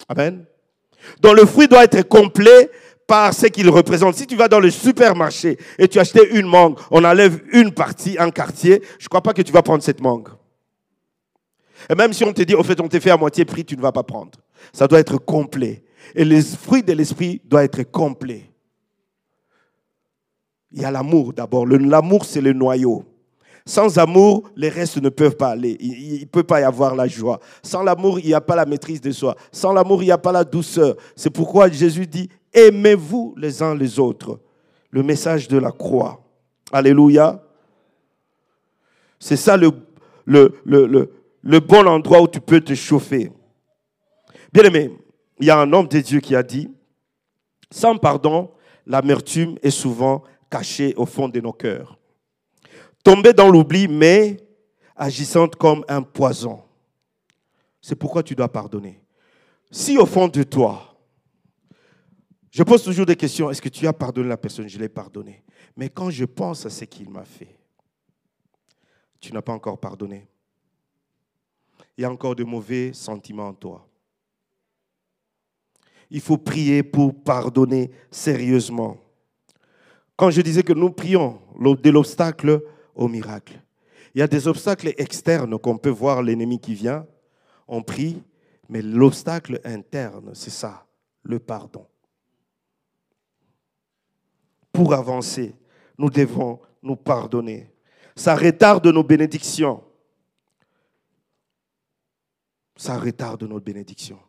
Amen. 0.07 0.45
Donc 1.21 1.35
le 1.35 1.45
fruit 1.47 1.67
doit 1.67 1.85
être 1.85 2.07
complet 2.07 2.69
par 3.07 3.33
ce 3.33 3.47
qu'il 3.47 3.69
représente. 3.69 4.15
Si 4.15 4.27
tu 4.27 4.35
vas 4.35 4.49
dans 4.49 4.59
le 4.59 4.69
supermarché 4.69 5.57
et 5.79 5.87
tu 5.87 5.97
achètes 5.97 6.27
une 6.31 6.45
mangue, 6.45 6.77
on 6.91 7.03
enlève 7.03 7.41
une 7.53 7.71
partie, 7.71 8.17
un 8.19 8.29
quartier, 8.29 8.83
je 8.99 9.05
ne 9.05 9.09
crois 9.09 9.21
pas 9.21 9.33
que 9.33 9.41
tu 9.41 9.53
vas 9.53 9.63
prendre 9.63 9.81
cette 9.81 10.01
mangue. 10.01 10.27
Et 11.89 11.95
même 11.95 12.11
si 12.11 12.23
on 12.25 12.33
te 12.33 12.41
dit, 12.41 12.53
au 12.53 12.63
fait, 12.63 12.79
on 12.81 12.87
t'a 12.87 12.99
fait 12.99 13.11
à 13.11 13.17
moitié 13.17 13.45
prix, 13.45 13.63
tu 13.63 13.77
ne 13.77 13.81
vas 13.81 13.93
pas 13.93 14.03
prendre. 14.03 14.31
Ça 14.73 14.87
doit 14.87 14.99
être 14.99 15.17
complet. 15.17 15.83
Et 16.13 16.25
les 16.25 16.41
fruits 16.41 16.83
de 16.83 16.93
l'esprit 16.93 17.41
doivent 17.45 17.65
être 17.65 17.83
complets. 17.83 18.51
Il 20.71 20.81
y 20.81 20.85
a 20.85 20.91
l'amour 20.91 21.33
d'abord. 21.33 21.65
L'amour, 21.65 22.25
c'est 22.25 22.41
le 22.41 22.51
noyau. 22.51 23.05
Sans 23.65 23.97
amour, 23.99 24.49
les 24.55 24.69
restes 24.69 24.97
ne 24.97 25.09
peuvent 25.09 25.35
pas 25.35 25.49
aller. 25.49 25.77
Il 25.79 26.21
ne 26.21 26.25
peut 26.25 26.43
pas 26.43 26.61
y 26.61 26.63
avoir 26.63 26.95
la 26.95 27.07
joie. 27.07 27.39
Sans 27.61 27.83
l'amour, 27.83 28.19
il 28.19 28.27
n'y 28.27 28.33
a 28.33 28.41
pas 28.41 28.55
la 28.55 28.65
maîtrise 28.65 29.01
de 29.01 29.11
soi. 29.11 29.35
Sans 29.51 29.73
l'amour, 29.73 30.01
il 30.03 30.05
n'y 30.05 30.11
a 30.11 30.17
pas 30.17 30.31
la 30.31 30.43
douceur. 30.43 30.95
C'est 31.15 31.29
pourquoi 31.29 31.69
Jésus 31.69 32.07
dit, 32.07 32.29
aimez-vous 32.53 33.33
les 33.37 33.61
uns 33.61 33.75
les 33.75 33.99
autres. 33.99 34.39
Le 34.89 35.03
message 35.03 35.47
de 35.47 35.57
la 35.57 35.71
croix. 35.71 36.23
Alléluia. 36.71 37.43
C'est 39.19 39.37
ça 39.37 39.57
le, 39.57 39.71
le, 40.25 40.59
le, 40.65 41.11
le 41.41 41.59
bon 41.59 41.87
endroit 41.87 42.21
où 42.21 42.27
tu 42.27 42.41
peux 42.41 42.61
te 42.61 42.73
chauffer. 42.75 43.31
Bien 44.53 44.63
aimé, 44.63 44.91
il 45.39 45.45
y 45.45 45.49
a 45.49 45.59
un 45.59 45.71
homme 45.73 45.87
de 45.87 45.99
Dieu 45.99 46.19
qui 46.19 46.35
a 46.35 46.43
dit, 46.43 46.69
sans 47.71 47.97
pardon, 47.97 48.51
l'amertume 48.85 49.57
est 49.61 49.69
souvent 49.71 50.23
cachée 50.49 50.93
au 50.95 51.05
fond 51.05 51.27
de 51.29 51.39
nos 51.39 51.53
cœurs. 51.53 51.97
Tombée 53.03 53.33
dans 53.33 53.49
l'oubli, 53.49 53.87
mais 53.87 54.37
agissante 54.95 55.55
comme 55.55 55.85
un 55.87 56.01
poison. 56.01 56.61
C'est 57.81 57.95
pourquoi 57.95 58.23
tu 58.23 58.35
dois 58.35 58.49
pardonner. 58.49 58.99
Si 59.71 59.97
au 59.97 60.05
fond 60.05 60.27
de 60.27 60.43
toi, 60.43 60.96
je 62.57 62.63
pose 62.63 62.83
toujours 62.83 63.05
des 63.05 63.15
questions, 63.15 63.51
est-ce 63.51 63.61
que 63.61 63.69
tu 63.69 63.85
as 63.85 63.93
pardonné 63.93 64.29
la 64.29 64.37
personne? 64.37 64.67
Je 64.67 64.79
l'ai 64.79 64.89
pardonné. 64.89 65.43
Mais 65.75 65.89
quand 65.89 66.09
je 66.09 66.25
pense 66.25 66.65
à 66.65 66.71
ce 66.71 66.85
qu'il 66.85 67.09
m'a 67.09 67.23
fait, 67.23 67.55
tu 69.19 69.31
n'as 69.31 69.43
pas 69.43 69.53
encore 69.53 69.79
pardonné 69.79 70.27
il 71.97 72.03
y 72.03 72.05
a 72.05 72.11
encore 72.11 72.35
de 72.35 72.43
mauvais 72.43 72.93
sentiments 72.93 73.47
en 73.47 73.53
toi. 73.53 73.87
Il 76.09 76.21
faut 76.21 76.37
prier 76.37 76.83
pour 76.83 77.23
pardonner 77.23 77.91
sérieusement. 78.11 78.97
Quand 80.15 80.29
je 80.29 80.41
disais 80.41 80.63
que 80.63 80.73
nous 80.73 80.91
prions 80.91 81.41
de 81.59 81.89
l'obstacle 81.89 82.63
au 82.95 83.07
miracle, 83.07 83.59
il 84.15 84.19
y 84.19 84.21
a 84.21 84.27
des 84.27 84.47
obstacles 84.47 84.93
externes 84.97 85.57
qu'on 85.59 85.77
peut 85.77 85.89
voir 85.89 86.23
l'ennemi 86.23 86.59
qui 86.59 86.73
vient, 86.73 87.05
on 87.67 87.83
prie, 87.83 88.23
mais 88.69 88.81
l'obstacle 88.81 89.59
interne, 89.63 90.31
c'est 90.33 90.49
ça, 90.49 90.85
le 91.23 91.39
pardon. 91.39 91.85
Pour 94.77 94.93
avancer, 94.93 95.55
nous 95.97 96.11
devons 96.11 96.59
nous 96.83 96.95
pardonner. 96.95 97.73
Ça 98.15 98.35
retarde 98.35 98.85
nos 98.85 99.03
bénédictions 99.03 99.83
ça 102.77 102.99
retarde 102.99 103.43
notre 103.43 103.65
bénédiction. 103.65 104.19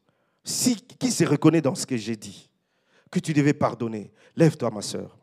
Si, 0.43 0.77
qui 0.77 1.11
se 1.13 1.25
reconnaît 1.25 1.61
dans 1.61 1.75
ce 1.75 1.87
que 1.87 1.97
j'ai 1.97 2.17
dit 2.17 2.51
Que 3.11 3.21
tu 3.21 3.35
devais 3.35 3.53
pardonner. 3.53 4.11
Lève-toi, 4.35 4.71
ma 4.71 4.81
soeur. 4.81 5.19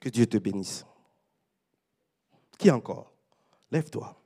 Que 0.00 0.08
Dieu 0.08 0.26
te 0.26 0.38
bénisse. 0.38 0.84
Qui 2.58 2.70
encore? 2.70 3.12
Lève-toi. 3.70 4.19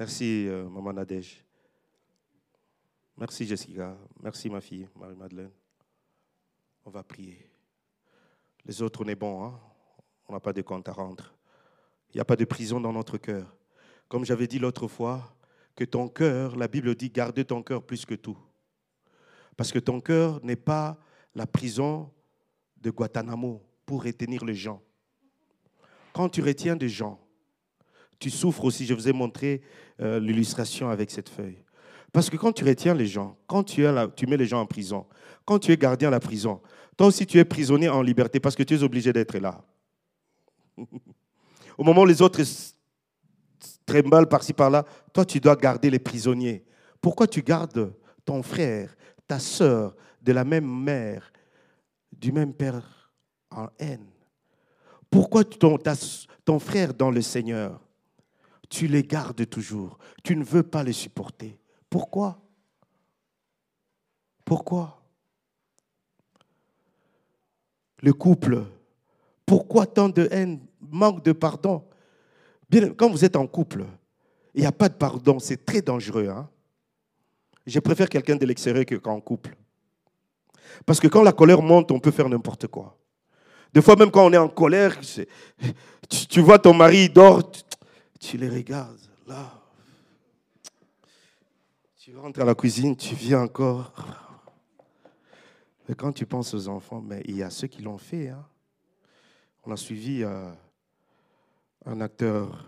Merci, 0.00 0.48
euh, 0.48 0.66
Maman 0.66 0.94
Nadège. 0.94 1.44
Merci, 3.18 3.44
Jessica. 3.44 3.98
Merci, 4.22 4.48
ma 4.48 4.62
fille, 4.62 4.88
Marie-Madeleine. 4.96 5.50
On 6.86 6.90
va 6.90 7.02
prier. 7.02 7.50
Les 8.64 8.80
autres, 8.80 9.04
on 9.04 9.08
est 9.08 9.14
bon, 9.14 9.44
hein? 9.44 9.60
on 10.26 10.32
n'a 10.32 10.40
pas 10.40 10.54
de 10.54 10.62
compte 10.62 10.88
à 10.88 10.92
rendre. 10.92 11.34
Il 12.08 12.16
n'y 12.16 12.20
a 12.22 12.24
pas 12.24 12.36
de 12.36 12.46
prison 12.46 12.80
dans 12.80 12.94
notre 12.94 13.18
cœur. 13.18 13.54
Comme 14.08 14.24
j'avais 14.24 14.46
dit 14.46 14.58
l'autre 14.58 14.88
fois, 14.88 15.36
que 15.76 15.84
ton 15.84 16.08
cœur, 16.08 16.56
la 16.56 16.66
Bible 16.66 16.94
dit, 16.94 17.10
garde 17.10 17.44
ton 17.44 17.62
cœur 17.62 17.84
plus 17.84 18.06
que 18.06 18.14
tout. 18.14 18.38
Parce 19.54 19.70
que 19.70 19.78
ton 19.78 20.00
cœur 20.00 20.42
n'est 20.42 20.56
pas 20.56 20.98
la 21.34 21.46
prison 21.46 22.10
de 22.80 22.90
Guantanamo 22.90 23.62
pour 23.84 24.04
retenir 24.04 24.46
les 24.46 24.54
gens. 24.54 24.80
Quand 26.14 26.30
tu 26.30 26.40
retiens 26.40 26.74
des 26.74 26.88
gens, 26.88 27.20
tu 28.20 28.30
souffres 28.30 28.64
aussi. 28.64 28.86
Je 28.86 28.94
vous 28.94 29.08
ai 29.08 29.12
montré 29.12 29.62
euh, 30.00 30.18
l'illustration 30.18 30.88
avec 30.88 31.10
cette 31.10 31.28
feuille. 31.28 31.62
Parce 32.12 32.30
que 32.30 32.36
quand 32.36 32.52
tu 32.52 32.64
retiens 32.64 32.94
les 32.94 33.06
gens, 33.06 33.36
quand 33.46 33.62
tu, 33.62 33.84
es 33.84 34.08
tu 34.16 34.26
mets 34.26 34.36
les 34.36 34.46
gens 34.46 34.60
en 34.60 34.66
prison, 34.66 35.06
quand 35.44 35.58
tu 35.58 35.72
es 35.72 35.76
gardien 35.76 36.08
à 36.08 36.10
la 36.10 36.20
prison, 36.20 36.60
toi 36.96 37.06
aussi 37.06 37.26
tu 37.26 37.38
es 37.38 37.44
prisonnier 37.44 37.88
en 37.88 38.02
liberté 38.02 38.40
parce 38.40 38.56
que 38.56 38.62
tu 38.62 38.74
es 38.74 38.82
obligé 38.82 39.12
d'être 39.12 39.36
là. 39.38 39.62
Au 41.78 41.84
moment 41.84 42.02
où 42.02 42.06
les 42.06 42.20
autres 42.22 42.42
tremblent 43.86 44.26
par-ci 44.26 44.52
par-là, 44.52 44.84
toi 45.12 45.24
tu 45.24 45.38
dois 45.38 45.56
garder 45.56 45.90
les 45.90 45.98
prisonniers. 45.98 46.64
Pourquoi 47.00 47.26
tu 47.26 47.42
gardes 47.42 47.92
ton 48.24 48.42
frère, 48.42 48.96
ta 49.26 49.38
soeur 49.38 49.94
de 50.22 50.32
la 50.32 50.44
même 50.44 50.66
mère, 50.66 51.32
du 52.12 52.32
même 52.32 52.54
père 52.54 53.12
en 53.50 53.68
haine? 53.78 54.06
Pourquoi 55.10 55.44
ton 55.44 56.58
frère 56.58 56.94
dans 56.94 57.10
le 57.10 57.22
Seigneur, 57.22 57.80
tu 58.70 58.86
les 58.86 59.02
gardes 59.02 59.46
toujours 59.46 59.98
Tu 60.24 60.34
ne 60.34 60.44
veux 60.44 60.62
pas 60.62 60.82
les 60.82 60.94
supporter. 60.94 61.58
Pourquoi? 61.90 62.40
Pourquoi? 64.46 65.02
Le 68.02 68.14
couple, 68.14 68.64
pourquoi 69.44 69.84
tant 69.84 70.08
de 70.08 70.26
haine, 70.30 70.60
manque 70.80 71.22
de 71.22 71.32
pardon? 71.32 71.84
Quand 72.96 73.10
vous 73.10 73.24
êtes 73.24 73.36
en 73.36 73.46
couple, 73.46 73.84
il 74.54 74.62
n'y 74.62 74.66
a 74.66 74.72
pas 74.72 74.88
de 74.88 74.94
pardon, 74.94 75.38
c'est 75.38 75.66
très 75.66 75.82
dangereux. 75.82 76.28
Hein? 76.28 76.48
Je 77.66 77.78
préfère 77.80 78.08
quelqu'un 78.08 78.36
de 78.36 78.46
l'extérieur 78.46 78.84
qu'en 79.02 79.20
couple. 79.20 79.56
Parce 80.86 81.00
que 81.00 81.08
quand 81.08 81.22
la 81.22 81.32
colère 81.32 81.60
monte, 81.60 81.90
on 81.90 81.98
peut 81.98 82.10
faire 82.10 82.28
n'importe 82.28 82.68
quoi. 82.68 82.96
Des 83.72 83.82
fois, 83.82 83.96
même 83.96 84.10
quand 84.10 84.24
on 84.24 84.32
est 84.32 84.38
en 84.38 84.48
colère, 84.48 84.98
tu, 86.08 86.40
vois 86.40 86.58
ton 86.58 86.74
mari 86.74 87.08
dort, 87.08 87.50
tu, 88.20 88.36
les 88.36 88.48
regardes, 88.48 89.00
là. 89.26 89.60
Tu 91.96 92.16
rentres 92.16 92.40
à 92.40 92.44
la 92.44 92.54
cuisine, 92.54 92.96
tu 92.96 93.14
viens 93.14 93.42
encore. 93.42 93.92
Et 95.88 95.94
quand 95.94 96.12
tu 96.12 96.24
penses 96.24 96.54
aux 96.54 96.68
enfants, 96.68 97.00
mais 97.00 97.22
il 97.26 97.36
y 97.36 97.42
a 97.42 97.50
ceux 97.50 97.66
qui 97.66 97.82
l'ont 97.82 97.98
fait. 97.98 98.28
Hein. 98.28 98.46
On 99.64 99.72
a 99.72 99.76
suivi 99.76 100.22
euh, 100.22 100.52
un 101.84 102.00
acteur 102.00 102.64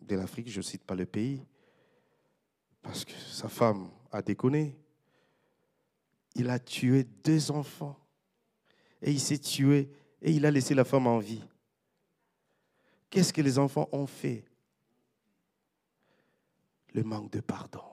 de 0.00 0.16
l'Afrique, 0.16 0.48
je 0.48 0.58
ne 0.58 0.62
cite 0.62 0.84
pas 0.84 0.94
le 0.94 1.06
pays, 1.06 1.44
parce 2.80 3.04
que 3.04 3.12
sa 3.12 3.48
femme 3.48 3.90
a 4.12 4.22
déconné. 4.22 4.78
Il 6.34 6.48
a 6.48 6.58
tué 6.58 7.04
deux 7.24 7.50
enfants. 7.50 7.98
Et 9.02 9.10
il 9.10 9.20
s'est 9.20 9.38
tué 9.38 9.90
et 10.22 10.30
il 10.30 10.46
a 10.46 10.50
laissé 10.50 10.74
la 10.74 10.84
femme 10.84 11.06
en 11.06 11.18
vie. 11.18 11.42
Qu'est-ce 13.12 13.34
que 13.34 13.42
les 13.42 13.58
enfants 13.58 13.90
ont 13.92 14.06
fait? 14.06 14.42
Le 16.94 17.02
manque 17.02 17.30
de 17.30 17.40
pardon. 17.40 17.84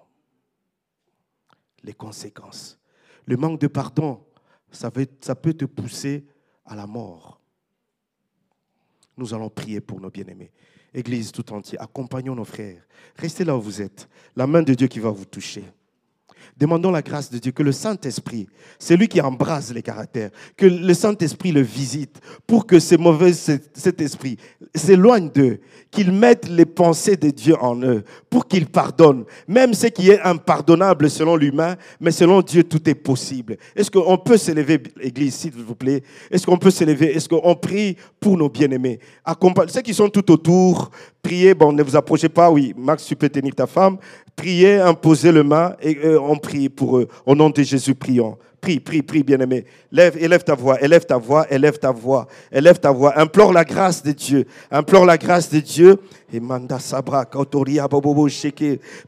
Les 1.83 1.91
conséquences. 1.91 2.79
Le 3.25 3.35
manque 3.35 3.59
de 3.59 3.67
pardon, 3.67 4.25
ça, 4.71 4.89
peut 4.89 5.53
te 5.53 5.65
pousser 5.65 6.25
à 6.63 6.73
la 6.73 6.87
mort. 6.87 7.41
Nous 9.17 9.33
allons 9.33 9.49
prier 9.49 9.81
pour 9.81 9.99
nos 9.99 10.09
bien-aimés. 10.09 10.53
Église 10.93 11.33
tout 11.33 11.51
entière, 11.51 11.81
accompagnons 11.81 12.33
nos 12.33 12.45
frères. 12.45 12.87
Restez 13.17 13.43
là 13.43 13.57
où 13.57 13.61
vous 13.61 13.81
êtes. 13.81 14.07
La 14.37 14.47
main 14.47 14.61
de 14.61 14.73
Dieu 14.73 14.87
qui 14.87 14.99
va 14.99 15.09
vous 15.09 15.25
toucher. 15.25 15.65
Demandons 16.57 16.91
la 16.91 17.01
grâce 17.01 17.29
de 17.31 17.37
Dieu, 17.37 17.51
que 17.51 17.63
le 17.63 17.71
Saint-Esprit, 17.71 18.47
c'est 18.77 18.97
lui 18.97 19.07
qui 19.07 19.21
embrase 19.21 19.73
les 19.73 19.81
caractères, 19.81 20.31
que 20.57 20.65
le 20.65 20.93
Saint-Esprit 20.93 21.51
le 21.51 21.61
visite 21.61 22.19
pour 22.45 22.67
que 22.67 22.79
ces 22.79 22.97
mauvais, 22.97 23.33
cet 23.33 24.01
esprit 24.01 24.37
s'éloigne 24.75 25.29
d'eux, 25.29 25.59
qu'il 25.91 26.11
mette 26.11 26.47
les 26.49 26.65
pensées 26.65 27.17
de 27.17 27.29
Dieu 27.29 27.55
en 27.59 27.81
eux, 27.81 28.03
pour 28.29 28.47
qu'il 28.47 28.67
pardonne. 28.67 29.25
Même 29.47 29.73
ce 29.73 29.87
qui 29.87 30.09
est 30.09 30.21
impardonnable 30.21 31.09
selon 31.09 31.35
l'humain, 31.35 31.75
mais 31.99 32.11
selon 32.11 32.41
Dieu, 32.41 32.63
tout 32.63 32.87
est 32.89 32.95
possible. 32.95 33.57
Est-ce 33.75 33.89
qu'on 33.89 34.17
peut 34.17 34.37
s'élever, 34.37 34.81
Église, 35.01 35.35
s'il 35.35 35.51
vous 35.51 35.75
plaît? 35.75 36.03
Est-ce 36.29 36.45
qu'on 36.45 36.57
peut 36.57 36.71
s'élever? 36.71 37.15
Est-ce 37.15 37.27
qu'on 37.27 37.55
prie 37.55 37.97
pour 38.19 38.37
nos 38.37 38.49
bien-aimés? 38.49 38.99
Ceux 39.67 39.81
qui 39.81 39.93
sont 39.93 40.09
tout 40.09 40.31
autour, 40.31 40.91
priez, 41.21 41.53
bon, 41.53 41.71
ne 41.71 41.83
vous 41.83 41.95
approchez 41.95 42.29
pas, 42.29 42.51
oui, 42.51 42.73
Max, 42.77 43.05
tu 43.05 43.15
peux 43.15 43.29
tenir 43.29 43.55
ta 43.55 43.65
femme, 43.65 43.97
priez, 44.39 44.79
imposez 44.79 45.31
le 45.33 45.43
main 45.43 45.75
et 45.81 45.97
euh, 46.05 46.19
on 46.21 46.37
prie 46.37 46.69
pour 46.69 46.97
eux. 46.97 47.07
Au 47.25 47.35
nom 47.35 47.49
de 47.49 47.61
Jésus, 47.61 47.93
prions. 47.93 48.37
Prie, 48.61 48.79
prie, 48.79 49.01
prie, 49.01 49.23
bien-aimé. 49.23 49.65
Lève, 49.91 50.17
élève 50.17 50.43
ta 50.43 50.55
voix, 50.55 50.81
élève 50.81 51.05
ta 51.05 51.17
voix, 51.17 51.45
élève 51.49 51.77
ta 51.77 51.91
voix, 51.91 52.27
élève 52.51 52.79
ta 52.79 52.91
voix. 52.91 53.19
Implore 53.19 53.51
la 53.51 53.65
grâce 53.65 54.01
de 54.01 54.11
Dieu. 54.11 54.45
Implore 54.71 55.05
la 55.05 55.17
grâce 55.17 55.49
de 55.49 55.59
Dieu. 55.59 55.97
Et 56.31 56.39
manda 56.39 56.77
sabra, 56.77 57.25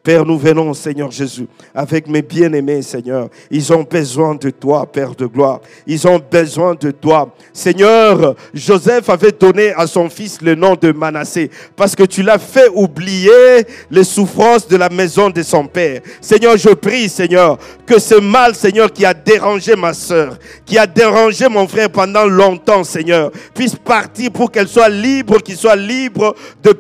Père, 0.03 0.25
nous 0.25 0.39
venons, 0.39 0.73
Seigneur 0.73 1.11
Jésus, 1.11 1.47
avec 1.75 2.07
mes 2.07 2.23
bien-aimés, 2.23 2.81
Seigneur. 2.81 3.29
Ils 3.51 3.71
ont 3.71 3.83
besoin 3.83 4.33
de 4.33 4.49
toi, 4.49 4.87
Père 4.91 5.13
de 5.13 5.27
gloire. 5.27 5.61
Ils 5.85 6.07
ont 6.07 6.19
besoin 6.19 6.73
de 6.73 6.89
toi. 6.89 7.31
Seigneur, 7.53 8.35
Joseph 8.53 9.07
avait 9.09 9.31
donné 9.31 9.71
à 9.73 9.85
son 9.85 10.09
fils 10.09 10.41
le 10.41 10.55
nom 10.55 10.75
de 10.75 10.91
Manassé 10.91 11.51
parce 11.75 11.95
que 11.95 12.03
tu 12.03 12.23
l'as 12.23 12.39
fait 12.39 12.69
oublier 12.73 13.65
les 13.91 14.03
souffrances 14.03 14.67
de 14.67 14.77
la 14.77 14.89
maison 14.89 15.29
de 15.29 15.43
son 15.43 15.67
père. 15.67 16.01
Seigneur, 16.21 16.57
je 16.57 16.69
prie, 16.69 17.07
Seigneur, 17.07 17.59
que 17.85 17.99
ce 17.99 18.15
mal, 18.15 18.55
Seigneur, 18.55 18.91
qui 18.91 19.05
a 19.05 19.13
dérangé 19.13 19.75
ma 19.75 19.93
soeur, 19.93 20.39
qui 20.65 20.77
a 20.77 20.87
dérangé 20.87 21.47
mon 21.49 21.67
frère 21.67 21.91
pendant 21.91 22.25
longtemps, 22.25 22.83
Seigneur, 22.83 23.31
puisse 23.53 23.75
partir 23.75 24.31
pour 24.31 24.49
qu'elle 24.51 24.67
soit 24.67 24.89
libre, 24.89 25.39
qu'il 25.39 25.57
soit 25.57 25.75
libre 25.75 26.35
de 26.63 26.71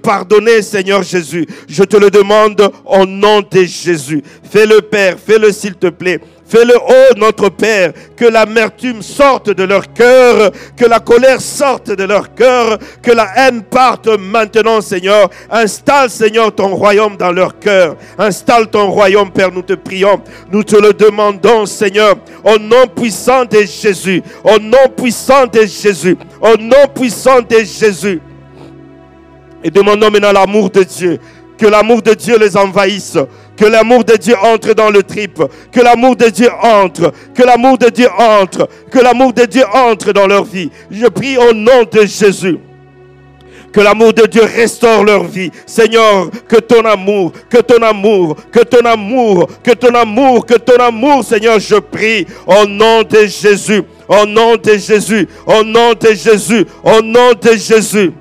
Seigneur 0.61 1.03
Jésus. 1.03 1.45
Je 1.67 1.83
te 1.83 1.97
le 1.97 2.09
demande 2.09 2.71
au 2.85 3.05
nom 3.05 3.41
de 3.41 3.63
Jésus. 3.63 4.23
Fais-le, 4.49 4.81
Père, 4.81 5.17
fais-le 5.23 5.51
s'il 5.51 5.75
te 5.75 5.87
plaît. 5.87 6.19
Fais-le, 6.47 6.73
oh 6.85 7.13
notre 7.17 7.47
Père, 7.47 7.93
que 8.17 8.25
l'amertume 8.25 9.01
sorte 9.01 9.49
de 9.49 9.63
leur 9.63 9.93
cœur, 9.93 10.51
que 10.75 10.85
la 10.85 10.99
colère 10.99 11.39
sorte 11.39 11.91
de 11.91 12.03
leur 12.03 12.35
cœur, 12.35 12.77
que 13.01 13.11
la 13.11 13.27
haine 13.37 13.61
parte 13.63 14.07
maintenant, 14.07 14.81
Seigneur. 14.81 15.29
Installe, 15.49 16.09
Seigneur, 16.09 16.53
ton 16.53 16.75
royaume 16.75 17.15
dans 17.15 17.31
leur 17.31 17.57
cœur. 17.57 17.95
Installe 18.17 18.67
ton 18.67 18.91
royaume, 18.91 19.31
Père, 19.31 19.51
nous 19.51 19.61
te 19.61 19.73
prions. 19.73 20.21
Nous 20.51 20.63
te 20.63 20.75
le 20.75 20.91
demandons, 20.91 21.65
Seigneur, 21.65 22.15
au 22.43 22.57
nom 22.57 22.85
puissant 22.87 23.45
de 23.45 23.59
Jésus, 23.61 24.21
au 24.43 24.59
nom 24.59 24.89
puissant 24.95 25.47
de 25.47 25.61
Jésus, 25.61 26.17
au 26.41 26.57
nom 26.57 26.87
puissant 26.93 27.41
de 27.41 27.59
Jésus. 27.59 28.19
Et 29.63 29.69
demandons 29.69 30.09
maintenant 30.09 30.31
l'amour 30.31 30.69
de 30.69 30.83
Dieu, 30.83 31.19
que 31.57 31.65
l'amour 31.67 32.01
de 32.01 32.13
Dieu 32.13 32.37
les 32.39 32.57
envahisse 32.57 33.17
que 33.61 33.67
l'amour 33.67 34.03
de 34.03 34.15
Dieu 34.15 34.35
entre 34.41 34.73
dans 34.73 34.89
le 34.89 35.03
trip. 35.03 35.39
Que 35.71 35.81
l'amour 35.81 36.15
de 36.15 36.29
Dieu 36.29 36.49
entre. 36.63 37.13
Que 37.35 37.43
l'amour 37.43 37.77
de 37.77 37.89
Dieu 37.89 38.09
entre. 38.17 38.67
Que 38.89 38.97
l'amour 38.97 39.33
de 39.33 39.45
Dieu 39.45 39.63
entre 39.71 40.13
dans 40.13 40.25
leur 40.25 40.45
vie. 40.45 40.71
Je 40.89 41.05
prie 41.05 41.37
au 41.37 41.53
nom 41.53 41.83
de 41.91 42.01
Jésus. 42.07 42.57
Que 43.71 43.81
l'amour 43.81 44.13
de 44.13 44.25
Dieu 44.25 44.41
restaure 44.43 45.03
leur 45.03 45.25
vie. 45.25 45.51
Seigneur, 45.67 46.31
que 46.47 46.55
ton 46.55 46.83
amour, 46.85 47.33
que 47.51 47.59
ton 47.59 47.83
amour, 47.83 48.35
que 48.51 48.61
ton 48.61 48.83
amour, 48.83 49.47
que 49.63 49.71
ton 49.73 49.93
amour, 49.93 50.43
que 50.43 50.55
ton 50.55 50.77
amour, 50.77 51.23
Seigneur, 51.23 51.59
je 51.59 51.75
prie 51.75 52.25
au 52.47 52.65
nom 52.65 53.03
de 53.03 53.27
Jésus. 53.27 53.83
Au 54.07 54.25
nom 54.25 54.57
de 54.57 54.71
Jésus. 54.71 55.27
Au 55.45 55.63
nom 55.63 55.93
de 55.93 56.15
Jésus. 56.15 56.65
Au 56.83 56.99
nom 57.03 57.33
de 57.39 57.51
Jésus. 57.51 58.11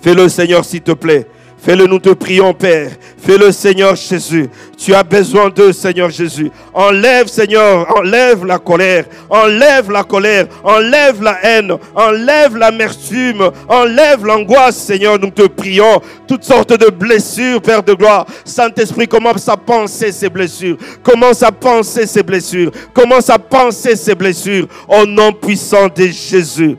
Fais-le, 0.00 0.28
Seigneur, 0.28 0.64
s'il 0.64 0.82
te 0.82 0.92
plaît. 0.92 1.26
Fais-le, 1.60 1.86
nous 1.86 1.98
te 1.98 2.10
prions, 2.10 2.54
Père. 2.54 2.92
Fais-le, 3.18 3.50
Seigneur 3.50 3.96
Jésus. 3.96 4.48
Tu 4.76 4.94
as 4.94 5.02
besoin 5.02 5.50
d'eux, 5.50 5.72
Seigneur 5.72 6.08
Jésus. 6.08 6.52
Enlève, 6.72 7.26
Seigneur, 7.26 7.84
enlève 7.98 8.44
la 8.46 8.60
colère. 8.60 9.06
Enlève 9.28 9.90
la 9.90 10.04
colère. 10.04 10.46
Enlève 10.62 11.20
la 11.20 11.44
haine. 11.44 11.72
Enlève 11.96 12.56
l'amertume. 12.56 13.50
Enlève 13.68 14.24
l'angoisse, 14.24 14.76
Seigneur. 14.76 15.18
Nous 15.18 15.30
te 15.30 15.48
prions. 15.48 16.00
Toutes 16.28 16.44
sortes 16.44 16.78
de 16.78 16.90
blessures, 16.90 17.60
Père 17.60 17.82
de 17.82 17.92
gloire. 17.92 18.24
Saint-Esprit, 18.44 19.08
commence 19.08 19.48
à 19.48 19.56
penser 19.56 20.12
ces 20.12 20.28
blessures. 20.28 20.76
Commence 21.02 21.42
à 21.42 21.50
penser 21.50 22.06
ces 22.06 22.22
blessures. 22.22 22.70
Commence 22.94 23.28
à 23.30 23.38
penser 23.38 23.96
ces 23.96 24.14
blessures. 24.14 24.68
Au 24.86 25.04
nom 25.04 25.32
puissant 25.32 25.88
de 25.88 26.06
Jésus. 26.06 26.76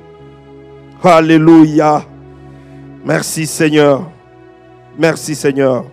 Alléluia. 1.03 2.08
Merci, 3.05 3.47
Seigneur. 3.47 4.11
Merci 4.97 5.33
Seigneur. 5.33 5.85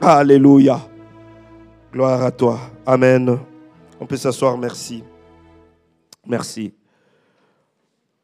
Alléluia. 0.00 0.80
Gloire 1.92 2.22
à 2.22 2.30
toi. 2.30 2.60
Amen. 2.86 3.38
On 3.98 4.06
peut 4.06 4.16
s'asseoir. 4.16 4.56
Merci. 4.56 5.02
Merci. 6.24 6.72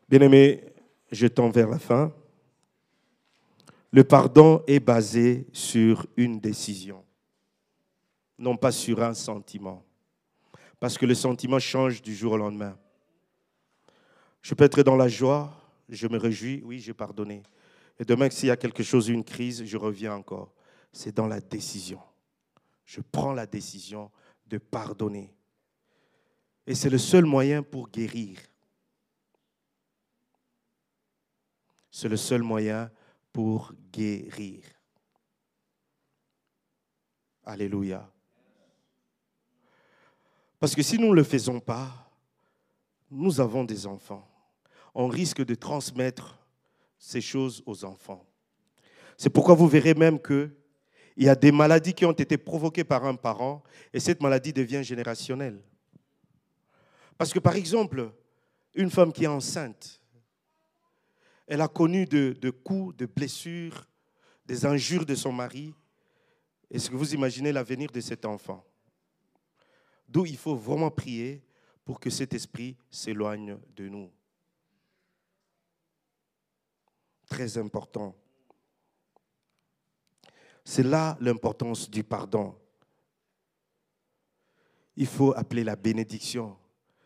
Bien-aimé, 0.08 0.62
je 1.10 1.26
tends 1.26 1.50
vers 1.50 1.68
la 1.68 1.80
fin. 1.80 2.12
Le 3.90 4.04
pardon 4.04 4.62
est 4.68 4.78
basé 4.78 5.46
sur 5.52 6.06
une 6.16 6.38
décision, 6.38 7.02
non 8.38 8.56
pas 8.56 8.70
sur 8.70 9.02
un 9.02 9.14
sentiment. 9.14 9.82
Parce 10.78 10.98
que 10.98 11.06
le 11.06 11.14
sentiment 11.14 11.58
change 11.58 12.02
du 12.02 12.14
jour 12.14 12.34
au 12.34 12.36
lendemain. 12.36 12.76
Je 14.42 14.54
peux 14.54 14.64
être 14.64 14.82
dans 14.82 14.96
la 14.96 15.08
joie, 15.08 15.50
je 15.88 16.06
me 16.08 16.18
réjouis, 16.18 16.62
oui, 16.64 16.80
j'ai 16.80 16.94
pardonné. 16.94 17.42
Et 17.98 18.04
demain, 18.04 18.28
s'il 18.30 18.48
y 18.48 18.50
a 18.50 18.56
quelque 18.56 18.82
chose, 18.82 19.08
une 19.08 19.24
crise, 19.24 19.64
je 19.64 19.76
reviens 19.76 20.14
encore. 20.14 20.52
C'est 20.92 21.14
dans 21.14 21.26
la 21.26 21.40
décision. 21.40 22.00
Je 22.84 23.00
prends 23.00 23.32
la 23.32 23.46
décision 23.46 24.10
de 24.46 24.58
pardonner. 24.58 25.34
Et 26.66 26.74
c'est 26.74 26.90
le 26.90 26.98
seul 26.98 27.24
moyen 27.24 27.62
pour 27.62 27.88
guérir. 27.88 28.38
C'est 31.90 32.08
le 32.08 32.16
seul 32.16 32.42
moyen 32.42 32.90
pour 33.32 33.72
guérir. 33.92 34.62
Alléluia. 37.44 38.10
Parce 40.58 40.74
que 40.74 40.82
si 40.82 40.98
nous 40.98 41.10
ne 41.10 41.14
le 41.14 41.22
faisons 41.22 41.60
pas, 41.60 42.10
nous 43.10 43.40
avons 43.40 43.64
des 43.64 43.86
enfants. 43.86 44.28
On 44.98 45.08
risque 45.08 45.44
de 45.44 45.54
transmettre 45.54 46.38
ces 46.98 47.20
choses 47.20 47.62
aux 47.66 47.84
enfants. 47.84 48.26
C'est 49.18 49.28
pourquoi 49.28 49.54
vous 49.54 49.68
verrez 49.68 49.92
même 49.92 50.18
qu'il 50.18 50.50
y 51.18 51.28
a 51.28 51.34
des 51.34 51.52
maladies 51.52 51.92
qui 51.92 52.06
ont 52.06 52.12
été 52.12 52.38
provoquées 52.38 52.82
par 52.82 53.04
un 53.04 53.14
parent 53.14 53.62
et 53.92 54.00
cette 54.00 54.22
maladie 54.22 54.54
devient 54.54 54.82
générationnelle. 54.82 55.62
Parce 57.18 57.30
que 57.30 57.38
par 57.38 57.56
exemple, 57.56 58.10
une 58.74 58.90
femme 58.90 59.12
qui 59.12 59.24
est 59.24 59.28
enceinte, 59.28 60.00
elle 61.46 61.60
a 61.60 61.68
connu 61.68 62.06
de, 62.06 62.34
de 62.40 62.48
coups, 62.48 62.96
de 62.96 63.04
blessures, 63.04 63.86
des 64.46 64.64
injures 64.64 65.04
de 65.04 65.14
son 65.14 65.30
mari. 65.30 65.74
Est-ce 66.70 66.88
que 66.88 66.96
vous 66.96 67.12
imaginez 67.12 67.52
l'avenir 67.52 67.90
de 67.90 68.00
cet 68.00 68.24
enfant? 68.24 68.64
D'où 70.08 70.24
il 70.24 70.38
faut 70.38 70.56
vraiment 70.56 70.90
prier 70.90 71.42
pour 71.84 72.00
que 72.00 72.08
cet 72.08 72.32
esprit 72.32 72.78
s'éloigne 72.90 73.58
de 73.76 73.90
nous. 73.90 74.10
Important. 77.56 78.16
C'est 80.64 80.82
là 80.82 81.16
l'importance 81.20 81.90
du 81.90 82.02
pardon. 82.02 82.56
Il 84.96 85.06
faut 85.06 85.32
appeler 85.36 85.62
la 85.62 85.76
bénédiction 85.76 86.56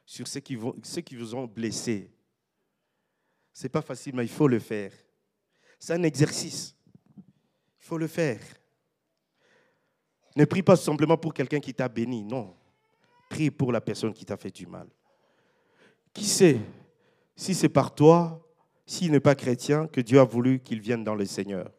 sur 0.07 0.27
ceux 0.29 0.41
qui, 0.41 0.59
ceux 0.83 1.01
qui 1.01 1.17
vous 1.17 1.35
ont 1.35 1.47
blessé. 1.47 2.11
Ce 3.53 3.65
n'est 3.65 3.69
pas 3.69 3.83
facile, 3.83 4.15
mais 4.15 4.25
il 4.25 4.31
faut 4.31 4.49
le 4.49 4.61
faire. 4.61 4.93
C'est 5.79 5.95
un 5.95 6.03
exercice. 6.05 6.77
Il 7.17 7.85
faut 7.87 7.99
le 7.99 8.07
faire. 8.07 8.41
Ne 10.37 10.45
prie 10.45 10.63
pas 10.63 10.77
simplement 10.77 11.17
pour 11.17 11.35
quelqu'un 11.35 11.61
qui 11.61 11.75
t'a 11.75 11.89
béni, 11.89 12.23
non. 12.23 12.57
Prie 13.29 13.51
pour 13.51 13.73
la 13.73 13.81
personne 13.81 14.15
qui 14.15 14.25
t'a 14.25 14.37
fait 14.37 14.51
du 14.51 14.67
mal. 14.67 14.89
Qui 16.13 16.25
sait 16.25 16.61
si 17.41 17.55
c'est 17.55 17.71
par 17.71 17.95
toi, 17.95 18.47
s'il 18.91 19.13
n'est 19.13 19.21
pas 19.21 19.35
chrétien, 19.35 19.87
que 19.87 20.01
Dieu 20.01 20.19
a 20.19 20.25
voulu 20.25 20.59
qu'il 20.59 20.81
vienne 20.81 21.05
dans 21.05 21.15
le 21.15 21.25
Seigneur. 21.25 21.71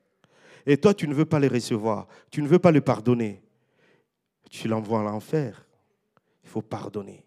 Et 0.65 0.77
toi, 0.77 0.93
tu 0.93 1.07
ne 1.07 1.13
veux 1.13 1.25
pas 1.25 1.39
le 1.39 1.47
recevoir, 1.47 2.07
tu 2.29 2.41
ne 2.41 2.47
veux 2.47 2.59
pas 2.59 2.71
le 2.71 2.81
pardonner. 2.81 3.41
Tu 4.49 4.67
l'envoies 4.67 5.01
à 5.01 5.03
l'enfer. 5.03 5.65
Il 6.43 6.49
faut 6.49 6.61
pardonner 6.61 7.25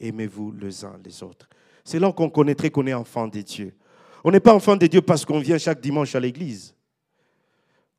aimez-vous 0.00 0.52
les 0.52 0.84
uns 0.84 0.98
les 1.04 1.22
autres. 1.22 1.48
C'est 1.84 1.98
là 1.98 2.12
qu'on 2.12 2.30
connaîtrait 2.30 2.70
qu'on 2.70 2.86
est 2.86 2.94
enfant 2.94 3.26
de 3.26 3.40
Dieu. 3.40 3.74
On 4.24 4.30
n'est 4.30 4.40
pas 4.40 4.54
enfant 4.54 4.76
de 4.76 4.86
Dieu 4.86 5.00
parce 5.00 5.24
qu'on 5.24 5.40
vient 5.40 5.58
chaque 5.58 5.80
dimanche 5.80 6.14
à 6.14 6.20
l'église. 6.20 6.74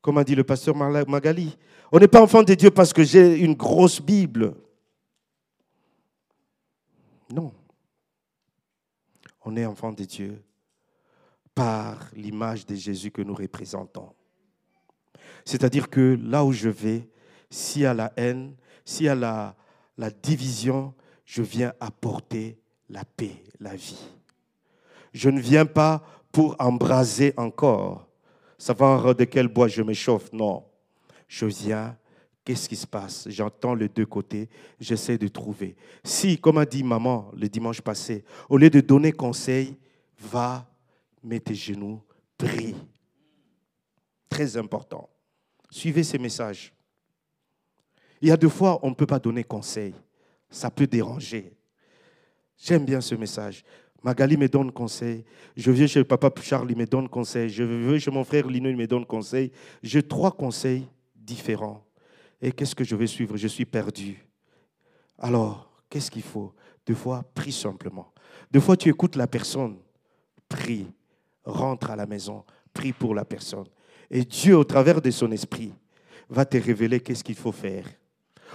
Comme 0.01 0.17
a 0.17 0.23
dit 0.23 0.35
le 0.35 0.43
pasteur 0.43 0.75
Magali. 0.75 1.57
On 1.91 1.99
n'est 1.99 2.07
pas 2.07 2.21
enfant 2.21 2.43
de 2.43 2.53
Dieu 2.53 2.71
parce 2.71 2.93
que 2.93 3.03
j'ai 3.03 3.39
une 3.39 3.55
grosse 3.55 4.01
Bible. 4.01 4.55
Non. 7.33 7.51
On 9.43 9.57
est 9.57 9.65
enfant 9.65 9.91
de 9.91 10.03
Dieu 10.03 10.41
par 11.59 12.09
l'image 12.15 12.65
de 12.65 12.73
Jésus 12.73 13.11
que 13.11 13.21
nous 13.21 13.33
représentons. 13.35 14.13
C'est-à-dire 15.43 15.89
que 15.89 16.17
là 16.23 16.45
où 16.45 16.53
je 16.53 16.69
vais, 16.69 17.09
s'il 17.49 17.81
y 17.81 17.85
a 17.85 17.93
la 17.93 18.13
haine, 18.15 18.55
s'il 18.85 19.07
y 19.07 19.09
a 19.09 19.15
la, 19.15 19.57
la 19.97 20.09
division, 20.09 20.93
je 21.25 21.41
viens 21.41 21.73
apporter 21.81 22.57
la 22.89 23.03
paix, 23.03 23.43
la 23.59 23.75
vie. 23.75 24.07
Je 25.11 25.29
ne 25.29 25.41
viens 25.41 25.65
pas 25.65 26.01
pour 26.31 26.55
embraser 26.59 27.33
encore, 27.35 28.07
savoir 28.57 29.13
de 29.13 29.25
quel 29.25 29.49
bois 29.49 29.67
je 29.67 29.81
m'échauffe. 29.81 30.31
Non. 30.31 30.63
Je 31.27 31.45
viens, 31.45 31.97
qu'est-ce 32.45 32.69
qui 32.69 32.77
se 32.77 32.87
passe? 32.87 33.27
J'entends 33.27 33.75
les 33.75 33.89
deux 33.89 34.05
côtés, 34.05 34.47
j'essaie 34.79 35.17
de 35.17 35.27
trouver. 35.27 35.75
Si, 36.05 36.37
comme 36.37 36.57
a 36.57 36.65
dit 36.65 36.85
maman 36.85 37.29
le 37.35 37.49
dimanche 37.49 37.81
passé, 37.81 38.23
au 38.47 38.55
lieu 38.55 38.69
de 38.69 38.79
donner 38.79 39.11
conseil, 39.11 39.75
va, 40.17 40.65
mets 41.23 41.39
tes 41.39 41.55
genoux, 41.55 42.01
prie. 42.37 42.75
Très 44.29 44.57
important. 44.57 45.09
Suivez 45.69 46.03
ces 46.03 46.17
messages. 46.17 46.73
Il 48.21 48.29
y 48.29 48.31
a 48.31 48.37
deux 48.37 48.49
fois, 48.49 48.79
on 48.83 48.89
ne 48.89 48.95
peut 48.95 49.05
pas 49.05 49.19
donner 49.19 49.43
conseil 49.43 49.93
ça 50.49 50.71
peut 50.71 50.87
déranger. 50.87 51.53
J'aime 52.57 52.85
bien 52.85 53.01
ce 53.01 53.15
message. 53.15 53.63
Magali 54.03 54.37
me 54.37 54.47
donne 54.47 54.71
conseil. 54.71 55.25
Je 55.55 55.71
viens 55.71 55.87
chez 55.87 56.03
papa 56.03 56.31
Charles, 56.41 56.71
il 56.71 56.77
me 56.77 56.85
donne 56.85 57.07
conseil. 57.07 57.49
Je 57.49 57.63
vais 57.63 57.99
chez 57.99 58.11
mon 58.11 58.23
frère 58.23 58.47
Lino, 58.47 58.69
il 58.69 58.77
me 58.77 58.87
donne 58.87 59.05
conseil. 59.05 59.51
J'ai 59.83 60.03
trois 60.03 60.31
conseils 60.31 60.87
différents. 61.15 61.85
Et 62.41 62.51
qu'est-ce 62.51 62.75
que 62.75 62.83
je 62.83 62.95
vais 62.95 63.07
suivre? 63.07 63.35
Je 63.37 63.47
suis 63.47 63.65
perdu. 63.65 64.25
Alors, 65.17 65.69
qu'est-ce 65.89 66.09
qu'il 66.09 66.23
faut? 66.23 66.53
Deux 66.85 66.95
fois, 66.95 67.23
prie 67.33 67.51
simplement. 67.51 68.13
Deux 68.51 68.61
fois, 68.61 68.77
tu 68.77 68.89
écoutes 68.89 69.17
la 69.17 69.27
personne. 69.27 69.77
Prie. 70.47 70.87
Rentre 71.43 71.91
à 71.91 71.95
la 71.95 72.05
maison. 72.05 72.43
Prie 72.73 72.93
pour 72.93 73.15
la 73.15 73.25
personne. 73.25 73.67
Et 74.11 74.23
Dieu, 74.23 74.57
au 74.57 74.63
travers 74.63 75.01
de 75.01 75.11
son 75.11 75.31
esprit, 75.31 75.73
va 76.29 76.45
te 76.45 76.57
révéler 76.57 76.99
qu'est-ce 76.99 77.23
qu'il 77.23 77.35
faut 77.35 77.51
faire. 77.51 77.85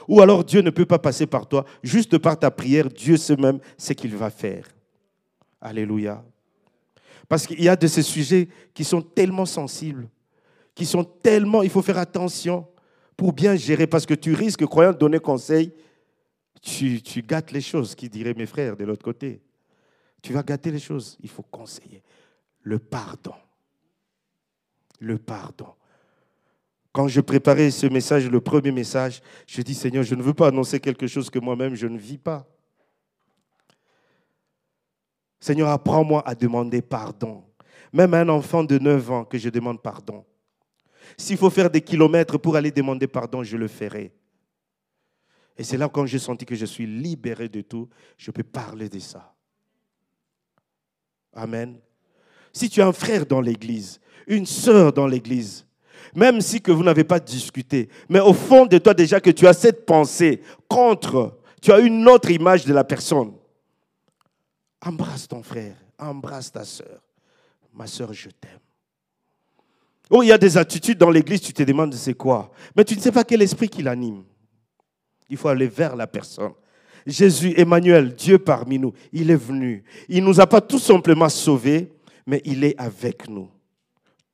Ou 0.09 0.21
alors 0.21 0.45
Dieu 0.45 0.61
ne 0.61 0.71
peut 0.71 0.87
pas 0.87 0.99
passer 0.99 1.27
par 1.27 1.49
toi. 1.49 1.65
Juste 1.83 2.19
par 2.19 2.39
ta 2.39 2.51
prière, 2.51 2.89
Dieu 2.89 3.17
sait 3.17 3.37
même 3.37 3.59
ce 3.79 3.93
qu'il 3.93 4.15
va 4.15 4.31
faire. 4.31 4.67
Alléluia. 5.61 6.25
Parce 7.29 7.47
qu'il 7.47 7.63
y 7.63 7.69
a 7.69 7.77
de 7.77 7.87
ces 7.87 8.03
sujets 8.03 8.49
qui 8.75 8.85
sont 8.85 9.01
tellement 9.01 9.47
sensibles, 9.47 10.09
qui 10.75 10.85
sont 10.85 11.05
tellement... 11.05 11.63
Il 11.63 11.71
faut 11.71 11.83
faire 11.83 11.99
attention 11.99 12.67
pour 13.17 13.33
bien 13.33 13.55
gérer, 13.55 13.87
parce 13.87 14.07
que 14.07 14.15
tu 14.15 14.35
risques, 14.35 14.67
croyant 14.67 14.93
donner 14.93 15.21
conseil, 15.21 15.73
tu, 16.61 17.01
tu 17.01 17.23
gâtes 17.23 17.53
les 17.53 17.61
choses, 17.61 17.95
qui 17.95 18.09
diraient 18.09 18.35
mes 18.35 18.47
frères 18.47 18.77
de 18.77 18.85
l'autre 18.85 19.05
côté. 19.05 19.41
Tu 20.21 20.33
vas 20.33 20.43
gâter 20.43 20.71
les 20.71 20.79
choses. 20.79 21.17
Il 21.23 21.29
faut 21.29 21.43
conseiller. 21.43 22.03
Le 22.65 22.79
pardon. 22.79 23.35
Le 24.99 25.19
pardon. 25.19 25.69
Quand 26.93 27.09
je 27.09 27.21
préparais 27.21 27.71
ce 27.71 27.87
message, 27.87 28.29
le 28.29 28.41
premier 28.41 28.73
message, 28.73 29.21
je 29.47 29.63
dis 29.63 29.75
Seigneur, 29.75 30.03
je 30.03 30.15
ne 30.15 30.23
veux 30.23 30.35
pas 30.35 30.49
annoncer 30.49 30.81
quelque 30.81 31.07
chose 31.07 31.29
que 31.29 31.39
moi-même 31.39 31.75
je 31.75 31.87
ne 31.87 31.99
vis 31.99 32.19
pas. 32.19 32.47
Seigneur, 35.41 35.69
apprends-moi 35.69 36.27
à 36.27 36.35
demander 36.35 36.81
pardon. 36.81 37.45
Même 37.93 38.15
à 38.15 38.21
un 38.21 38.29
enfant 38.31 38.65
de 38.65 38.79
9 38.79 39.11
ans 39.11 39.25
que 39.25 39.37
je 39.37 39.51
demande 39.51 39.83
pardon. 39.83 40.25
S'il 41.19 41.37
faut 41.37 41.51
faire 41.51 41.69
des 41.69 41.83
kilomètres 41.83 42.39
pour 42.39 42.57
aller 42.57 42.71
demander 42.71 43.07
pardon, 43.07 43.43
je 43.43 43.57
le 43.57 43.69
ferai. 43.69 44.15
Et 45.57 45.63
c'est 45.63 45.77
là 45.77 45.89
quand 45.89 46.07
j'ai 46.07 46.19
senti 46.19 46.47
que 46.47 46.55
je 46.55 46.65
suis 46.65 46.87
libéré 46.87 47.49
de 47.49 47.61
tout, 47.61 47.89
je 48.17 48.31
peux 48.31 48.43
parler 48.43 48.89
de 48.89 48.99
ça. 48.99 49.35
Amen. 51.33 51.79
Si 52.55 52.71
tu 52.71 52.81
as 52.81 52.87
un 52.87 52.93
frère 52.93 53.27
dans 53.27 53.41
l'église, 53.41 54.01
une 54.27 54.47
sœur 54.47 54.93
dans 54.93 55.07
l'église, 55.07 55.67
même 56.15 56.41
si 56.41 56.63
vous 56.67 56.85
n'avez 56.85 57.05
pas 57.05 57.19
discuté, 57.21 57.89
mais 58.09 58.21
au 58.21 58.33
fond 58.33 58.65
de 58.65 58.79
toi 58.79 58.95
déjà 58.95 59.21
que 59.21 59.31
tu 59.31 59.47
as 59.47 59.53
cette 59.53 59.85
pensée 59.85 60.41
contre, 60.69 61.37
tu 61.61 61.73
as 61.73 61.81
une 61.81 62.09
autre 62.09 62.31
image 62.31 62.65
de 62.65 62.73
la 62.73 62.85
personne. 62.85 63.33
Embrasse 64.81 65.27
ton 65.27 65.43
frère, 65.43 65.77
embrasse 65.99 66.53
ta 66.53 66.65
soeur. 66.65 67.03
Ma 67.73 67.89
soeur, 67.89 68.13
je 68.13 68.29
t'aime. 68.29 68.61
Oh, 70.11 70.23
il 70.23 70.29
y 70.29 70.33
a 70.33 70.39
des 70.39 70.57
attitudes 70.57 70.99
dans 70.99 71.11
l'église, 71.11 71.41
tu 71.41 71.53
te 71.53 71.63
demandes 71.63 71.95
c'est 71.95 72.15
quoi. 72.15 72.53
Mais 72.77 72.85
tu 72.85 72.95
ne 72.95 73.01
sais 73.01 73.11
pas 73.11 73.25
quel 73.25 73.43
esprit 73.43 73.69
qui 73.69 73.83
l'anime. 73.83 74.23
Il 75.29 75.37
faut 75.37 75.49
aller 75.49 75.67
vers 75.67 75.97
la 75.97 76.07
personne. 76.07 76.53
Jésus, 77.07 77.55
Emmanuel, 77.57 78.15
Dieu 78.15 78.39
parmi 78.39 78.79
nous, 78.79 78.93
il 79.13 79.31
est 79.31 79.37
venu. 79.37 79.83
Il 80.09 80.23
ne 80.23 80.29
nous 80.29 80.41
a 80.41 80.47
pas 80.47 80.61
tout 80.61 80.79
simplement 80.79 81.29
sauvés, 81.29 81.94
mais 82.27 82.41
il 82.45 82.65
est 82.65 82.79
avec 82.79 83.29
nous. 83.29 83.51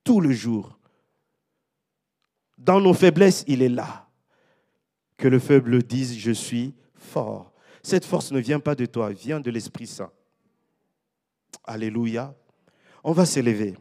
Tout 0.04 0.20
le 0.20 0.32
jour 0.32 0.78
Dans 2.58 2.80
nos 2.80 2.94
faiblesses, 2.94 3.44
il 3.46 3.62
est 3.62 3.68
là. 3.68 4.08
Que 5.16 5.28
le 5.28 5.38
faible 5.38 5.82
dise, 5.82 6.18
je 6.18 6.32
suis 6.32 6.74
fort. 6.94 7.52
Cette 7.82 8.04
force 8.04 8.32
ne 8.32 8.40
vient 8.40 8.60
pas 8.60 8.74
de 8.74 8.86
toi, 8.86 9.10
elle 9.10 9.16
vient 9.16 9.40
de 9.40 9.50
l'Esprit 9.50 9.86
Saint. 9.86 10.10
Alléluia. 11.64 12.34
On 13.02 13.12
va 13.12 13.24
s'élever. 13.24 13.76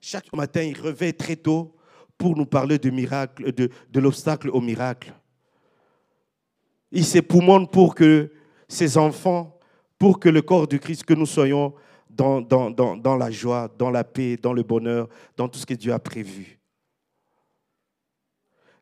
Chaque 0.00 0.32
matin, 0.34 0.62
il 0.62 0.80
réveille 0.80 1.14
très 1.14 1.36
tôt 1.36 1.76
pour 2.18 2.36
nous 2.36 2.46
parler 2.46 2.78
de, 2.78 2.90
miracle, 2.90 3.52
de, 3.52 3.70
de 3.90 4.00
l'obstacle 4.00 4.50
au 4.50 4.60
miracle. 4.60 5.12
Il 6.92 7.04
s'époumonne 7.04 7.68
pour 7.68 7.94
que 7.94 8.32
ses 8.68 8.96
enfants, 8.98 9.58
pour 9.98 10.20
que 10.20 10.28
le 10.28 10.42
corps 10.42 10.68
du 10.68 10.78
Christ, 10.78 11.04
que 11.04 11.14
nous 11.14 11.26
soyons 11.26 11.74
dans, 12.14 12.40
dans, 12.40 12.70
dans, 12.70 12.96
dans, 12.96 13.16
la 13.16 13.30
joie, 13.30 13.68
dans 13.76 13.90
la 13.90 14.04
paix, 14.04 14.36
dans 14.36 14.52
le 14.52 14.62
bonheur, 14.62 15.08
dans 15.36 15.48
tout 15.48 15.58
ce 15.58 15.66
que 15.66 15.74
Dieu 15.74 15.92
a 15.92 15.98
prévu. 15.98 16.58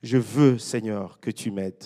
Je 0.02 0.18
veux, 0.18 0.58
Seigneur, 0.58 1.18
que 1.20 1.30
tu 1.30 1.50
m'aides. 1.50 1.84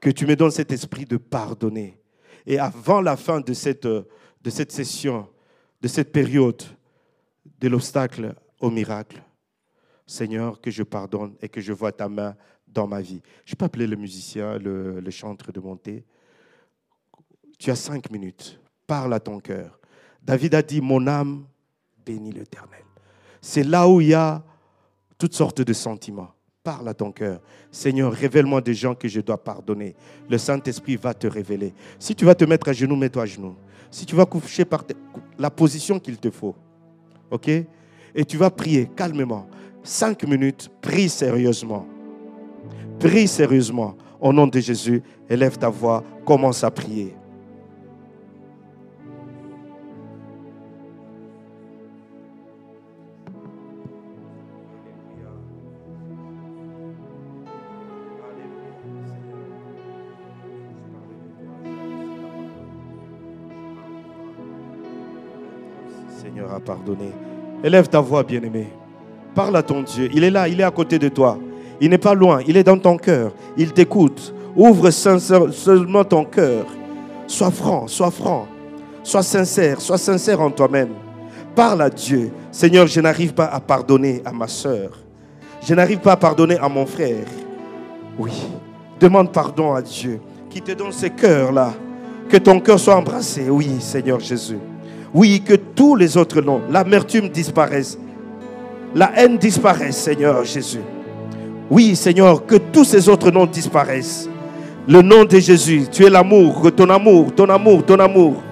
Que 0.00 0.10
tu 0.10 0.26
me 0.26 0.36
donnes 0.36 0.50
cet 0.50 0.72
esprit 0.72 1.04
de 1.04 1.16
pardonner. 1.16 2.00
Et 2.46 2.58
avant 2.58 3.00
la 3.00 3.16
fin 3.16 3.40
de 3.40 3.52
cette, 3.52 3.86
de 3.86 4.50
cette 4.50 4.72
session, 4.72 5.28
de 5.80 5.88
cette 5.88 6.12
période, 6.12 6.62
de 7.60 7.68
l'obstacle 7.68 8.34
au 8.60 8.70
miracle, 8.70 9.22
Seigneur, 10.06 10.60
que 10.60 10.70
je 10.70 10.82
pardonne 10.82 11.36
et 11.40 11.48
que 11.48 11.60
je 11.60 11.72
vois 11.72 11.92
ta 11.92 12.08
main 12.08 12.36
dans 12.66 12.86
ma 12.86 13.00
vie. 13.00 13.22
Je 13.44 13.54
peux 13.54 13.64
appeler 13.64 13.86
le 13.86 13.96
musicien, 13.96 14.58
le, 14.58 15.00
le 15.00 15.10
chanteur 15.10 15.52
de 15.52 15.60
monter. 15.60 16.04
Tu 17.58 17.70
as 17.70 17.76
cinq 17.76 18.10
minutes. 18.10 18.58
Parle 18.86 19.14
à 19.14 19.20
ton 19.20 19.40
cœur. 19.40 19.78
David 20.22 20.54
a 20.54 20.62
dit, 20.62 20.80
mon 20.80 21.06
âme 21.06 21.44
bénit 22.04 22.32
l'Éternel. 22.32 22.84
C'est 23.40 23.62
là 23.62 23.88
où 23.88 24.00
il 24.00 24.08
y 24.08 24.14
a 24.14 24.42
toutes 25.18 25.34
sortes 25.34 25.60
de 25.60 25.72
sentiments. 25.72 26.30
Parle 26.62 26.88
à 26.88 26.94
ton 26.94 27.12
cœur. 27.12 27.40
Seigneur, 27.70 28.12
révèle-moi 28.12 28.62
des 28.62 28.72
gens 28.72 28.94
que 28.94 29.06
je 29.06 29.20
dois 29.20 29.42
pardonner. 29.42 29.94
Le 30.30 30.38
Saint-Esprit 30.38 30.96
va 30.96 31.12
te 31.12 31.26
révéler. 31.26 31.74
Si 31.98 32.14
tu 32.14 32.24
vas 32.24 32.34
te 32.34 32.44
mettre 32.44 32.68
à 32.68 32.72
genoux, 32.72 32.96
mets-toi 32.96 33.22
à 33.22 33.26
genoux. 33.26 33.54
Si 33.90 34.06
tu 34.06 34.16
vas 34.16 34.24
coucher 34.24 34.64
par 34.64 34.84
la 35.38 35.50
position 35.50 35.98
qu'il 35.98 36.16
te 36.16 36.30
faut. 36.30 36.54
OK? 37.30 37.48
Et 37.48 38.24
tu 38.24 38.38
vas 38.38 38.50
prier 38.50 38.88
calmement. 38.96 39.46
Cinq 39.82 40.24
minutes, 40.24 40.70
prie 40.80 41.10
sérieusement. 41.10 41.86
Prie 42.98 43.28
sérieusement. 43.28 43.96
Au 44.18 44.32
nom 44.32 44.46
de 44.46 44.58
Jésus, 44.58 45.02
élève 45.28 45.58
ta 45.58 45.68
voix, 45.68 46.02
commence 46.24 46.64
à 46.64 46.70
prier. 46.70 47.14
Pardonné. 66.64 67.12
Élève 67.62 67.88
ta 67.88 68.00
voix, 68.00 68.22
bien-aimé. 68.22 68.68
Parle 69.34 69.56
à 69.56 69.62
ton 69.62 69.82
Dieu. 69.82 70.08
Il 70.12 70.24
est 70.24 70.30
là, 70.30 70.48
il 70.48 70.60
est 70.60 70.64
à 70.64 70.70
côté 70.70 70.98
de 70.98 71.08
toi. 71.08 71.38
Il 71.80 71.90
n'est 71.90 71.98
pas 71.98 72.14
loin, 72.14 72.40
il 72.46 72.56
est 72.56 72.62
dans 72.62 72.78
ton 72.78 72.96
cœur. 72.96 73.32
Il 73.56 73.72
t'écoute. 73.72 74.34
Ouvre 74.56 74.90
seulement 74.90 76.04
ton 76.04 76.24
cœur. 76.24 76.66
Sois 77.26 77.50
franc, 77.50 77.88
sois 77.88 78.10
franc. 78.10 78.46
Sois 79.02 79.22
sincère, 79.22 79.80
sois 79.80 79.98
sincère 79.98 80.40
en 80.40 80.50
toi-même. 80.50 80.90
Parle 81.54 81.82
à 81.82 81.90
Dieu. 81.90 82.32
Seigneur, 82.50 82.86
je 82.86 83.00
n'arrive 83.00 83.34
pas 83.34 83.46
à 83.46 83.60
pardonner 83.60 84.22
à 84.24 84.32
ma 84.32 84.48
soeur. 84.48 84.90
Je 85.62 85.74
n'arrive 85.74 85.98
pas 85.98 86.12
à 86.12 86.16
pardonner 86.16 86.58
à 86.58 86.68
mon 86.68 86.86
frère. 86.86 87.26
Oui. 88.18 88.32
Demande 89.00 89.32
pardon 89.32 89.74
à 89.74 89.82
Dieu 89.82 90.20
qui 90.48 90.62
te 90.62 90.72
donne 90.72 90.92
ce 90.92 91.06
cœurs-là. 91.06 91.74
Que 92.28 92.36
ton 92.36 92.60
cœur 92.60 92.78
soit 92.78 92.96
embrassé. 92.96 93.50
Oui, 93.50 93.80
Seigneur 93.80 94.20
Jésus. 94.20 94.58
Oui, 95.14 95.42
que 95.46 95.54
tous 95.54 95.94
les 95.94 96.16
autres 96.16 96.40
noms, 96.40 96.60
l'amertume 96.68 97.28
disparaisse. 97.28 97.96
La 98.96 99.12
haine 99.16 99.38
disparaisse, 99.38 99.96
Seigneur 99.96 100.44
Jésus. 100.44 100.80
Oui, 101.70 101.94
Seigneur, 101.94 102.44
que 102.44 102.56
tous 102.56 102.84
ces 102.84 103.08
autres 103.08 103.30
noms 103.30 103.46
disparaissent. 103.46 104.28
Le 104.88 105.00
nom 105.00 105.24
de 105.24 105.38
Jésus, 105.38 105.84
tu 105.90 106.04
es 106.04 106.10
l'amour, 106.10 106.70
ton 106.74 106.90
amour, 106.90 107.32
ton 107.34 107.48
amour, 107.48 107.84
ton 107.84 107.98
amour, 108.00 108.42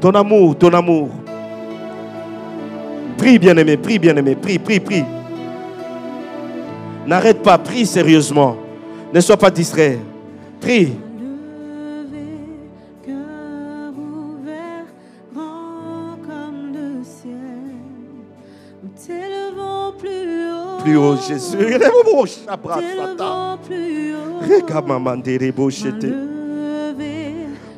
ton 0.00 0.10
amour, 0.10 0.58
ton 0.58 0.74
amour. 0.74 1.08
Prie, 3.16 3.38
bien-aimé, 3.38 3.76
prie, 3.76 3.98
bien-aimé, 3.98 4.36
prie, 4.36 4.58
prie, 4.58 4.80
prie. 4.80 5.04
N'arrête 7.06 7.42
pas, 7.42 7.58
prie 7.58 7.86
sérieusement. 7.86 8.56
Ne 9.14 9.20
sois 9.20 9.36
pas 9.36 9.50
distrait. 9.50 9.98
Prie. 10.60 10.92
Plus 20.88 20.96
haut, 20.96 21.16
Jésus. 21.16 21.56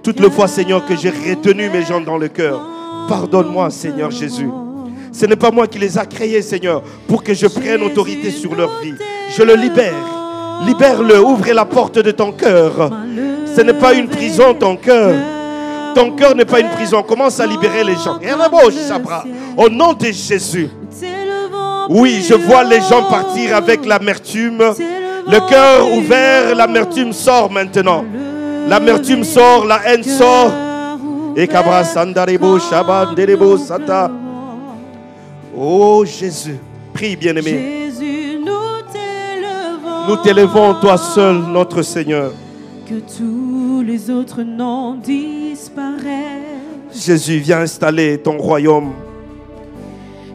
Toutes 0.02 0.20
les 0.20 0.30
fois, 0.30 0.48
Seigneur, 0.48 0.86
que 0.86 0.96
j'ai 0.96 1.10
retenu 1.10 1.68
mes 1.70 1.82
gens 1.82 2.00
dans 2.00 2.16
le 2.16 2.28
cœur, 2.28 2.60
pardonne-moi, 3.08 3.70
Seigneur 3.70 4.10
Jésus. 4.10 4.48
Ce 5.12 5.26
n'est 5.26 5.36
pas 5.36 5.50
moi 5.50 5.66
qui 5.66 5.78
les 5.78 5.98
a 5.98 6.06
créés, 6.06 6.40
Seigneur, 6.42 6.82
pour 7.08 7.22
que 7.22 7.34
je 7.34 7.46
prenne 7.46 7.82
autorité 7.82 8.30
sur 8.30 8.54
leur 8.54 8.80
vie. 8.80 8.94
Je 9.36 9.42
le 9.42 9.54
libère. 9.54 9.94
Libère-le, 10.66 11.20
ouvre 11.20 11.52
la 11.52 11.64
porte 11.64 11.98
de 11.98 12.10
ton 12.10 12.32
cœur. 12.32 12.90
Ce 13.54 13.60
n'est 13.62 13.74
pas 13.74 13.94
une 13.94 14.08
prison, 14.08 14.54
ton 14.54 14.76
cœur. 14.76 15.14
Ton 15.94 16.12
cœur 16.12 16.36
n'est 16.36 16.44
pas 16.44 16.60
une 16.60 16.68
prison. 16.68 17.02
Commence 17.02 17.40
à 17.40 17.46
libérer 17.46 17.82
les 17.82 17.94
gens. 17.94 18.18
Au 19.56 19.68
nom 19.68 19.92
de 19.92 20.06
Jésus. 20.06 20.68
Oui, 21.92 22.22
je 22.22 22.34
vois 22.34 22.62
les 22.62 22.80
gens 22.80 23.02
partir 23.10 23.56
avec 23.56 23.84
l'amertume. 23.84 24.58
Le 25.26 25.48
cœur 25.48 25.92
ouvert, 25.92 26.54
l'amertume 26.54 27.12
sort 27.12 27.50
maintenant. 27.50 28.04
L'amertume 28.68 29.24
sort, 29.24 29.66
la 29.66 29.80
haine 29.84 30.04
sort. 30.04 30.52
Et 31.36 31.48
Sata. 33.58 34.10
Oh 35.56 36.04
Jésus, 36.04 36.58
prie 36.94 37.16
bien-aimé. 37.16 37.90
Nous 40.08 40.16
t'élevons, 40.18 40.74
toi 40.74 40.96
seul, 40.96 41.38
notre 41.38 41.82
Seigneur. 41.82 42.30
Que 42.88 43.00
tous 43.18 43.82
les 43.84 44.10
autres 44.10 44.42
noms 44.44 44.94
disparaissent. 44.94 46.06
Jésus, 46.94 47.38
viens 47.38 47.62
installer 47.62 48.18
ton 48.18 48.38
royaume 48.38 48.92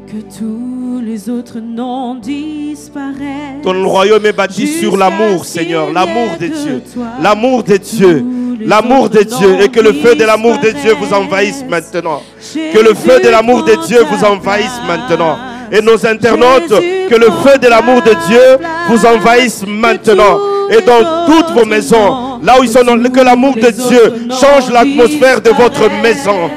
que 0.06 0.38
tous 0.38 0.75
les 1.06 1.30
autres 1.30 1.60
noms 1.60 2.16
disparaissent. 2.16 3.62
Ton 3.62 3.88
royaume 3.88 4.26
est 4.26 4.34
bâti 4.34 4.66
sur 4.66 4.98
l'amour, 4.98 5.46
Seigneur, 5.46 5.92
l'amour 5.94 6.30
de 6.40 6.48
Dieu, 6.48 6.82
l'amour 7.22 7.62
de 7.64 7.78
Dieu, 7.78 8.26
l'amour 8.62 9.10
de 9.10 9.22
Dieu, 9.22 9.62
et 9.62 9.70
que 9.70 9.82
le 9.82 9.94
feu 9.94 10.16
de 10.16 10.24
l'amour 10.24 10.58
de 10.58 10.72
Dieu 10.72 10.96
vous 11.00 11.14
envahisse 11.14 11.64
maintenant. 11.70 12.24
Que 12.56 12.80
le 12.80 12.96
feu 12.96 13.20
de 13.24 13.30
l'amour 13.30 13.64
de 13.64 13.76
Dieu 13.86 14.00
vous 14.10 14.26
envahisse 14.26 14.80
maintenant. 14.88 15.38
Et 15.72 15.80
nos 15.80 16.04
internautes, 16.08 16.74
que 17.10 17.16
le 17.16 17.30
feu 17.44 17.60
de 17.62 17.68
l'amour 17.68 18.02
de 18.02 18.16
Dieu 18.28 18.58
vous 18.90 19.06
envahisse 19.06 19.64
maintenant. 19.68 20.40
Et 20.72 20.82
dans 20.82 21.28
toutes 21.28 21.56
vos 21.56 21.66
maisons, 21.66 22.40
là 22.42 22.60
où 22.60 22.64
ils 22.64 22.70
sont, 22.70 22.82
que 22.84 23.22
l'amour 23.22 23.54
de 23.54 23.70
Dieu 23.70 24.28
change 24.32 24.72
l'atmosphère 24.72 25.40
de 25.40 25.52
votre 25.52 25.88
maison. 26.02 26.50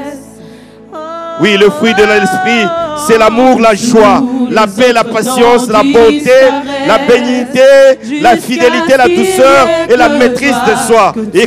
Oui, 1.40 1.56
le 1.56 1.70
fruit 1.70 1.94
de 1.94 2.02
l'esprit, 2.02 2.66
c'est 3.06 3.18
l'amour, 3.18 3.60
la 3.60 3.74
joie, 3.74 4.22
la 4.50 4.66
paix, 4.66 4.92
la 4.92 5.04
patience, 5.04 5.68
la 5.68 5.82
bonté, 5.82 6.30
la 6.86 6.98
bénignité, 6.98 8.20
la 8.20 8.36
fidélité, 8.36 8.96
la 8.96 9.08
douceur 9.08 9.68
et 9.88 9.96
la 9.96 10.08
maîtrise 10.08 10.56
de 10.66 10.86
soi. 10.86 11.14
Et 11.34 11.46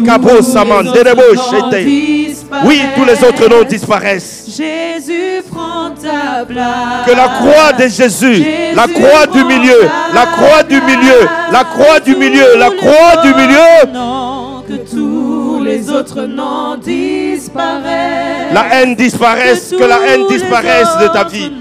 Oui, 2.66 2.82
tous 2.96 3.06
les 3.06 3.24
autres 3.24 3.50
noms 3.50 3.64
disparaissent. 3.64 4.46
Jésus 4.48 5.42
prend 5.52 5.92
ta 5.92 6.46
place. 6.46 7.06
Que 7.06 7.12
la 7.12 7.28
croix 7.28 7.74
de 7.74 7.88
Jésus, 7.88 8.44
la 8.76 8.88
croix 8.88 9.26
du 9.32 9.44
milieu, 9.46 9.90
la 10.14 10.26
croix 10.26 10.64
du 10.64 10.82
milieu, 10.82 11.28
la 11.52 11.64
croix 11.64 12.00
du 12.00 12.16
milieu, 12.16 12.58
la 12.58 12.70
croix 12.72 13.22
du 13.24 13.34
milieu. 13.34 13.92
Que 14.68 14.90
tous 14.90 15.64
les 15.64 15.90
autres 15.90 16.22
noms 16.22 16.76
disparaissent. 16.76 17.21
La 17.56 18.66
haine 18.72 18.96
disparaisse, 18.96 19.74
que 19.78 19.84
la 19.84 20.00
haine 20.08 20.28
disparaisse 20.28 20.98
de 21.02 21.08
ta 21.08 21.24
vie. 21.24 21.52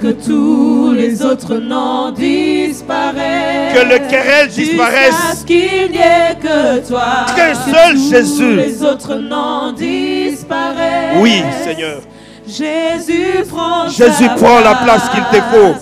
Que 0.00 0.12
tous 0.12 0.92
les 0.92 1.22
autres 1.22 1.54
noms 1.54 2.10
disparaissent. 2.10 3.74
Que 3.74 3.84
le 3.84 3.98
querelle 4.10 4.48
disparaisse. 4.48 5.44
qu'il 5.46 5.90
n'y 5.90 5.98
ait 5.98 6.36
que 6.40 6.86
toi. 6.86 7.26
Qu'un 7.34 7.54
seul 7.54 7.96
Jésus. 7.96 8.56
Les 8.56 8.82
autres 8.82 9.14
noms 9.14 9.72
disparaissent. 9.72 11.16
Oui, 11.18 11.42
Seigneur. 11.64 12.00
Jésus 12.46 13.44
prend, 13.50 13.88
Jésus 13.88 14.28
prend 14.36 14.60
la 14.60 14.74
place 14.76 15.08
qu'il 15.10 15.24
te 15.24 15.42
faut. 15.46 15.74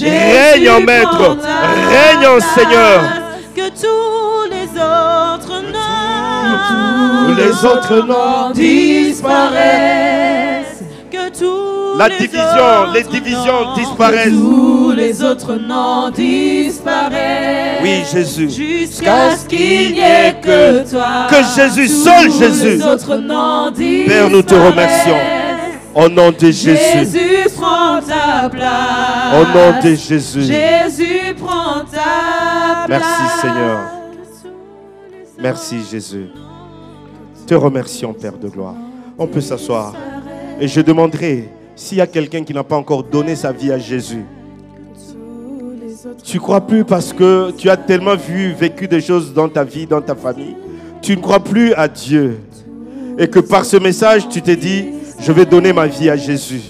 Règne 0.00 0.70
en 0.70 0.80
maître, 0.80 1.36
règne 1.88 2.26
en. 2.26 2.40
Seigneur. 2.40 3.00
Que 3.54 3.68
tous 3.68 4.50
les 4.50 4.68
autres 4.80 5.62
noms, 5.62 5.91
Tous 6.68 7.34
les 7.34 7.64
autres 7.64 8.06
noms 8.06 8.50
disparaissent. 9.52 10.82
Que 11.10 11.28
tous 11.38 11.98
La 11.98 12.08
les 12.08 12.16
division, 12.18 12.42
autres 12.44 12.92
les 12.94 13.02
divisions 13.02 13.60
noms, 13.66 13.74
disparaissent. 13.74 14.24
que 14.24 14.30
Tous 14.30 14.92
les 14.92 15.22
autres 15.22 15.54
noms 15.56 16.10
disparaissent. 16.10 17.82
Oui, 17.82 18.02
Jésus. 18.10 18.48
Jusqu'à 18.50 19.36
ce 19.36 19.44
qu'il 19.46 19.92
n'y 19.92 20.00
ait 20.00 20.34
que 20.42 20.90
toi. 20.90 21.26
Que 21.28 21.42
Jésus, 21.54 21.88
seul 21.88 22.30
Jésus. 22.32 22.76
les 22.78 22.82
autres 22.86 23.16
noms 23.16 23.72
Père, 23.76 24.30
nous 24.30 24.42
te 24.42 24.54
remercions. 24.54 25.18
Au 25.94 26.08
nom 26.08 26.30
de 26.30 26.50
Jésus. 26.50 26.78
Jésus 26.94 27.48
prend 27.60 28.00
ta 28.00 28.48
place. 28.48 29.34
Au 29.34 29.44
nom 29.44 29.74
de 29.82 29.94
Jésus. 29.94 30.42
Jésus 30.44 31.34
prend 31.38 31.80
ta 31.80 32.86
place. 32.86 32.88
Merci, 32.88 33.40
Seigneur. 33.42 33.78
Merci 35.42 35.80
Jésus. 35.90 36.28
Te 37.48 37.54
remercions, 37.54 38.12
Père 38.12 38.38
de 38.38 38.48
gloire. 38.48 38.76
On 39.18 39.26
peut 39.26 39.40
s'asseoir. 39.40 39.92
Et 40.60 40.68
je 40.68 40.80
demanderai 40.80 41.48
s'il 41.74 41.98
y 41.98 42.00
a 42.00 42.06
quelqu'un 42.06 42.44
qui 42.44 42.54
n'a 42.54 42.62
pas 42.62 42.76
encore 42.76 43.02
donné 43.02 43.34
sa 43.34 43.50
vie 43.50 43.72
à 43.72 43.78
Jésus. 43.78 44.24
Tu 46.22 46.38
crois 46.38 46.60
plus 46.60 46.84
parce 46.84 47.12
que 47.12 47.50
tu 47.52 47.68
as 47.68 47.76
tellement 47.76 48.14
vu, 48.14 48.52
vécu 48.52 48.86
des 48.86 49.00
choses 49.00 49.34
dans 49.34 49.48
ta 49.48 49.64
vie, 49.64 49.84
dans 49.86 50.00
ta 50.00 50.14
famille. 50.14 50.54
Tu 51.00 51.16
ne 51.16 51.20
crois 51.20 51.40
plus 51.40 51.74
à 51.74 51.88
Dieu. 51.88 52.38
Et 53.18 53.26
que 53.26 53.40
par 53.40 53.64
ce 53.64 53.76
message, 53.76 54.28
tu 54.28 54.42
t'es 54.42 54.56
dit, 54.56 54.90
je 55.18 55.32
vais 55.32 55.44
donner 55.44 55.72
ma 55.72 55.88
vie 55.88 56.08
à 56.08 56.16
Jésus. 56.16 56.62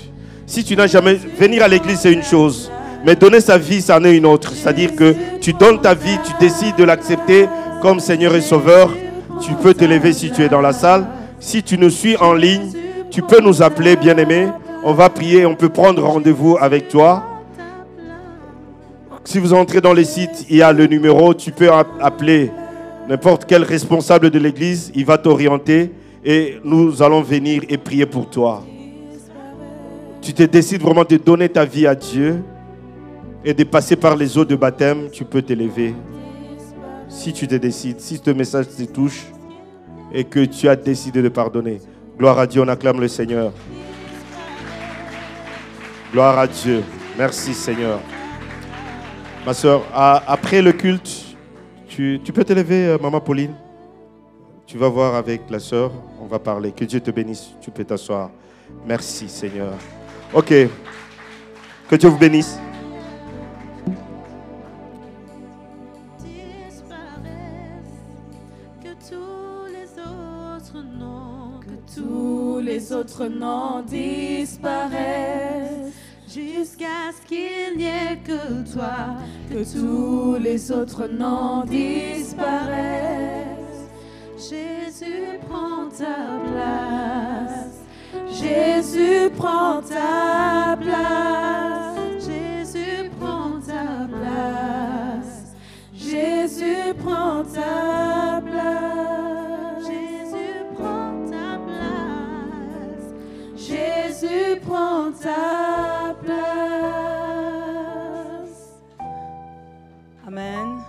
Si 0.47 0.65
tu 0.65 0.77
n'as 0.77 0.87
jamais... 0.87 1.15
Venir 1.15 1.63
à 1.63 1.69
l'église, 1.69 2.01
c'est 2.01 2.13
une 2.13 2.23
chose. 2.23 2.73
Mais 3.05 3.17
donner 3.17 3.41
sa 3.41 3.59
vie, 3.59 3.83
c'en 3.83 4.03
est 4.05 4.17
une 4.17 4.27
autre. 4.27 4.53
C'est-à-dire 4.55 4.97
que 4.97 5.15
tu 5.43 5.53
donnes 5.53 5.81
ta 5.81 5.93
vie, 5.93 6.19
tu 6.25 6.33
décides 6.41 6.77
de 6.77 6.85
l'accepter 6.85 7.47
comme 7.83 7.99
Seigneur 8.01 8.35
et 8.37 8.41
Sauveur. 8.41 8.91
Tu 9.41 9.53
peux 9.55 9.75
te 9.75 9.85
lever 9.85 10.13
si 10.13 10.31
tu 10.31 10.43
es 10.43 10.49
dans 10.49 10.61
la 10.61 10.73
salle. 10.73 11.05
Si 11.41 11.63
tu 11.65 11.77
nous 11.77 11.91
suis 11.91 12.17
en 12.17 12.33
ligne, 12.33 12.71
tu 13.11 13.21
peux 13.23 13.41
nous 13.41 13.61
appeler, 13.61 13.97
bien-aimé. 13.97 14.47
On 14.85 14.93
va 14.95 15.11
prier, 15.11 15.45
on 15.45 15.57
peut 15.57 15.69
prendre 15.69 16.03
rendez-vous 16.03 16.57
avec 16.61 16.89
toi. 16.89 17.25
Si 19.25 19.39
vous 19.39 19.53
entrez 19.53 19.81
dans 19.81 19.93
les 19.93 20.05
sites, 20.05 20.47
il 20.49 20.57
y 20.57 20.63
a 20.63 20.73
le 20.73 20.87
numéro. 20.87 21.35
Tu 21.35 21.51
peux 21.51 21.71
app- 21.73 21.89
appeler 22.01 22.51
n'importe 23.09 23.45
quel 23.47 23.65
responsable 23.65 24.31
de 24.31 24.39
l'église. 24.39 24.93
Il 24.95 25.05
va 25.05 25.19
t'orienter 25.19 25.91
et 26.25 26.59
nous 26.65 27.03
allons 27.03 27.21
venir 27.23 27.63
et 27.69 27.79
prier 27.79 28.07
pour 28.07 28.31
toi. 28.31 28.63
Tu 30.21 30.33
te 30.33 30.45
décides 30.45 30.83
vraiment 30.83 31.05
de 31.05 31.17
donner 31.17 31.49
ta 31.49 31.65
vie 31.65 31.87
à 31.89 31.97
Dieu 31.97 32.43
et 33.45 33.53
de 33.55 33.65
passer 33.65 33.97
par 33.97 34.15
les 34.15 34.39
eaux 34.39 34.45
de 34.45 34.55
baptême, 34.55 35.09
tu 35.11 35.25
peux 35.25 35.43
t'élever. 35.43 35.95
Si 37.13 37.33
tu 37.35 37.47
te 37.47 37.55
décides, 37.55 38.01
si 38.01 38.21
ce 38.25 38.31
message 38.31 38.69
te 38.69 38.83
touche 38.85 39.27
et 40.13 40.25
que 40.25 40.45
tu 40.47 40.67
as 40.69 40.75
décidé 40.75 41.21
de 41.21 41.29
pardonner. 41.29 41.79
Gloire 42.19 42.39
à 42.39 42.47
Dieu, 42.47 42.63
on 42.63 42.69
acclame 42.69 43.01
le 43.01 43.07
Seigneur. 43.07 43.53
Gloire 46.11 46.39
à 46.39 46.47
Dieu. 46.47 46.83
Merci 47.19 47.53
Seigneur. 47.53 48.01
Ma 49.45 49.53
soeur, 49.53 49.85
après 49.93 50.63
le 50.63 50.73
culte, 50.73 51.37
tu, 51.87 52.19
peux 52.33 52.45
t'élever, 52.45 52.87
euh, 52.87 52.99
Maman 52.99 53.21
Pauline 53.21 53.55
Tu 54.67 54.79
vas 54.79 54.89
voir 54.89 55.15
avec 55.15 55.43
la 55.51 55.59
soeur, 55.59 55.93
on 56.21 56.27
va 56.27 56.39
parler. 56.39 56.73
Que 56.73 56.87
Dieu 56.87 57.01
te 57.01 57.11
bénisse, 57.11 57.51
tu 57.61 57.71
peux 57.71 57.85
t'asseoir. 57.85 58.31
Merci 58.87 59.29
Seigneur. 59.29 59.75
Ok. 60.33 60.55
Que 61.89 61.97
Dieu 61.97 62.09
vous 62.09 62.19
bénisse. 62.19 62.59
Les 72.63 72.93
autres 72.93 73.27
noms 73.27 73.83
disparaissent. 73.83 74.93
Jusqu'à 76.29 77.13
ce 77.13 77.21
qu'il 77.27 77.77
n'y 77.77 77.85
ait 77.85 78.19
que 78.25 78.63
toi, 78.73 79.17
que 79.51 79.63
tous 79.71 80.37
les 80.39 80.73
autres 80.73 81.07
noms 81.07 81.65
disparaissent. 81.65 82.31
Jésus 84.39 85.39
prend 85.49 85.89
ta 85.91 86.41
place. 86.49 87.83
Jésus 88.31 89.31
prend 89.37 89.83
ta 89.83 90.77
place. 90.81 91.99
Jésus 92.27 93.11
prend 93.21 93.61
ta 93.61 94.07
place. 94.09 95.55
Jésus 95.95 96.95
prend 97.05 97.45
ta 97.45 98.41
place. 98.41 99.32
tu 104.23 104.61
prends 104.61 105.11
ta 105.21 106.15
place. 106.23 106.53
Amen. 110.25 110.82